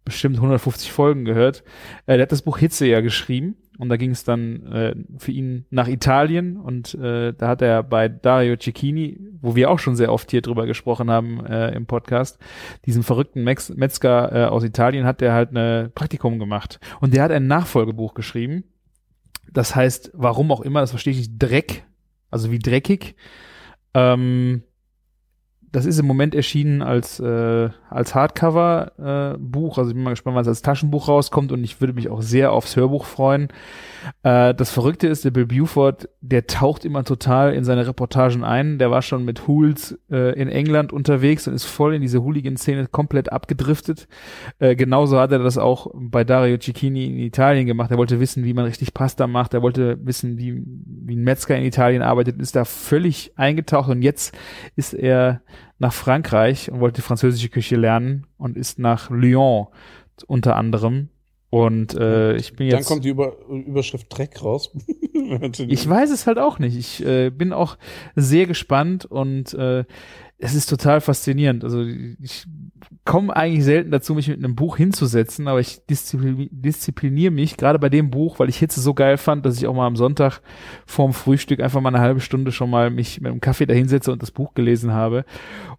bestimmt 0.05 0.37
150 0.37 0.93
Folgen 0.93 1.25
gehört. 1.25 1.65
Äh, 2.07 2.15
der 2.15 2.23
hat 2.23 2.33
das 2.33 2.43
Buch 2.43 2.59
Hitze 2.59 2.87
ja 2.87 3.01
geschrieben 3.01 3.57
und 3.79 3.89
da 3.89 3.97
ging 3.97 4.11
es 4.11 4.25
dann 4.25 4.67
äh, 4.73 4.95
für 5.19 5.33
ihn 5.33 5.67
nach 5.71 5.89
Italien 5.89 6.57
und 6.57 6.95
äh, 6.95 7.33
da 7.33 7.49
hat 7.49 7.63
er 7.63 7.83
bei 7.83 8.09
Dario 8.09 8.57
Cecchini, 8.57 9.19
wo 9.41 9.57
wir 9.57 9.71
auch 9.71 9.79
schon 9.79 9.97
sehr 9.97 10.13
oft 10.13 10.31
hier 10.31 10.43
drüber 10.43 10.67
gesprochen 10.67 11.11
haben 11.11 11.45
äh, 11.47 11.75
im 11.75 11.87
Podcast, 11.87 12.39
diesem 12.87 13.03
verrückten 13.03 13.45
Mex 13.45 13.71
Metzger 13.71 14.33
äh, 14.33 14.45
aus 14.47 14.65
Italien, 14.65 15.07
hat 15.07 15.21
der 15.21 15.33
halt 15.33 15.55
ein 15.55 15.93
Praktikum 15.95 16.39
gemacht 16.39 16.81
und 17.01 17.15
der 17.15 17.23
hat 17.23 17.31
ein 17.31 17.47
Nachfolgebuch 17.47 18.15
geschrieben. 18.15 18.65
Das 19.53 19.75
heißt, 19.75 20.11
warum 20.15 20.51
auch 20.53 20.61
immer, 20.61 20.81
das 20.81 20.91
verstehe 20.91 21.13
ich 21.13 21.19
nicht, 21.19 21.39
Dreck, 21.39 21.85
also 22.31 22.51
wie 22.51 22.59
dreckig. 22.59 23.17
Ähm, 23.95 24.63
das 25.73 25.87
ist 25.87 25.99
im 25.99 26.07
Moment 26.07 26.35
erschienen 26.35 26.83
als, 26.83 27.21
äh, 27.21 27.69
als 27.91 28.15
Hardcover-Buch. 28.15 29.79
also 29.79 29.91
ich 29.91 29.95
bin 29.95 30.05
mal 30.05 30.11
gespannt, 30.11 30.37
wann 30.37 30.43
es 30.43 30.49
als 30.49 30.63
Taschenbuch 30.63 31.09
rauskommt 31.09 31.53
und 31.53 31.65
ich 31.65 31.81
würde 31.81 31.93
mich 31.93 32.09
auch 32.09 32.23
sehr 32.23 32.53
aufs 32.53 32.77
Hörbuch 32.77 33.05
freuen. 33.05 33.49
Äh, 34.23 34.55
das 34.55 34.71
Verrückte 34.71 35.09
ist, 35.09 35.25
der 35.25 35.31
Bill 35.31 35.47
Buford, 35.47 36.09
der 36.21 36.47
taucht 36.47 36.85
immer 36.85 37.05
total 37.05 37.55
in 37.55 37.65
seine 37.65 37.87
Reportagen 37.87 38.45
ein. 38.45 38.79
Der 38.79 38.91
war 38.91 39.03
schon 39.03 39.25
mit 39.25 39.47
Hools 39.47 39.99
äh, 40.11 40.39
in 40.41 40.49
England 40.49 40.93
unterwegs 40.93 41.47
und 41.49 41.55
ist 41.55 41.65
voll 41.65 41.95
in 41.95 42.03
diese 42.03 42.23
Hooligan-Szene 42.23 42.87
komplett 42.87 43.33
abgedriftet. 43.33 44.09
Äh, 44.59 44.77
genauso 44.77 45.19
hat 45.19 45.33
er 45.33 45.39
das 45.41 45.59
auch 45.59 45.89
bei 45.95 46.25
Dario 46.25 46.59
Cicchini 46.59 47.07
in 47.07 47.19
Italien 47.19 47.67
gemacht. 47.67 47.91
Er 47.91 47.99
wollte 47.99 48.21
wissen, 48.21 48.45
wie 48.45 48.55
man 48.55 48.65
richtig 48.65 48.95
Pasta 48.95 49.27
macht. 49.27 49.55
Er 49.55 49.63
wollte 49.63 49.99
wissen, 50.05 50.39
wie, 50.39 50.63
wie 50.65 51.17
ein 51.17 51.25
Metzger 51.25 51.57
in 51.57 51.65
Italien 51.65 52.03
arbeitet, 52.03 52.41
ist 52.41 52.57
da 52.57 52.65
völlig 52.65 53.33
eingetaucht 53.37 53.91
und 53.91 54.03
jetzt 54.03 54.37
ist 54.77 54.95
er 54.95 55.43
nach 55.79 55.93
Frankreich 55.93 56.71
und 56.71 56.81
wollte 56.81 56.97
die 56.97 57.07
französische 57.07 57.49
Küche 57.49 57.77
lernen 57.77 58.27
und 58.39 58.57
ist 58.57 58.79
nach 58.79 59.11
Lyon 59.11 59.67
unter 60.27 60.57
anderem 60.57 61.11
und 61.51 61.95
äh, 61.95 62.37
ich 62.37 62.55
bin 62.55 62.67
jetzt. 62.67 62.81
Dann 62.81 62.85
kommt 62.85 63.05
die 63.05 63.11
Über 63.11 63.37
Überschrift 63.49 64.07
Dreck 64.11 64.43
raus. 64.43 64.73
ich 65.69 65.89
weiß 65.89 66.11
es 66.11 66.27
halt 66.27 66.39
auch 66.39 66.59
nicht. 66.59 66.77
Ich 66.77 67.07
äh, 67.07 67.31
bin 67.31 67.53
auch 67.53 67.79
sehr 68.17 68.47
gespannt 68.47 69.05
und 69.05 69.55
äh, 69.55 69.85
es 70.39 70.55
ist 70.55 70.69
total 70.69 71.01
faszinierend. 71.01 71.65
Also 71.65 71.83
ich 71.83 72.47
komme 73.05 73.35
eigentlich 73.35 73.65
selten 73.65 73.91
dazu, 73.91 74.15
mich 74.15 74.29
mit 74.29 74.39
einem 74.39 74.55
Buch 74.55 74.77
hinzusetzen, 74.77 75.49
aber 75.49 75.61
ich 75.61 75.87
disziplin 75.87 76.49
diszipliniere 76.51 77.33
mich 77.33 77.57
gerade 77.57 77.79
bei 77.79 77.89
dem 77.89 78.11
Buch, 78.11 78.39
weil 78.39 78.49
ich 78.49 78.59
Hitze 78.59 78.81
so 78.81 78.93
geil 78.93 79.17
fand, 79.17 79.47
dass 79.47 79.57
ich 79.57 79.67
auch 79.67 79.75
mal 79.75 79.87
am 79.87 79.97
Sonntag 79.97 80.41
vorm 80.85 81.15
Frühstück 81.15 81.61
einfach 81.61 81.81
mal 81.81 81.89
eine 81.89 82.01
halbe 82.01 82.21
Stunde 82.21 82.53
schon 82.53 82.69
mal 82.69 82.91
mich 82.91 83.21
mit 83.21 83.31
einem 83.31 83.41
Kaffee 83.41 83.67
dahinsetze 83.67 84.13
und 84.13 84.23
das 84.23 84.31
Buch 84.31 84.53
gelesen 84.55 84.93
habe. 84.93 85.25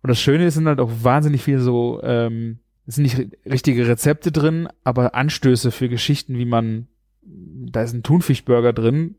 Und 0.02 0.10
das 0.10 0.20
Schöne 0.20 0.46
ist, 0.46 0.56
sind 0.56 0.68
halt 0.68 0.80
auch 0.80 0.92
wahnsinnig 1.02 1.44
viele 1.44 1.60
so 1.60 2.02
ähm, 2.02 2.60
es 2.88 2.96
sind 2.96 3.04
nicht 3.04 3.38
richtige 3.46 3.88
Rezepte 3.88 4.32
drin, 4.32 4.70
aber 4.86 5.14
Anstöße 5.14 5.72
für 5.72 5.90
Geschichten, 5.90 6.38
wie 6.38 6.46
man, 6.46 6.88
da 7.22 7.84
ist 7.84 7.94
ein 7.94 8.02
Thunfischburger 8.02 8.72
drin. 8.72 9.16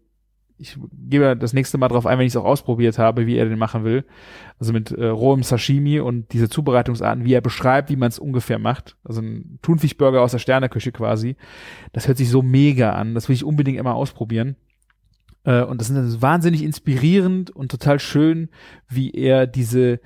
Ich 0.59 0.79
gebe 0.93 1.37
das 1.37 1.53
nächste 1.53 1.79
Mal 1.79 1.89
drauf 1.89 2.07
ein, 2.07 2.19
wenn 2.19 2.27
ich 2.27 2.33
es 2.33 2.37
auch 2.37 2.45
ausprobiert 2.45 2.99
habe, 2.99 3.27
wie 3.27 3.37
er 3.37 3.49
den 3.49 3.59
machen 3.59 3.85
will. 3.85 4.05
Also 4.59 4.73
mit 4.73 4.91
äh, 4.91 5.07
rohem 5.07 5.43
Sashimi 5.43 6.01
und 6.01 6.33
diese 6.33 6.49
Zubereitungsarten, 6.49 7.25
wie 7.25 7.33
er 7.33 7.41
beschreibt, 7.41 7.91
wie 7.91 7.97
man 7.97 8.09
es 8.09 8.19
ungefähr 8.19 8.59
macht. 8.59 8.97
Also 9.05 9.21
ein 9.21 9.59
Thunfischburger 9.63 10.21
aus 10.21 10.33
der 10.33 10.39
Sterneküche 10.39 10.93
quasi. 10.93 11.37
Das 11.93 12.09
hört 12.09 12.19
sich 12.19 12.29
so 12.29 12.43
mega 12.43 12.93
an. 12.93 13.15
Das 13.15 13.29
will 13.29 13.35
ich 13.35 13.45
unbedingt 13.45 13.79
immer 13.79 13.95
ausprobieren. 13.95 14.57
Äh, 15.45 15.63
und 15.63 15.81
das 15.81 15.91
ist 15.91 16.23
wahnsinnig 16.23 16.63
inspirierend 16.63 17.51
und 17.51 17.71
total 17.71 18.01
schön, 18.01 18.49
wie 18.89 19.13
er 19.13 19.47
diese 19.47 20.01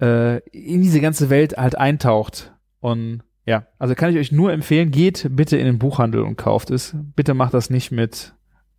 äh, 0.00 0.38
in 0.50 0.82
diese 0.82 1.00
ganze 1.00 1.30
Welt 1.30 1.56
halt 1.56 1.78
eintaucht 1.78 2.52
und 2.80 3.22
ja, 3.46 3.66
also 3.78 3.94
kann 3.94 4.10
ich 4.10 4.18
euch 4.18 4.32
nur 4.32 4.52
empfehlen, 4.52 4.90
geht 4.90 5.28
bitte 5.30 5.56
in 5.56 5.66
den 5.66 5.78
Buchhandel 5.78 6.22
und 6.22 6.36
kauft 6.36 6.70
es. 6.70 6.96
Bitte 7.14 7.32
macht 7.32 7.54
das 7.54 7.70
nicht 7.70 7.92
mit 7.92 8.34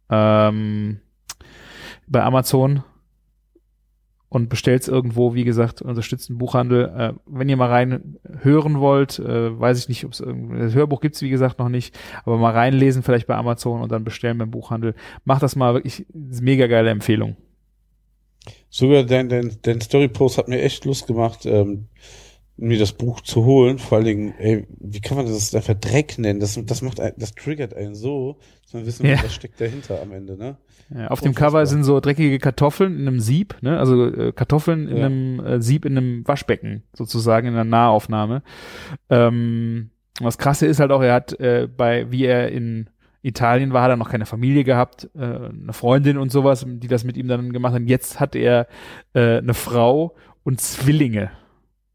ähm, 0.10 1.00
bei 2.08 2.24
Amazon 2.24 2.84
und 4.30 4.50
bestellt 4.50 4.82
es 4.82 4.88
irgendwo, 4.88 5.34
wie 5.36 5.46
gesagt, 5.46 5.82
unterstützt 5.82 6.30
den 6.30 6.38
Buchhandel. 6.38 6.86
Äh, 6.86 7.14
wenn 7.26 7.48
ihr 7.48 7.58
mal 7.58 7.70
rein 7.70 8.18
hören 8.42 8.80
wollt, 8.80 9.20
äh, 9.20 9.58
weiß 9.58 9.80
ich 9.80 9.90
nicht, 9.90 10.06
ob 10.06 10.12
es 10.12 10.18
das 10.18 10.74
Hörbuch 10.74 11.00
gibt's 11.00 11.22
wie 11.22 11.30
gesagt 11.30 11.60
noch 11.60 11.70
nicht, 11.70 11.98
aber 12.26 12.38
mal 12.38 12.52
reinlesen 12.52 13.04
vielleicht 13.04 13.28
bei 13.28 13.36
Amazon 13.36 13.82
und 13.82 13.92
dann 13.92 14.04
bestellen 14.04 14.38
beim 14.38 14.52
Buchhandel. 14.52 14.96
Macht 15.24 15.44
das 15.44 15.56
mal 15.56 15.74
wirklich, 15.74 16.06
mega 16.14 16.68
geile 16.68 16.90
Empfehlung. 16.90 17.38
Sogar 18.70 19.04
dein, 19.04 19.30
dein, 19.30 19.58
dein 19.62 19.82
Story-Post 19.82 20.38
hat 20.38 20.48
mir 20.48 20.62
echt 20.62 20.86
Lust 20.86 21.08
gemacht. 21.08 21.46
Ähm 21.46 21.88
mir 22.58 22.80
das 22.80 22.92
Buch 22.92 23.22
zu 23.22 23.46
holen. 23.46 23.78
Vor 23.78 23.98
allen 23.98 24.06
Dingen, 24.06 24.34
ey, 24.38 24.68
wie 24.80 25.00
kann 25.00 25.18
man 25.18 25.26
das 25.28 25.54
einfach 25.54 25.76
Dreck 25.76 26.18
nennen? 26.18 26.40
Das, 26.40 26.60
das 26.66 26.82
macht, 26.82 27.00
ein, 27.00 27.14
das 27.18 27.34
triggert 27.36 27.74
einen 27.76 27.96
so, 27.96 28.40
dass 28.64 28.74
man 28.74 28.86
wissen, 28.86 29.06
ja. 29.06 29.24
was 29.24 29.34
steckt 29.34 29.62
dahinter 29.62 30.02
am 30.02 30.12
Ende, 30.12 30.38
ne? 30.38 30.58
Ja, 30.94 31.08
auf 31.08 31.20
dem 31.20 31.36
Cover 31.36 31.66
sind 31.66 31.84
so 31.84 32.00
dreckige 32.00 32.40
Kartoffeln 32.40 32.98
in 32.98 33.08
einem 33.08 33.20
Sieb, 33.20 33.58
ne? 33.62 33.78
Also 33.78 34.06
äh, 34.06 34.32
Kartoffeln 34.32 34.88
in 34.88 34.98
ja. 34.98 35.06
einem 35.06 35.40
äh, 35.40 35.62
Sieb 35.62 35.86
in 35.86 35.98
einem 35.98 36.28
Waschbecken 36.28 36.84
sozusagen 36.94 37.48
in 37.48 37.54
einer 37.54 37.66
Nahaufnahme. 37.66 38.42
Ähm, 39.10 39.92
was 40.20 40.38
krasse 40.38 40.66
ist 40.66 40.80
halt 40.80 40.92
auch, 40.92 41.02
er 41.02 41.14
hat 41.14 41.40
äh, 41.40 41.68
bei, 41.68 42.12
wie 42.12 42.26
er 42.26 42.52
in 42.52 42.90
Italien 43.22 43.74
war, 43.74 43.84
hat 43.84 43.90
er 43.92 43.98
noch 43.98 44.10
keine 44.10 44.26
Familie 44.26 44.64
gehabt, 44.64 45.10
äh, 45.16 45.20
eine 45.20 45.74
Freundin 45.74 46.18
und 46.18 46.32
sowas, 46.32 46.66
die 46.68 46.88
das 46.88 47.04
mit 47.04 47.18
ihm 47.18 47.28
dann 47.28 47.52
gemacht 47.52 47.74
haben. 47.74 47.88
Jetzt 47.88 48.20
hat 48.20 48.36
er 48.36 48.68
äh, 49.14 49.38
eine 49.38 49.54
Frau 49.54 50.16
und 50.44 50.62
Zwillinge 50.62 51.32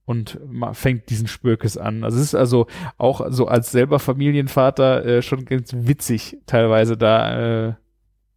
und 0.05 0.41
fängt 0.73 1.11
diesen 1.11 1.29
Spökes 1.29 1.77
an. 1.77 2.05
Also 2.05 2.19
es 2.19 2.25
ist 2.25 2.35
also 2.35 2.67
auch 2.99 3.27
so 3.31 3.47
als 3.47 3.71
selber 3.71 3.99
Familienvater 3.99 5.05
äh, 5.05 5.23
schon 5.23 5.45
ganz 5.45 5.73
witzig 5.75 6.39
teilweise 6.47 6.97
da 6.97 7.69
äh, 7.69 7.75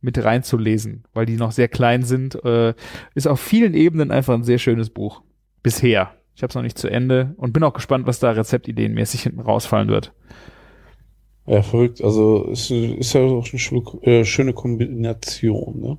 mit 0.02 0.24
reinzulesen, 0.24 1.04
weil 1.14 1.26
die 1.26 1.36
noch 1.36 1.52
sehr 1.52 1.68
klein 1.68 2.04
sind. 2.04 2.36
Äh, 2.46 2.76
ist 3.16 3.28
auf 3.28 3.40
vielen 3.40 3.74
Ebenen 3.74 4.12
einfach 4.12 4.36
ein 4.36 4.44
sehr 4.44 4.60
schönes 4.60 4.90
Buch. 4.90 5.22
Bisher. 5.64 6.12
Ich 6.36 6.44
habe 6.44 6.52
es 6.52 6.56
noch 6.56 6.62
nicht 6.62 6.78
zu 6.78 6.90
Ende 6.90 7.34
und 7.38 7.54
bin 7.54 7.64
auch 7.64 7.74
gespannt, 7.74 8.06
was 8.08 8.20
da 8.20 8.32
rezeptideenmäßig 8.32 9.24
hinten 9.24 9.40
rausfallen 9.40 9.88
wird. 9.88 10.14
Ja, 11.48 11.62
verrückt. 11.62 12.04
Also 12.04 12.46
ist, 12.46 12.72
ist 12.72 13.14
ja 13.14 13.22
auch 13.22 13.48
eine 13.50 13.60
schöne, 13.60 13.84
äh, 14.02 14.26
schöne 14.26 14.54
Kombination, 14.54 15.80
ne? 15.80 15.98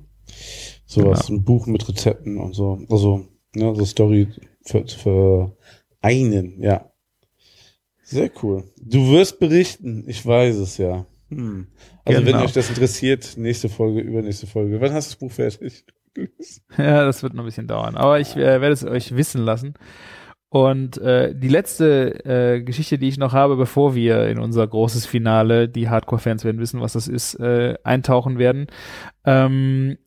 Sowas, 0.85 1.27
genau. 1.27 1.39
ein 1.39 1.43
Buch 1.43 1.67
mit 1.67 1.87
Rezepten 1.87 2.37
und 2.37 2.53
so. 2.53 2.79
Also, 2.89 3.25
ne, 3.55 3.75
so 3.75 3.85
Story 3.85 4.27
für, 4.67 4.87
für 4.87 5.57
einen, 6.01 6.61
ja. 6.61 6.91
Sehr 8.03 8.31
cool. 8.41 8.63
Du 8.81 9.11
wirst 9.11 9.39
berichten, 9.39 10.05
ich 10.07 10.25
weiß 10.25 10.55
es 10.57 10.77
ja. 10.77 11.05
Hm. 11.29 11.67
Also 12.05 12.21
genau. 12.21 12.37
wenn 12.37 12.45
euch 12.45 12.53
das 12.53 12.69
interessiert, 12.69 13.35
nächste 13.37 13.67
Folge, 13.67 13.99
übernächste 13.99 14.47
Folge. 14.47 14.79
Wann 14.79 14.93
hast 14.93 15.09
du 15.09 15.11
das 15.11 15.19
Buch 15.19 15.31
fertig? 15.31 15.85
ja, 16.77 17.05
das 17.05 17.21
wird 17.21 17.33
noch 17.33 17.43
ein 17.43 17.47
bisschen 17.47 17.67
dauern. 17.67 17.95
Aber 17.95 18.19
ich 18.19 18.35
äh, 18.35 18.61
werde 18.61 18.71
es 18.71 18.85
euch 18.85 19.15
wissen 19.15 19.41
lassen. 19.41 19.73
Und 20.49 20.97
äh, 20.99 21.35
die 21.35 21.49
letzte 21.49 22.23
äh, 22.25 22.61
Geschichte, 22.61 22.97
die 22.97 23.09
ich 23.09 23.17
noch 23.17 23.33
habe, 23.33 23.57
bevor 23.57 23.95
wir 23.95 24.27
in 24.27 24.39
unser 24.39 24.65
großes 24.65 25.05
Finale, 25.05 25.67
die 25.67 25.89
Hardcore-Fans 25.89 26.45
werden 26.45 26.61
wissen, 26.61 26.79
was 26.79 26.93
das 26.93 27.09
ist, 27.09 27.35
äh, 27.35 27.75
eintauchen 27.83 28.39
werden, 28.39 28.67
ähm, 29.25 29.97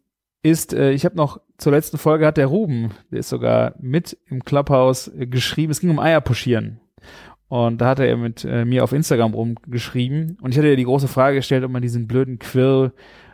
ist, 0.43 0.72
äh, 0.72 0.93
ich 0.93 1.05
habe 1.05 1.16
noch 1.16 1.41
zur 1.59 1.72
letzten 1.72 1.99
Folge 1.99 2.26
hat 2.26 2.36
der 2.36 2.47
Ruben, 2.47 2.91
der 3.11 3.20
ist 3.20 3.28
sogar 3.28 3.74
mit 3.78 4.16
im 4.26 4.45
Clubhouse 4.45 5.09
äh, 5.09 5.26
geschrieben, 5.26 5.70
es 5.70 5.80
ging 5.80 5.91
um 5.91 5.99
Eier 5.99 6.20
puschieren. 6.20 6.80
Und 7.49 7.80
da 7.80 7.88
hat 7.88 8.01
er 8.01 8.16
mit 8.16 8.45
äh, 8.45 8.64
mir 8.64 8.84
auf 8.84 8.93
Instagram 8.93 9.34
rumgeschrieben 9.34 10.38
und 10.41 10.53
ich 10.53 10.59
hatte 10.59 10.68
ja 10.68 10.76
die 10.76 10.84
große 10.84 11.09
Frage 11.09 11.36
gestellt, 11.36 11.64
ob 11.64 11.72
man 11.72 11.82
diesen 11.82 12.07
blöden 12.07 12.38
Quirl 12.38 12.93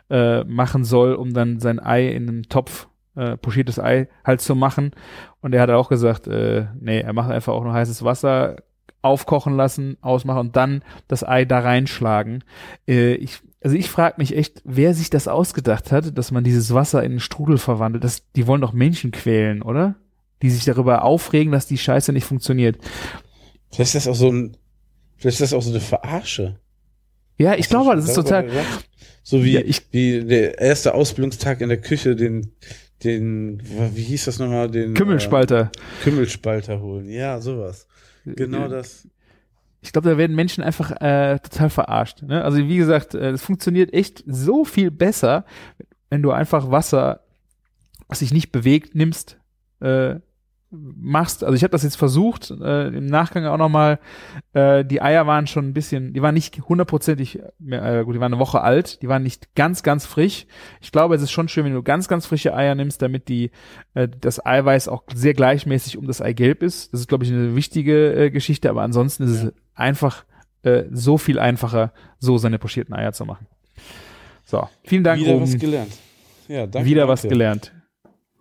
äh, 0.09 0.43
machen 0.43 0.83
soll, 0.83 1.13
um 1.13 1.33
dann 1.33 1.59
sein 1.59 1.79
Ei 1.79 2.07
in 2.07 2.27
einem 2.27 2.49
Topf, 2.49 2.87
äh, 3.15 3.37
pochiertes 3.37 3.79
Ei 3.79 4.07
halt 4.25 4.41
zu 4.41 4.55
machen. 4.55 4.91
Und 5.41 5.53
er 5.53 5.61
hat 5.61 5.69
auch 5.69 5.89
gesagt, 5.89 6.27
äh, 6.27 6.65
nee, 6.79 7.01
er 7.01 7.13
macht 7.13 7.29
einfach 7.29 7.53
auch 7.53 7.63
nur 7.63 7.73
heißes 7.73 8.03
Wasser, 8.03 8.57
aufkochen 9.01 9.55
lassen, 9.55 9.97
ausmachen 10.01 10.39
und 10.39 10.55
dann 10.55 10.83
das 11.07 11.23
Ei 11.23 11.45
da 11.45 11.59
reinschlagen. 11.59 12.43
Äh, 12.87 13.13
ich 13.15 13.39
also 13.61 13.75
ich 13.75 13.89
frage 13.89 14.15
mich 14.17 14.35
echt, 14.35 14.61
wer 14.65 14.93
sich 14.93 15.09
das 15.09 15.27
ausgedacht 15.27 15.91
hat, 15.91 16.17
dass 16.17 16.31
man 16.31 16.43
dieses 16.43 16.73
Wasser 16.73 17.03
in 17.03 17.11
einen 17.11 17.19
Strudel 17.19 17.57
verwandelt. 17.57 18.03
Das, 18.03 18.23
die 18.35 18.47
wollen 18.47 18.61
doch 18.61 18.73
Menschen 18.73 19.11
quälen, 19.11 19.61
oder? 19.61 19.95
Die 20.41 20.49
sich 20.49 20.65
darüber 20.65 21.03
aufregen, 21.03 21.51
dass 21.51 21.65
die 21.65 21.77
Scheiße 21.77 22.13
nicht 22.13 22.25
funktioniert. 22.25 22.77
Vielleicht 23.71 23.95
ist 23.95 24.05
das 24.05 24.07
auch 24.07 24.15
so 24.15 24.31
ein, 24.31 24.57
vielleicht 25.17 25.41
ist 25.41 25.51
das 25.51 25.53
auch 25.53 25.63
so 25.63 25.71
eine 25.71 25.79
Verarsche. 25.79 26.59
Ja, 27.37 27.53
ich 27.53 27.61
Hast 27.61 27.69
glaube, 27.69 27.95
das 27.95 28.05
ist 28.05 28.13
total. 28.13 28.47
So 29.23 29.43
wie, 29.43 29.53
ja, 29.53 29.61
ich, 29.61 29.87
wie 29.91 30.23
der 30.23 30.59
erste 30.59 30.93
Ausbildungstag 30.93 31.61
in 31.61 31.69
der 31.69 31.81
Küche, 31.81 32.15
den, 32.15 32.53
den, 33.03 33.61
wie 33.93 34.03
hieß 34.03 34.25
das 34.25 34.39
nochmal, 34.39 34.69
den 34.69 34.93
Kümmelspalter. 34.93 35.71
Äh, 35.73 36.03
Kümmelspalter 36.03 36.79
holen. 36.79 37.09
Ja, 37.09 37.41
sowas. 37.41 37.87
Genau 38.23 38.67
das 38.67 39.07
ich 39.87 39.93
glaube, 39.93 40.09
da 40.09 40.17
werden 40.17 40.35
Menschen 40.35 40.65
einfach 40.65 40.91
äh, 40.99 41.39
total 41.39 41.69
verarscht. 41.69 42.21
Ne? 42.21 42.43
Also 42.43 42.57
wie 42.57 42.75
gesagt, 42.75 43.15
äh, 43.15 43.29
es 43.29 43.41
funktioniert 43.41 43.93
echt 43.93 44.21
so 44.27 44.65
viel 44.65 44.91
besser, 44.91 45.45
wenn 46.09 46.21
du 46.21 46.31
einfach 46.31 46.69
Wasser, 46.69 47.21
was 48.09 48.19
sich 48.19 48.33
nicht 48.33 48.51
bewegt, 48.51 48.95
nimmst, 48.95 49.39
äh, 49.79 50.15
machst. 50.69 51.45
Also 51.45 51.55
ich 51.55 51.63
habe 51.63 51.71
das 51.71 51.83
jetzt 51.83 51.95
versucht, 51.95 52.51
äh, 52.51 52.87
im 52.89 53.05
Nachgang 53.05 53.45
auch 53.45 53.57
nochmal, 53.57 53.99
äh, 54.51 54.83
die 54.83 55.01
Eier 55.01 55.25
waren 55.25 55.47
schon 55.47 55.69
ein 55.69 55.73
bisschen, 55.73 56.11
die 56.11 56.21
waren 56.21 56.33
nicht 56.33 56.59
hundertprozentig, 56.67 57.39
äh, 57.69 58.03
gut, 58.03 58.13
die 58.13 58.19
waren 58.19 58.33
eine 58.33 58.39
Woche 58.39 58.59
alt, 58.59 59.01
die 59.01 59.07
waren 59.07 59.23
nicht 59.23 59.55
ganz, 59.55 59.83
ganz 59.83 60.05
frisch. 60.05 60.47
Ich 60.81 60.91
glaube, 60.91 61.15
es 61.15 61.21
ist 61.21 61.31
schon 61.31 61.47
schön, 61.47 61.63
wenn 61.63 61.73
du 61.73 61.81
ganz, 61.81 62.09
ganz 62.09 62.25
frische 62.25 62.53
Eier 62.53 62.75
nimmst, 62.75 63.01
damit 63.01 63.29
die, 63.29 63.51
äh, 63.93 64.09
das 64.09 64.45
Eiweiß 64.45 64.89
auch 64.89 65.03
sehr 65.15 65.33
gleichmäßig 65.33 65.97
um 65.97 66.07
das 66.07 66.21
Eigelb 66.21 66.61
ist. 66.61 66.91
Das 66.91 66.99
ist, 66.99 67.07
glaube 67.07 67.23
ich, 67.23 67.31
eine 67.31 67.55
wichtige 67.55 68.25
äh, 68.25 68.31
Geschichte, 68.31 68.69
aber 68.69 68.81
ansonsten 68.81 69.23
ist 69.23 69.43
es 69.43 69.53
einfach 69.77 70.25
äh, 70.63 70.83
so 70.91 71.17
viel 71.17 71.39
einfacher, 71.39 71.93
so 72.19 72.37
seine 72.37 72.59
pochierten 72.59 72.93
Eier 72.93 73.13
zu 73.13 73.25
machen. 73.25 73.47
So, 74.43 74.67
vielen 74.83 75.03
Dank. 75.03 75.21
Wieder 75.21 75.33
Ruben. 75.33 75.43
was 75.43 75.57
gelernt. 75.57 75.93
Ja, 76.47 76.67
danke. 76.67 76.89
Wieder 76.89 77.01
danke. 77.01 77.13
was 77.13 77.21
gelernt. 77.23 77.73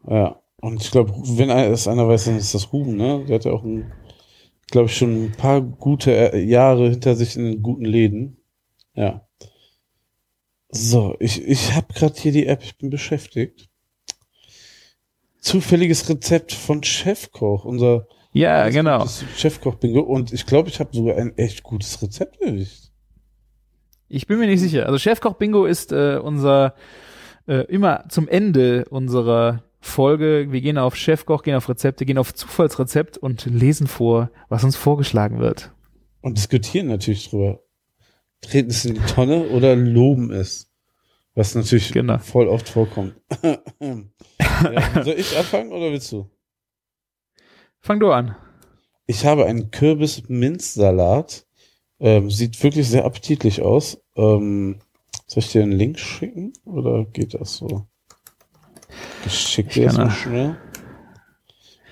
Ja. 0.09 0.41
Und 0.61 0.83
ich 0.83 0.91
glaube, 0.91 1.13
wenn 1.15 1.51
es 1.51 1.87
einer 1.87 2.09
weiß, 2.09 2.25
dann 2.25 2.37
ist 2.37 2.55
das 2.55 2.73
Ruben, 2.73 2.97
ne? 2.97 3.25
Der 3.27 3.37
hat 3.37 3.45
ja 3.45 3.53
auch, 3.53 3.65
glaube 4.71 4.87
ich, 4.87 4.97
schon 4.97 5.27
ein 5.27 5.33
paar 5.33 5.61
gute 5.61 6.33
äh, 6.33 6.43
Jahre 6.43 6.91
hinter 6.91 7.15
sich 7.15 7.37
in 7.37 7.63
guten 7.63 7.85
Läden. 7.85 8.39
Ja. 8.95 9.27
So, 10.69 11.17
ich, 11.21 11.43
ich 11.43 11.75
habe 11.75 11.93
gerade 11.93 12.19
hier 12.19 12.33
die 12.33 12.47
App, 12.47 12.63
ich 12.63 12.79
bin 12.79 12.91
beschäftigt. 12.91 13.69
Zufälliges 15.41 16.09
Rezept 16.09 16.53
von 16.53 16.83
Chefkoch, 16.83 17.65
unser 17.65 18.09
Ja, 18.37 18.69
genau. 18.69 18.99
gutes 18.99 19.25
Chefkoch-Bingo. 19.37 20.01
Und 20.01 20.33
ich 20.33 20.47
glaube, 20.47 20.69
ich 20.69 20.79
habe 20.81 20.91
sogar 20.93 21.17
ein 21.17 21.37
echt 21.39 21.63
gutes 21.63 22.03
Rezept 22.03 22.41
erwischt. 22.41 22.91
Ich 24.09 24.27
bin 24.27 24.39
mir 24.39 24.47
nicht 24.47 24.61
sicher. 24.61 24.87
Also 24.87 24.99
Chefkoch 24.99 25.35
Bingo 25.35 25.65
ist 25.67 25.91
äh, 25.91 26.21
unser 26.23 26.75
äh, 27.49 27.65
immer 27.67 28.05
zum 28.09 28.29
Ende 28.29 28.85
unserer 28.91 29.65
Folge. 29.81 30.49
Wir 30.51 30.61
gehen 30.61 30.79
auf 30.79 30.97
Chefkoch, 30.97 31.43
gehen 31.43 31.55
auf 31.57 31.69
Rezepte, 31.69 32.05
gehen 32.05 32.19
auf 32.19 32.35
Zufallsrezept 32.35 33.19
und 33.19 33.47
lesen 33.47 33.87
vor, 33.87 34.31
was 34.49 34.65
uns 34.65 34.77
vorgeschlagen 34.77 35.41
wird. 35.41 35.73
Und 36.21 36.37
diskutieren 36.37 36.89
natürlich 36.89 37.31
drüber. 37.31 37.61
Treten 38.43 38.71
es 38.71 38.85
in 38.85 38.95
die 38.95 39.01
Tonne 39.01 39.49
oder 39.49 39.75
loben 39.75 40.31
es. 40.31 40.71
Was 41.35 41.55
natürlich 41.55 41.93
Genau. 41.93 42.19
voll 42.19 42.49
oft 42.49 42.69
vorkommt. 42.69 43.15
ja, 43.43 45.05
soll 45.05 45.15
ich 45.17 45.37
anfangen 45.37 45.73
oder 45.73 45.91
willst 45.91 46.11
du? 46.13 46.31
Fang 47.87 48.01
du 48.01 48.11
an. 48.11 48.35
Ich 49.07 49.25
habe 49.25 49.47
einen 49.47 49.71
Kürbis-Minzsalat. 49.71 51.47
Ähm, 52.01 52.33
sieht 52.33 52.61
wirklich 52.61 52.89
sehr 52.89 53.05
appetitlich 53.05 53.63
aus. 53.63 54.03
Ähm, 54.17 54.81
soll 55.29 55.45
ich 55.45 55.53
dir 55.53 55.63
einen 55.63 55.71
Link 55.71 55.97
schicken 56.01 56.53
oder 56.65 57.05
geht 57.05 57.35
das 57.35 57.55
so? 57.55 57.87
Geschickt 59.23 59.77
Ich 59.77 59.85
kann 59.87 59.95
mal 59.95 60.07
auch. 60.09 60.11
schnell. 60.11 60.57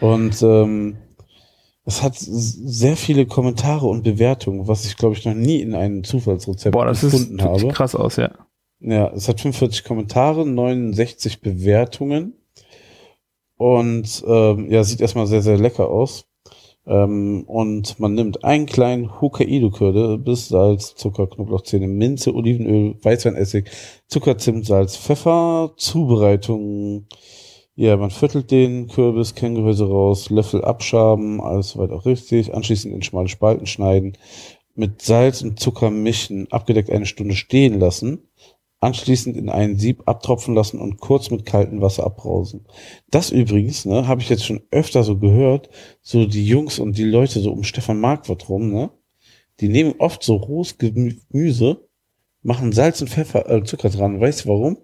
Und 0.00 0.42
ähm, 0.42 0.96
es 1.84 2.02
hat 2.02 2.16
sehr 2.16 2.96
viele 2.96 3.26
Kommentare 3.26 3.86
und 3.86 4.02
Bewertungen, 4.02 4.66
was 4.66 4.86
ich 4.86 4.96
glaube 4.96 5.14
ich 5.14 5.24
noch 5.24 5.34
nie 5.34 5.60
in 5.60 5.76
einem 5.76 6.02
Zufallsrezept 6.02 6.72
Boah, 6.72 6.86
das 6.86 7.04
ist, 7.04 7.12
gefunden 7.12 7.38
sieht 7.38 7.46
habe. 7.46 7.68
krass 7.68 7.94
aus, 7.94 8.16
ja. 8.16 8.32
Ja, 8.80 9.12
es 9.12 9.28
hat 9.28 9.40
45 9.40 9.84
Kommentare, 9.84 10.44
69 10.44 11.40
Bewertungen. 11.40 12.34
Und 13.56 14.24
ähm, 14.26 14.70
ja, 14.70 14.82
sieht 14.84 15.00
erstmal 15.00 15.26
sehr, 15.26 15.42
sehr 15.42 15.58
lecker 15.58 15.88
aus. 15.88 16.26
Ähm, 16.86 17.44
und 17.46 17.98
man 17.98 18.14
nimmt 18.14 18.44
einen 18.44 18.66
kleinen 18.66 19.20
Hokkaido-Kürbis, 19.20 20.48
Salz, 20.48 20.94
Zucker, 20.96 21.26
Knoblauchzehen, 21.26 21.96
Minze, 21.96 22.34
Olivenöl, 22.34 22.96
Weißweinessig, 23.02 23.70
Zucker, 24.06 24.36
Zimt, 24.38 24.66
Salz, 24.66 24.96
Pfeffer. 24.96 25.72
Zubereitung. 25.76 27.06
Ja, 27.76 27.96
man 27.96 28.10
viertelt 28.10 28.50
den 28.50 28.88
Kürbis, 28.88 29.34
Kerngehäuse 29.34 29.88
raus, 29.88 30.30
Löffel 30.30 30.62
abschaben, 30.62 31.40
alles 31.40 31.70
soweit 31.70 31.90
auch 31.90 32.06
richtig. 32.06 32.54
Anschließend 32.54 32.94
in 32.94 33.02
schmale 33.02 33.28
Spalten 33.28 33.66
schneiden, 33.66 34.16
mit 34.76 35.02
Salz 35.02 35.42
und 35.42 35.58
Zucker 35.58 35.90
mischen, 35.90 36.46
abgedeckt 36.52 36.90
eine 36.90 37.06
Stunde 37.06 37.34
stehen 37.34 37.80
lassen 37.80 38.28
anschließend 38.84 39.36
in 39.36 39.48
ein 39.48 39.76
Sieb 39.76 40.02
abtropfen 40.06 40.54
lassen 40.54 40.78
und 40.78 41.00
kurz 41.00 41.30
mit 41.30 41.46
kaltem 41.46 41.80
Wasser 41.80 42.04
abbrausen. 42.04 42.66
Das 43.10 43.30
übrigens, 43.30 43.84
ne, 43.84 44.06
habe 44.06 44.20
ich 44.20 44.28
jetzt 44.28 44.44
schon 44.44 44.62
öfter 44.70 45.02
so 45.02 45.18
gehört, 45.18 45.70
so 46.02 46.26
die 46.26 46.46
Jungs 46.46 46.78
und 46.78 46.98
die 46.98 47.04
Leute 47.04 47.40
so 47.40 47.50
um 47.50 47.64
Stefan 47.64 48.00
Marquardt 48.00 48.48
rum, 48.48 48.70
ne, 48.70 48.90
die 49.60 49.68
nehmen 49.68 49.94
oft 49.98 50.22
so 50.22 50.36
rohes 50.36 50.78
Gemüse, 50.78 51.88
machen 52.42 52.72
Salz 52.72 53.00
und 53.00 53.08
Pfeffer, 53.08 53.48
äh, 53.50 53.64
Zucker 53.64 53.88
dran. 53.88 54.20
Weißt 54.20 54.44
du 54.44 54.48
warum? 54.50 54.78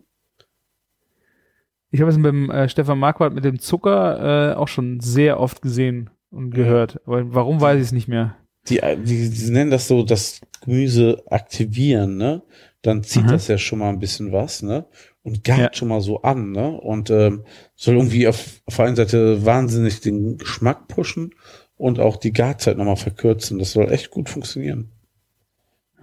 Ich 1.91 2.01
habe 2.01 2.11
es 2.11 2.23
beim 2.23 2.51
äh, 2.51 2.69
Stefan 2.69 2.99
Marquardt 2.99 3.35
mit 3.35 3.45
dem 3.45 3.59
Zucker 3.59 4.53
äh, 4.53 4.55
auch 4.55 4.69
schon 4.69 5.01
sehr 5.01 5.41
oft 5.41 5.61
gesehen 5.61 6.11
und 6.31 6.53
gehört. 6.53 7.01
Aber 7.05 7.35
warum 7.35 7.61
weiß 7.61 7.77
ich 7.77 7.87
es 7.87 7.93
nicht 7.93 8.09
mehr? 8.09 8.37
Die, 8.69 8.81
die, 9.05 9.31
die 9.31 9.51
nennen 9.51 9.71
das 9.71 9.89
so, 9.89 10.05
das 10.05 10.41
Gemüse 10.65 11.23
aktivieren, 11.31 12.17
ne? 12.17 12.43
Dann 12.83 13.03
zieht 13.03 13.25
Aha. 13.25 13.33
das 13.33 13.49
ja 13.49 13.59
schon 13.59 13.79
mal 13.81 13.91
ein 13.91 13.99
bisschen 13.99 14.33
was, 14.33 14.63
ne? 14.63 14.87
Und 15.23 15.45
gart 15.45 15.59
Ja. 15.59 15.71
schon 15.75 15.89
mal 15.89 16.01
so 16.01 16.23
an, 16.23 16.53
ne? 16.53 16.81
Und 16.81 17.11
ähm, 17.11 17.45
soll 17.77 17.97
irgendwie 17.97 18.27
auf, 18.27 18.63
auf 18.65 18.77
der 18.77 18.87
einen 18.87 18.97
Seite 18.97 19.45
wahnsinnig 19.45 20.01
den 20.01 20.39
Geschmack 20.39 20.89
pushen 20.89 21.35
und 21.77 22.01
auch 22.01 22.17
die 22.17 22.33
Garzeit 22.33 22.79
nochmal 22.79 22.97
verkürzen. 22.97 23.59
Das 23.59 23.73
soll 23.73 23.93
echt 23.93 24.11
gut 24.11 24.29
funktionieren. 24.29 24.91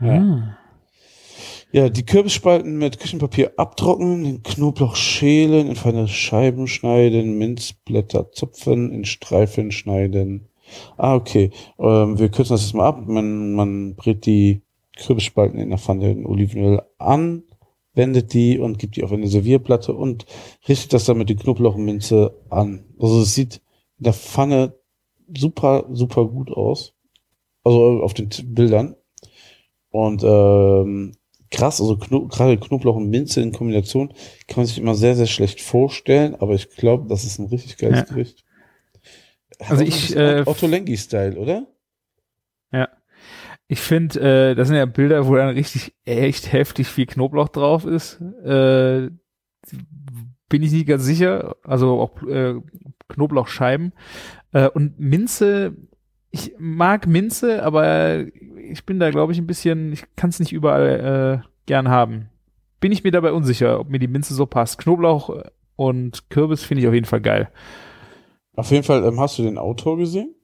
Ja. 0.01 0.17
Ah. 0.21 0.57
Ja, 1.71 1.89
die 1.89 2.05
Kürbisspalten 2.05 2.77
mit 2.77 2.99
Küchenpapier 2.99 3.53
abtrocknen, 3.57 4.23
den 4.23 4.43
Knoblauch 4.43 4.95
schälen, 4.95 5.67
in 5.67 5.75
feine 5.75 6.07
Scheiben 6.07 6.67
schneiden, 6.67 7.37
Minzblätter 7.37 8.31
zupfen, 8.31 8.91
in 8.91 9.03
Streifen 9.03 9.71
schneiden. 9.71 10.47
Ah, 10.95 11.15
okay. 11.15 11.51
Ähm, 11.77 12.17
wir 12.19 12.29
kürzen 12.29 12.53
das 12.53 12.63
jetzt 12.63 12.73
mal 12.73 12.87
ab. 12.87 13.05
Man, 13.07 13.53
man 13.53 13.95
brät 13.95 14.25
die 14.25 14.61
Kürbisspalten 14.97 15.59
in 15.59 15.69
der 15.69 15.77
Pfanne 15.77 16.11
in 16.11 16.25
Olivenöl 16.25 16.81
an, 16.97 17.43
wendet 17.93 18.33
die 18.33 18.59
und 18.59 18.79
gibt 18.79 18.95
die 18.95 19.03
auf 19.03 19.11
eine 19.11 19.27
Servierplatte 19.27 19.93
und 19.93 20.25
richtet 20.67 20.93
das 20.93 21.05
dann 21.05 21.17
mit 21.17 21.29
den 21.29 21.39
Knoblauch 21.39 21.75
und 21.75 21.85
Minze 21.85 22.39
an. 22.49 22.85
Also 22.99 23.21
es 23.21 23.33
sieht 23.33 23.61
in 23.97 24.03
der 24.03 24.13
Pfanne 24.13 24.75
super, 25.35 25.85
super 25.91 26.25
gut 26.25 26.51
aus. 26.51 26.93
Also 27.63 28.01
auf 28.01 28.13
den 28.13 28.29
Bildern. 28.53 28.95
Und 29.89 30.23
ähm, 30.23 31.13
krass, 31.49 31.81
also 31.81 31.97
Kno 31.97 32.27
gerade 32.27 32.57
Knoblauch 32.57 32.95
und 32.95 33.09
Minze 33.09 33.41
in 33.41 33.51
Kombination 33.51 34.09
kann 34.47 34.57
man 34.57 34.65
sich 34.65 34.77
immer 34.77 34.95
sehr, 34.95 35.15
sehr 35.15 35.25
schlecht 35.25 35.61
vorstellen, 35.61 36.35
aber 36.35 36.53
ich 36.53 36.69
glaube, 36.69 37.07
das 37.07 37.23
ist 37.23 37.39
ein 37.39 37.47
richtig 37.47 37.77
geiles 37.77 37.99
Ja. 37.99 38.05
Gericht. 38.05 38.45
Hat 39.59 39.71
Also 39.71 39.83
ich, 39.83 40.15
äh, 40.15 40.43
Otto 40.45 40.67
Lengi-Style, 40.67 41.37
oder? 41.37 41.67
Ja. 42.71 42.89
Ich 43.67 43.81
finde, 43.81 44.19
äh, 44.51 44.55
das 44.55 44.69
sind 44.69 44.77
ja 44.77 44.85
Bilder, 44.85 45.27
wo 45.27 45.35
dann 45.35 45.49
richtig 45.49 45.93
echt 46.05 46.53
heftig 46.53 46.87
viel 46.87 47.05
Knoblauch 47.05 47.49
drauf 47.49 47.85
ist. 47.85 48.21
Äh, 48.43 49.09
bin 50.49 50.63
ich 50.63 50.71
nicht 50.71 50.87
ganz 50.87 51.03
sicher. 51.03 51.55
Also 51.63 51.99
auch 51.99 52.23
äh, 52.23 52.55
Knoblauchscheiben. 53.09 53.93
Äh, 54.53 54.69
und 54.69 54.99
Minze, 54.99 55.75
ich 56.31 56.53
mag 56.57 57.07
Minze, 57.07 57.63
aber 57.63 58.25
ich 58.69 58.85
bin 58.85 58.99
da, 58.99 59.11
glaube 59.11 59.33
ich, 59.33 59.39
ein 59.39 59.47
bisschen, 59.47 59.91
ich 59.91 60.03
kann 60.15 60.29
es 60.29 60.39
nicht 60.39 60.53
überall 60.53 61.43
äh, 61.43 61.47
gern 61.65 61.89
haben. 61.89 62.29
Bin 62.79 62.91
ich 62.91 63.03
mir 63.03 63.11
dabei 63.11 63.33
unsicher, 63.33 63.79
ob 63.79 63.89
mir 63.89 63.99
die 63.99 64.07
Minze 64.07 64.33
so 64.33 64.45
passt. 64.45 64.77
Knoblauch 64.77 65.43
und 65.75 66.29
Kürbis 66.29 66.63
finde 66.63 66.81
ich 66.81 66.87
auf 66.87 66.93
jeden 66.93 67.05
Fall 67.05 67.21
geil. 67.21 67.49
Auf 68.55 68.71
jeden 68.71 68.83
Fall, 68.83 69.03
ähm, 69.03 69.19
hast 69.19 69.37
du 69.37 69.43
den 69.43 69.57
Autor 69.57 69.97
gesehen? 69.97 70.36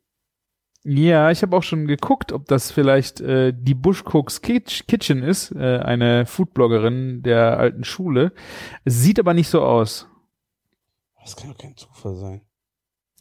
Ja, 0.86 1.32
ich 1.32 1.42
habe 1.42 1.56
auch 1.56 1.64
schon 1.64 1.88
geguckt, 1.88 2.34
ob 2.34 2.46
das 2.48 2.72
vielleicht 2.72 3.22
äh, 3.22 3.54
die 3.56 3.74
Bush 3.74 4.04
Cooks 4.06 4.42
Kitch- 4.42 4.86
Kitchen 4.86 5.24
ist, 5.24 5.52
äh, 5.54 5.80
eine 5.80 6.26
Foodbloggerin 6.26 7.24
der 7.24 7.58
alten 7.58 7.84
Schule. 7.86 8.34
Sieht 8.84 9.20
aber 9.20 9.34
nicht 9.34 9.48
so 9.48 9.62
aus. 9.62 10.10
Das 11.22 11.38
kann 11.38 11.52
doch 11.52 11.58
kein 11.58 11.78
Zufall 11.78 12.16
sein. 12.16 12.42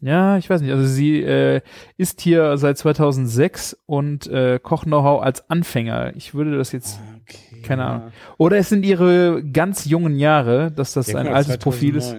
Ja, 0.01 0.37
ich 0.37 0.51
weiß 0.51 0.61
nicht. 0.63 0.73
Also 0.73 0.85
sie 0.85 1.23
äh, 1.23 1.61
ist 1.97 2.21
hier 2.21 2.57
seit 2.59 2.77
2006 2.79 3.77
und 3.87 4.27
äh, 4.27 4.59
Koch-Know-how 4.61 5.23
als 5.23 5.49
Anfänger. 5.49 6.17
Ich 6.17 6.35
würde 6.35 6.57
das 6.59 6.73
jetzt 6.73 6.99
Okay, 7.23 7.63
Keine 7.63 7.85
Ahnung. 7.85 8.13
Oder 8.37 8.57
es 8.57 8.69
sind 8.69 8.85
ihre 8.85 9.45
ganz 9.45 9.85
jungen 9.85 10.19
Jahre, 10.19 10.73
dass 10.73 10.93
das 10.95 11.07
Ja, 11.13 11.21
ein 11.21 11.29
altes 11.29 11.59
Profil 11.59 11.95
ist. 11.95 12.17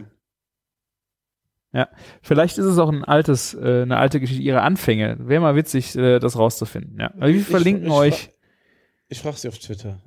2009. 1.73 1.87
Vielleicht 2.21 2.57
ist 2.59 2.65
es 2.65 2.77
auch 2.77 2.89
ein 2.91 3.03
altes, 3.03 3.53
äh, 3.55 3.81
eine 3.81 3.97
alte 3.97 4.19
Geschichte, 4.19 4.41
ihre 4.43 4.61
Anfänge. 4.61 5.17
Wäre 5.19 5.41
mal 5.41 5.55
witzig, 5.55 5.95
äh, 5.95 6.19
das 6.19 6.37
rauszufinden. 6.37 6.97
Ja. 6.99 7.07
Aber 7.15 7.27
wir 7.27 7.35
Ich- 7.35 7.47
verlinken 7.47 7.87
ich, 7.87 7.91
euch. 7.91 8.21
fra- 8.23 8.31
Ich 9.09 9.19
frage 9.21 9.37
sie 9.37 9.47
auf 9.47 9.57
Twitter. 9.59 9.99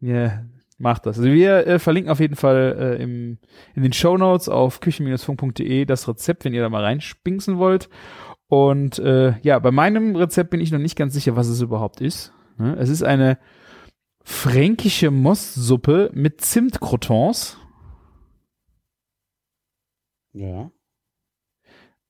Ja, 0.00 0.44
macht 0.78 1.06
das. 1.06 1.18
Also 1.18 1.30
wir 1.30 1.66
äh, 1.66 1.78
verlinken 1.78 2.10
auf 2.12 2.20
jeden 2.20 2.36
Fall 2.36 2.76
äh, 2.98 3.02
im, 3.02 3.38
in 3.74 3.82
den 3.82 3.92
Show 3.92 4.16
Notes 4.18 4.48
auf 4.48 4.80
küchen-funk.de 4.80 5.84
das 5.86 6.06
Rezept, 6.08 6.44
wenn 6.44 6.52
ihr 6.54 6.62
da 6.62 6.68
mal 6.68 6.82
reinspinksen 6.84 7.58
wollt. 7.58 7.88
Und 8.48 8.98
äh, 8.98 9.34
ja, 9.40 9.58
bei 9.58 9.70
meinem 9.70 10.14
Rezept 10.16 10.50
bin 10.50 10.60
ich 10.60 10.70
noch 10.70 10.78
nicht 10.78 10.96
ganz 10.96 11.14
sicher, 11.14 11.34
was 11.36 11.48
es 11.48 11.60
überhaupt 11.62 12.00
ist. 12.02 12.32
Ne? 12.58 12.76
Es 12.78 12.90
ist 12.90 13.02
eine 13.02 13.38
fränkische 14.22 15.10
Mostsuppe 15.10 16.10
mit 16.12 16.40
Zimtcrotons. 16.42 17.58
Ja. 20.34 20.70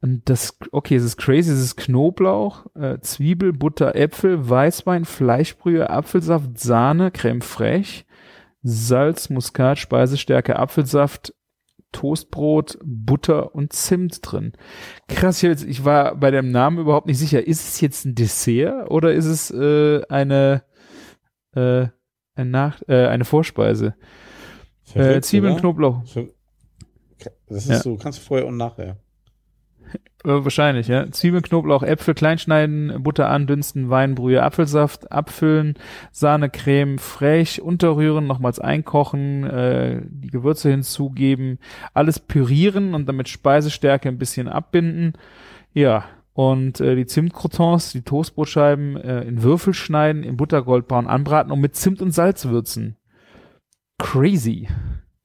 Und 0.01 0.29
das, 0.29 0.59
okay, 0.73 0.97
es 0.97 1.05
ist 1.05 1.17
crazy, 1.17 1.51
es 1.51 1.61
ist 1.61 1.77
Knoblauch, 1.77 2.67
äh, 2.75 2.99
Zwiebel, 3.01 3.53
Butter, 3.55 3.95
Äpfel, 3.95 4.49
Weißwein, 4.51 5.05
Fleischbrühe, 5.07 5.89
Apfelsaft, 5.89 6.59
Sahne, 6.59 7.11
Creme 7.11 7.41
fraiche, 7.41 8.05
Salz, 8.63 9.31
Muskat, 9.31 9.79
Speisestärke, 9.79 10.59
Apfelsaft, 10.59 11.33
Toastbrot, 11.93 12.77
Butter 12.85 13.55
und 13.55 13.73
Zimt 13.73 14.19
drin. 14.23 14.53
Krass, 15.09 15.39
ich, 15.43 15.49
jetzt- 15.49 15.65
ich 15.65 15.85
war 15.85 16.17
bei 16.17 16.31
dem 16.31 16.51
Namen 16.51 16.79
überhaupt 16.79 17.07
nicht 17.07 17.19
sicher. 17.19 17.47
Ist 17.47 17.67
es 17.67 17.81
jetzt 17.81 18.05
ein 18.05 18.15
Dessert 18.15 18.91
oder 18.91 19.13
ist 19.15 19.27
es 19.27 19.51
äh, 19.53 20.03
eine, 20.09 20.65
äh, 21.55 21.87
ein 22.35 22.51
Nach 22.51 22.83
äh, 22.89 23.07
eine 23.07 23.25
Vorspeise? 23.25 23.95
Äh, 24.87 24.91
Verrückt, 24.93 25.25
Zwiebeln, 25.25 25.53
oder? 25.53 25.61
Knoblauch. 25.61 26.05
Ver- 26.07 26.29
Das 27.49 27.65
ist 27.65 27.69
Ja. 27.71 27.79
so, 27.79 27.97
kannst 27.97 28.19
du 28.19 28.23
vorher 28.23 28.47
und 28.47 28.57
nachher. 28.57 28.97
Wahrscheinlich, 30.25 30.89
ja. 30.89 31.11
Zwiebeln, 31.11 31.43
Knoblauch, 31.43 31.83
Äpfel 31.83 32.15
kleinschneiden, 32.15 33.03
Butter 33.03 33.29
andünsten, 33.29 33.91
Weinbrühe, 33.91 34.43
Apfelsaft, 34.43 35.13
abfüllen, 35.13 35.75
Sahne, 36.13 36.49
Creme, 36.49 36.99
frech, 36.99 37.61
unterrühren, 37.61 38.27
nochmals 38.27 38.59
einkochen, 38.59 39.45
äh, 39.45 40.01
die 40.09 40.29
Gewürze 40.29 40.71
hinzugeben, 40.71 41.59
alles 41.93 42.19
pürieren 42.21 42.95
und 42.95 43.07
damit 43.07 43.29
Speisestärke 43.29 44.09
ein 44.09 44.19
bisschen 44.19 44.49
abbinden. 44.49 45.13
Ja, 45.75 46.05
und 46.33 46.81
äh, 46.81 46.97
die 46.97 47.07
Zimtcroutons, 47.07 47.93
die 47.93 48.03
Toastbrotscheiben 48.03 48.97
äh, 48.97 49.21
in 49.23 49.43
Würfel 49.43 49.75
schneiden, 49.75 50.23
in 50.25 50.37
Buttergoldbraun 50.37 51.07
anbraten 51.07 51.53
und 51.53 51.61
mit 51.61 51.77
Zimt 51.77 52.01
und 52.01 52.13
Salz 52.13 52.47
würzen. 52.47 52.97
Crazy. 53.99 54.69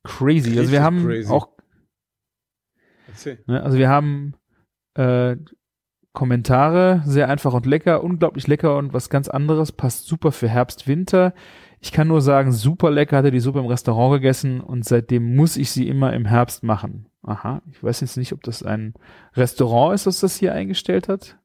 Crazy. 0.03 0.57
Also 0.59 0.71
wir 0.71 0.83
haben 0.83 1.05
crazy. 1.05 1.31
auch 1.31 1.49
Erzähl. 3.19 3.43
Ne? 3.47 3.61
Also 3.61 3.77
wir 3.77 3.89
haben 3.89 4.33
äh, 4.95 5.35
Kommentare, 6.13 7.01
sehr 7.05 7.29
einfach 7.29 7.53
und 7.53 7.65
lecker, 7.65 8.03
unglaublich 8.03 8.47
lecker 8.47 8.77
und 8.77 8.93
was 8.93 9.09
ganz 9.09 9.27
anderes, 9.27 9.71
passt 9.71 10.07
super 10.07 10.31
für 10.31 10.47
Herbst, 10.47 10.87
Winter. 10.87 11.33
Ich 11.81 11.91
kann 11.91 12.07
nur 12.07 12.21
sagen, 12.21 12.51
super 12.51 12.91
lecker, 12.91 13.17
hatte 13.17 13.31
die 13.31 13.39
Suppe 13.39 13.59
im 13.59 13.65
Restaurant 13.65 14.13
gegessen 14.13 14.59
und 14.61 14.85
seitdem 14.85 15.35
muss 15.35 15.57
ich 15.57 15.71
sie 15.71 15.87
immer 15.87 16.13
im 16.13 16.25
Herbst 16.25 16.63
machen. 16.63 17.07
Aha, 17.21 17.61
ich 17.71 17.83
weiß 17.83 18.01
jetzt 18.01 18.17
nicht, 18.17 18.33
ob 18.33 18.43
das 18.43 18.63
ein 18.63 18.93
Restaurant 19.35 19.95
ist, 19.95 20.07
das 20.07 20.21
das 20.21 20.37
hier 20.37 20.53
eingestellt 20.53 21.09
hat. 21.09 21.38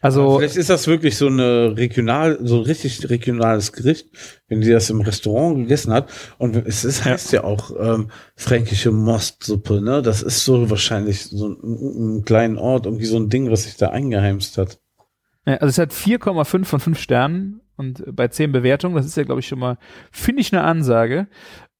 Also, 0.00 0.38
Vielleicht 0.38 0.56
ist 0.56 0.70
das 0.70 0.86
wirklich 0.86 1.16
so 1.16 1.26
eine 1.26 1.76
regional, 1.76 2.38
so 2.42 2.56
ein 2.56 2.62
richtig 2.62 3.08
regionales 3.08 3.72
Gericht, 3.72 4.08
wenn 4.48 4.60
die 4.60 4.70
das 4.70 4.90
im 4.90 5.00
Restaurant 5.00 5.56
gegessen 5.56 5.92
hat. 5.92 6.10
Und 6.38 6.56
es 6.56 6.84
ist, 6.84 7.04
heißt 7.04 7.32
ja 7.32 7.44
auch 7.44 7.70
ähm, 7.78 8.10
fränkische 8.36 8.92
Mostsuppe, 8.92 9.80
ne? 9.80 10.02
Das 10.02 10.22
ist 10.22 10.44
so 10.44 10.70
wahrscheinlich 10.70 11.24
so 11.24 11.48
ein, 11.48 12.18
ein 12.18 12.24
kleinen 12.24 12.58
Ort, 12.58 12.86
irgendwie 12.86 13.06
so 13.06 13.16
ein 13.16 13.28
Ding, 13.28 13.50
was 13.50 13.64
sich 13.64 13.76
da 13.76 13.88
eingeheimst 13.88 14.58
hat. 14.58 14.78
Ja, 15.46 15.54
also 15.54 15.66
es 15.66 15.78
hat 15.78 15.92
4,5 15.92 16.64
von 16.64 16.80
5 16.80 16.98
Sternen 16.98 17.60
und 17.76 18.04
bei 18.14 18.28
10 18.28 18.52
Bewertungen, 18.52 18.94
das 18.94 19.06
ist 19.06 19.16
ja, 19.16 19.24
glaube 19.24 19.40
ich, 19.40 19.48
schon 19.48 19.58
mal, 19.58 19.78
finde 20.10 20.40
ich 20.40 20.52
eine 20.52 20.62
Ansage. 20.62 21.26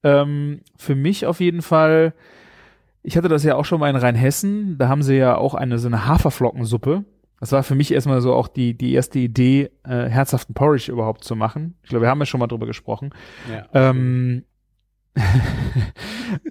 Ähm, 0.03 0.63
für 0.77 0.95
mich 0.95 1.27
auf 1.27 1.41
jeden 1.41 1.63
Fall, 1.63 2.15
ich 3.03 3.17
hatte 3.17 3.29
das 3.29 3.45
ja 3.45 3.55
auch 3.55 3.65
schon 3.65 3.81
mal 3.81 3.91
in 3.91 3.97
Rheinhessen, 3.97 4.79
da 4.79 4.89
haben 4.89 5.03
sie 5.03 5.17
ja 5.17 5.37
auch 5.37 5.55
eine 5.55 5.79
so 5.79 5.89
eine 5.89 6.07
Haferflockensuppe. 6.07 7.05
Das 7.43 7.51
war 7.51 7.65
für 7.65 7.75
mich 7.75 7.93
erstmal 7.93 8.21
so 8.21 8.35
auch 8.35 8.47
die, 8.47 8.79
die 8.79 8.93
erste 8.93 9.19
Idee, 9.19 9.73
äh, 9.83 10.05
herzhaften 10.05 10.55
Porridge 10.55 10.93
überhaupt 10.93 11.25
zu 11.25 11.35
machen. 11.35 11.75
Ich 11.83 11.89
glaube, 11.89 12.05
wir 12.05 12.09
haben 12.09 12.21
ja 12.21 12.25
schon 12.25 12.39
mal 12.39 12.47
drüber 12.47 12.67
gesprochen. 12.67 13.11
Ja. 13.51 13.67
Ähm, 13.73 14.45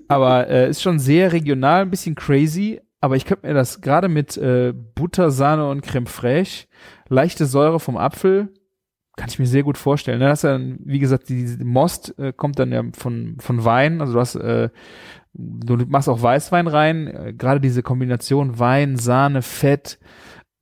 aber 0.09 0.49
äh, 0.49 0.69
ist 0.69 0.81
schon 0.81 0.99
sehr 0.99 1.31
regional, 1.31 1.83
ein 1.83 1.91
bisschen 1.91 2.15
crazy. 2.15 2.81
Aber 2.99 3.15
ich 3.15 3.23
könnte 3.23 3.47
mir 3.47 3.53
das 3.53 3.79
gerade 3.79 4.09
mit 4.09 4.35
äh, 4.35 4.73
Butter, 4.73 5.31
Sahne 5.31 5.69
und 5.69 5.79
Creme 5.79 6.07
fraiche, 6.07 6.67
leichte 7.07 7.45
Säure 7.45 7.79
vom 7.79 7.95
Apfel, 7.95 8.49
kann 9.15 9.29
ich 9.29 9.39
mir 9.39 9.47
sehr 9.47 9.63
gut 9.63 9.77
vorstellen. 9.77 10.19
Ne? 10.19 10.25
Das 10.25 10.43
ist 10.43 10.49
ja, 10.49 10.59
wie 10.59 10.99
gesagt, 10.99 11.29
die, 11.29 11.55
die 11.55 11.63
Most 11.63 12.19
äh, 12.19 12.33
kommt 12.33 12.59
dann 12.59 12.73
ja 12.73 12.83
von, 12.97 13.37
von 13.39 13.63
Wein. 13.63 14.01
Also 14.01 14.11
du 14.11 14.19
hast, 14.19 14.35
äh, 14.35 14.67
du 15.31 15.77
machst 15.87 16.09
auch 16.09 16.21
Weißwein 16.21 16.67
rein. 16.67 17.07
Äh, 17.07 17.33
gerade 17.33 17.61
diese 17.61 17.81
Kombination 17.81 18.59
Wein, 18.59 18.97
Sahne, 18.97 19.41
Fett. 19.41 19.97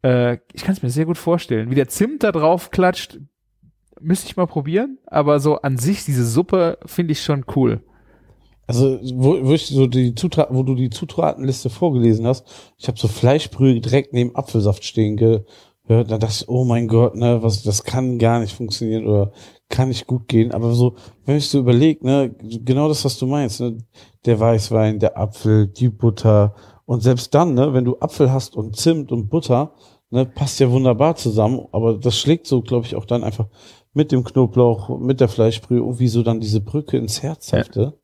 Äh, 0.04 0.38
ich 0.54 0.64
kann 0.64 0.76
es 0.76 0.82
mir 0.82 0.90
sehr 0.90 1.06
gut 1.06 1.18
vorstellen. 1.18 1.70
Wie 1.70 1.76
der 1.76 1.88
Zimt 1.88 2.24
da 2.24 2.32
drauf 2.32 2.72
klatscht, 2.72 3.20
müsste 4.00 4.28
ich 4.28 4.38
mal 4.38 4.48
probieren. 4.48 4.98
Aber 5.06 5.40
so 5.40 5.58
an 5.58 5.78
sich, 5.78 6.06
diese 6.06 6.26
Suppe 6.26 6.78
finde 6.86 7.14
ich 7.14 7.24
schon 7.24 7.46
cool. 7.56 7.82
Also, 8.68 9.00
wo, 9.16 9.44
wo 9.44 9.54
ich 9.54 9.66
so 9.66 9.88
die 9.88 10.14
Zutaten, 10.14 10.56
wo 10.56 10.62
du 10.62 10.76
die 10.76 10.92
Zutatenliste 10.92 11.72
vorgelesen 11.72 12.28
hast, 12.28 12.46
ich 12.78 12.88
habe 12.88 13.00
so 13.00 13.08
Fleischbrühe 13.08 13.82
direkt 13.82 14.14
neben 14.14 14.36
Apfelsaft 14.36 14.84
stehen 14.86 15.18
gehört. 15.18 15.48
Da 15.88 16.04
dachte 16.04 16.28
ich, 16.42 16.50
oh 16.50 16.66
mein 16.66 16.88
Gott, 16.88 17.16
ne, 17.16 17.42
was, 17.42 17.64
das 17.64 17.84
kann 17.84 18.20
gar 18.20 18.40
nicht 18.40 18.56
funktionieren 18.56 19.08
oder 19.08 19.32
kann 19.70 19.88
nicht 19.88 20.06
gut 20.06 20.28
gehen. 20.28 20.52
Aber 20.52 20.74
so, 20.74 20.96
wenn 21.26 21.38
ich 21.38 21.50
so 21.50 21.58
überlege, 21.58 22.06
ne, 22.06 22.36
genau 22.40 22.88
das, 22.88 23.04
was 23.04 23.18
du 23.18 23.26
meinst, 23.26 23.60
ne, 23.60 23.78
der 24.26 24.40
Weißwein, 24.40 25.00
der 25.00 25.18
Apfel, 25.18 25.66
die 25.66 25.90
Butter 25.90 26.54
und 26.86 27.02
selbst 27.02 27.34
dann, 27.34 27.56
ne, 27.56 27.74
wenn 27.74 27.86
du 27.86 27.98
Apfel 28.00 28.32
hast 28.32 28.56
und 28.56 28.76
Zimt 28.76 29.12
und 29.12 29.30
Butter, 29.30 29.74
ne, 30.10 30.26
passt 30.26 30.60
ja 30.60 30.70
wunderbar 30.72 31.16
zusammen. 31.16 31.68
Aber 31.72 31.98
das 31.98 32.18
schlägt 32.18 32.48
so, 32.48 32.62
glaube 32.62 32.86
ich, 32.86 32.96
auch 32.96 33.06
dann 33.06 33.24
einfach 33.24 33.48
mit 33.94 34.12
dem 34.12 34.24
Knoblauch, 34.24 35.00
mit 35.00 35.20
der 35.20 35.30
Fleischbrühe 35.30 35.80
irgendwie 35.80 36.08
so 36.08 36.24
dann 36.24 36.40
diese 36.40 36.62
Brücke 36.62 36.98
ins 36.98 37.24
Herzhafte. 37.24 38.00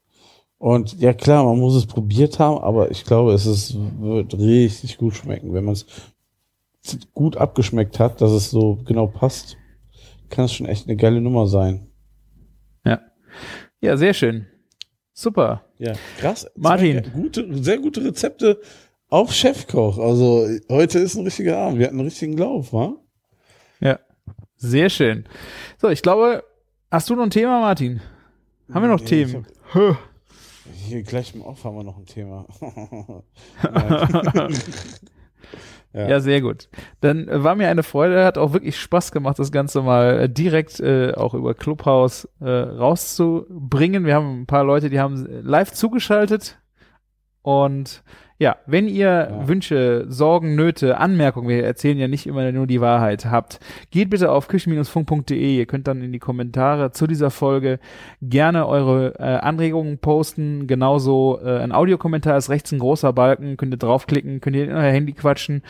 Und 0.57 0.99
ja 0.99 1.13
klar, 1.13 1.43
man 1.43 1.59
muss 1.59 1.75
es 1.75 1.85
probiert 1.85 2.39
haben, 2.39 2.57
aber 2.57 2.89
ich 2.89 3.03
glaube, 3.03 3.33
es 3.33 3.45
ist, 3.45 3.77
wird 3.99 4.37
richtig 4.37 4.97
gut 4.97 5.15
schmecken. 5.15 5.53
Wenn 5.53 5.65
man 5.65 5.73
es 5.73 5.85
gut 7.13 7.37
abgeschmeckt 7.37 7.99
hat, 7.99 8.21
dass 8.21 8.31
es 8.31 8.49
so 8.49 8.79
genau 8.85 9.07
passt, 9.07 9.57
kann 10.29 10.45
es 10.45 10.53
schon 10.53 10.65
echt 10.65 10.87
eine 10.87 10.95
geile 10.95 11.21
Nummer 11.21 11.47
sein. 11.47 11.87
Ja, 13.85 13.97
sehr 13.97 14.15
schön. 14.15 14.47
Super. 15.13 15.63
Ja, 15.77 15.93
krass. 16.17 16.49
Martin. 16.55 17.03
Gute, 17.13 17.47
sehr 17.63 17.77
gute 17.77 18.03
Rezepte 18.03 18.59
auf 19.09 19.31
Chefkoch. 19.33 19.97
Also 19.97 20.47
heute 20.69 20.99
ist 20.99 21.15
ein 21.15 21.23
richtiger 21.25 21.57
Abend. 21.57 21.79
Wir 21.79 21.87
hatten 21.87 21.99
einen 21.99 22.07
richtigen 22.07 22.37
Lauf, 22.37 22.73
wa? 22.73 22.95
Ja. 23.79 23.99
Sehr 24.57 24.89
schön. 24.89 25.25
So, 25.79 25.89
ich 25.89 26.01
glaube, 26.01 26.43
hast 26.91 27.09
du 27.09 27.15
noch 27.15 27.23
ein 27.23 27.29
Thema, 27.29 27.59
Martin? 27.61 28.01
Haben 28.73 28.83
wir 28.83 28.89
noch 28.89 28.99
Nee, 29.01 29.05
Themen? 29.05 29.45
hab- 29.73 29.97
Hier 30.87 31.03
gleich 31.03 31.35
im 31.35 31.41
Off 31.41 31.63
haben 31.63 31.75
wir 31.75 31.83
noch 31.83 31.97
ein 31.97 32.05
Thema. 32.05 32.45
Ja. 33.63 34.49
Ja, 35.93 36.19
sehr 36.19 36.41
gut. 36.41 36.67
Dann 36.99 37.29
äh, 37.29 37.41
war 37.41 37.55
mir 37.55 37.69
eine 37.69 37.81
Freude, 37.83 38.25
hat 38.25 38.37
auch 38.37 38.51
wirklich 38.51 38.77
Spaß 38.77 39.13
gemacht, 39.13 39.39
das 39.39 39.53
Ganze 39.53 39.81
mal 39.81 40.19
äh, 40.23 40.29
direkt 40.29 40.81
äh, 40.81 41.13
auch 41.13 41.33
über 41.33 41.53
Clubhouse 41.53 42.27
äh, 42.41 42.49
rauszubringen. 42.49 44.03
Wir 44.05 44.15
haben 44.15 44.41
ein 44.41 44.45
paar 44.45 44.65
Leute, 44.65 44.89
die 44.89 44.99
haben 44.99 45.25
live 45.41 45.71
zugeschaltet. 45.71 46.59
Und 47.43 48.03
ja, 48.37 48.57
wenn 48.65 48.87
ihr 48.87 49.05
Ja. 49.05 49.47
Wünsche, 49.47 50.05
Sorgen, 50.09 50.55
Nöte, 50.55 50.97
Anmerkungen, 50.97 51.47
wir 51.47 51.63
erzählen 51.63 51.97
ja 51.97 52.07
nicht 52.07 52.27
immer 52.27 52.51
nur 52.51 52.67
die 52.67 52.81
Wahrheit, 52.81 53.25
habt, 53.25 53.59
geht 53.91 54.09
bitte 54.09 54.29
auf 54.31 54.47
küchen-funk.de. 54.49 55.57
Ihr 55.57 55.65
könnt 55.65 55.87
dann 55.87 56.01
in 56.01 56.11
die 56.11 56.19
Kommentare 56.19 56.91
zu 56.91 57.07
dieser 57.07 57.31
Folge 57.31 57.79
gerne 58.21 58.67
eure 58.67 59.15
äh, 59.19 59.23
Anregungen 59.23 59.99
posten. 59.99 60.67
Genauso 60.67 61.39
äh, 61.43 61.59
ein 61.59 61.71
Audiokommentar 61.71 62.37
ist 62.37 62.49
rechts 62.49 62.73
ein 62.73 62.79
großer 62.79 63.13
Balken, 63.13 63.55
könnt 63.55 63.73
ihr 63.73 63.77
draufklicken, 63.77 64.41
könnt 64.41 64.55
ihr 64.55 64.65
in 64.65 64.71
euer 64.73 64.91
Handy 64.91 65.13
quatschen. 65.13 65.63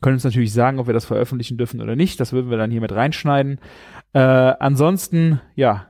Können 0.00 0.14
uns 0.14 0.24
natürlich 0.24 0.52
sagen, 0.52 0.78
ob 0.78 0.86
wir 0.86 0.94
das 0.94 1.04
veröffentlichen 1.04 1.58
dürfen 1.58 1.80
oder 1.80 1.96
nicht. 1.96 2.20
Das 2.20 2.32
würden 2.32 2.50
wir 2.50 2.58
dann 2.58 2.70
hier 2.70 2.80
mit 2.80 2.92
reinschneiden. 2.92 3.58
Äh, 4.12 4.20
ansonsten, 4.20 5.40
ja, 5.54 5.86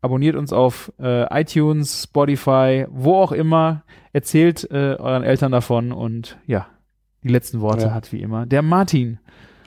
abonniert 0.00 0.36
uns 0.36 0.52
auf 0.52 0.92
äh, 1.00 1.40
iTunes, 1.40 2.04
Spotify, 2.04 2.86
wo 2.90 3.16
auch 3.16 3.32
immer. 3.32 3.82
Erzählt 4.12 4.68
äh, 4.70 4.96
euren 4.98 5.22
Eltern 5.22 5.52
davon 5.52 5.92
und 5.92 6.38
ja, 6.46 6.66
die 7.22 7.28
letzten 7.28 7.60
Worte 7.60 7.86
Ja. 7.86 7.94
hat 7.94 8.10
wie 8.12 8.20
immer 8.20 8.44
der 8.46 8.62
Martin. 8.62 9.18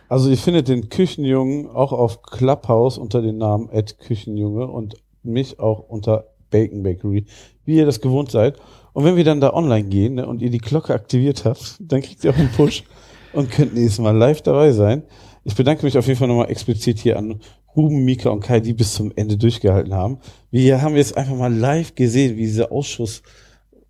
Also 0.10 0.30
ihr 0.30 0.38
findet 0.38 0.68
den 0.68 0.90
Küchenjungen 0.90 1.70
auch 1.70 1.94
auf 1.94 2.22
Clubhouse 2.24 2.98
unter 2.98 3.22
dem 3.22 3.38
Namen 3.38 3.70
Ed 3.70 4.00
Küchenjunge 4.00 4.68
und 4.68 4.96
mich 5.24 5.60
auch 5.60 5.80
unter 5.80 6.26
Bacon 6.52 6.84
Bakery, 6.84 7.26
wie 7.66 7.78
ihr 7.78 7.86
das 7.86 8.02
gewohnt 8.02 8.30
seid. 8.30 8.58
Und 8.92 9.06
wenn 9.06 9.16
wir 9.16 9.24
dann 9.24 9.42
da 9.42 9.54
online 9.54 9.88
gehen 9.88 10.16
ne, 10.16 10.28
und 10.28 10.42
ihr 10.42 10.50
die 10.52 10.60
Glocke 10.60 10.94
aktiviert 10.94 11.46
habt, 11.46 11.78
dann 11.80 12.02
kriegt 12.02 12.24
ihr 12.24 12.32
auch 12.32 12.38
einen 12.38 12.52
Push 12.52 12.84
und 13.32 13.50
könnt 13.50 13.74
nächstes 13.74 14.00
Mal 14.00 14.16
live 14.16 14.42
dabei 14.42 14.72
sein. 14.72 15.04
Ich 15.46 15.56
bedanke 15.56 15.84
mich 15.86 15.98
auf 15.98 16.06
jeden 16.06 16.20
Fall 16.20 16.28
nochmal 16.28 16.52
explizit 16.52 17.00
hier 17.00 17.18
an 17.18 17.40
Ruben, 17.76 18.06
Mika 18.06 18.30
und 18.30 18.42
Kai, 18.42 18.60
die 18.60 18.74
bis 18.74 18.94
zum 18.94 19.12
Ende 19.16 19.38
durchgehalten 19.38 19.94
haben. 19.94 20.20
Wir 20.52 20.82
haben 20.82 20.96
jetzt 20.96 21.18
einfach 21.18 21.36
mal 21.36 21.54
live 21.54 21.96
gesehen, 21.96 22.38
wie 22.38 22.42
dieser 22.42 22.72
Ausschuss 22.72 23.24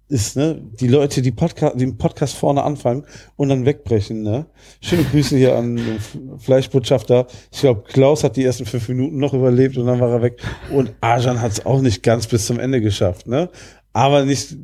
ist, 0.09 0.35
ne? 0.35 0.61
Die 0.79 0.87
Leute, 0.87 1.21
die 1.21 1.31
Podcast, 1.31 1.79
den 1.79 1.97
Podcast 1.97 2.35
vorne 2.35 2.63
anfangen 2.63 3.05
und 3.35 3.49
dann 3.49 3.65
wegbrechen, 3.65 4.21
ne? 4.21 4.45
Schöne 4.81 5.03
Grüße 5.03 5.37
hier 5.37 5.55
an 5.55 5.77
den 5.77 6.39
Fleischbotschafter. 6.39 7.27
Ich 7.51 7.61
glaube, 7.61 7.83
Klaus 7.87 8.23
hat 8.23 8.35
die 8.37 8.43
ersten 8.43 8.65
fünf 8.65 8.87
Minuten 8.89 9.17
noch 9.17 9.33
überlebt 9.33 9.77
und 9.77 9.87
dann 9.87 9.99
war 9.99 10.11
er 10.11 10.21
weg. 10.21 10.41
Und 10.71 10.93
Arjan 11.01 11.41
hat 11.41 11.53
es 11.53 11.65
auch 11.65 11.81
nicht 11.81 12.03
ganz 12.03 12.27
bis 12.27 12.45
zum 12.45 12.59
Ende 12.59 12.79
geschafft, 12.79 13.27
ne? 13.27 13.49
Aber 13.91 14.23
nicht, 14.25 14.55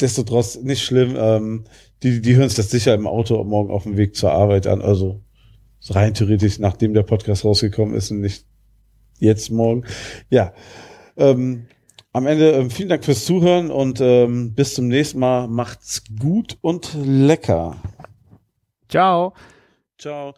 destotrotz 0.00 0.56
nicht 0.56 0.82
schlimm. 0.82 1.14
Ähm, 1.16 1.64
die, 2.02 2.20
die 2.20 2.36
hören 2.36 2.48
sich 2.48 2.56
das 2.56 2.70
sicher 2.70 2.94
im 2.94 3.06
Auto 3.06 3.42
morgen 3.44 3.70
auf 3.70 3.84
dem 3.84 3.96
Weg 3.96 4.16
zur 4.16 4.32
Arbeit 4.32 4.66
an. 4.66 4.82
Also 4.82 5.20
rein 5.88 6.14
theoretisch, 6.14 6.58
nachdem 6.58 6.94
der 6.94 7.02
Podcast 7.02 7.44
rausgekommen 7.44 7.94
ist 7.94 8.10
und 8.10 8.20
nicht 8.20 8.44
jetzt 9.20 9.50
morgen. 9.50 9.84
Ja. 10.28 10.52
Ähm, 11.16 11.66
am 12.12 12.26
Ende 12.26 12.50
ähm, 12.50 12.70
vielen 12.70 12.88
Dank 12.88 13.04
fürs 13.04 13.24
Zuhören 13.24 13.70
und 13.70 14.00
ähm, 14.00 14.54
bis 14.54 14.74
zum 14.74 14.88
nächsten 14.88 15.20
Mal. 15.20 15.46
Macht's 15.46 16.02
gut 16.18 16.58
und 16.60 16.96
lecker. 17.04 17.76
Ciao. 18.88 19.34
Ciao. 19.96 20.34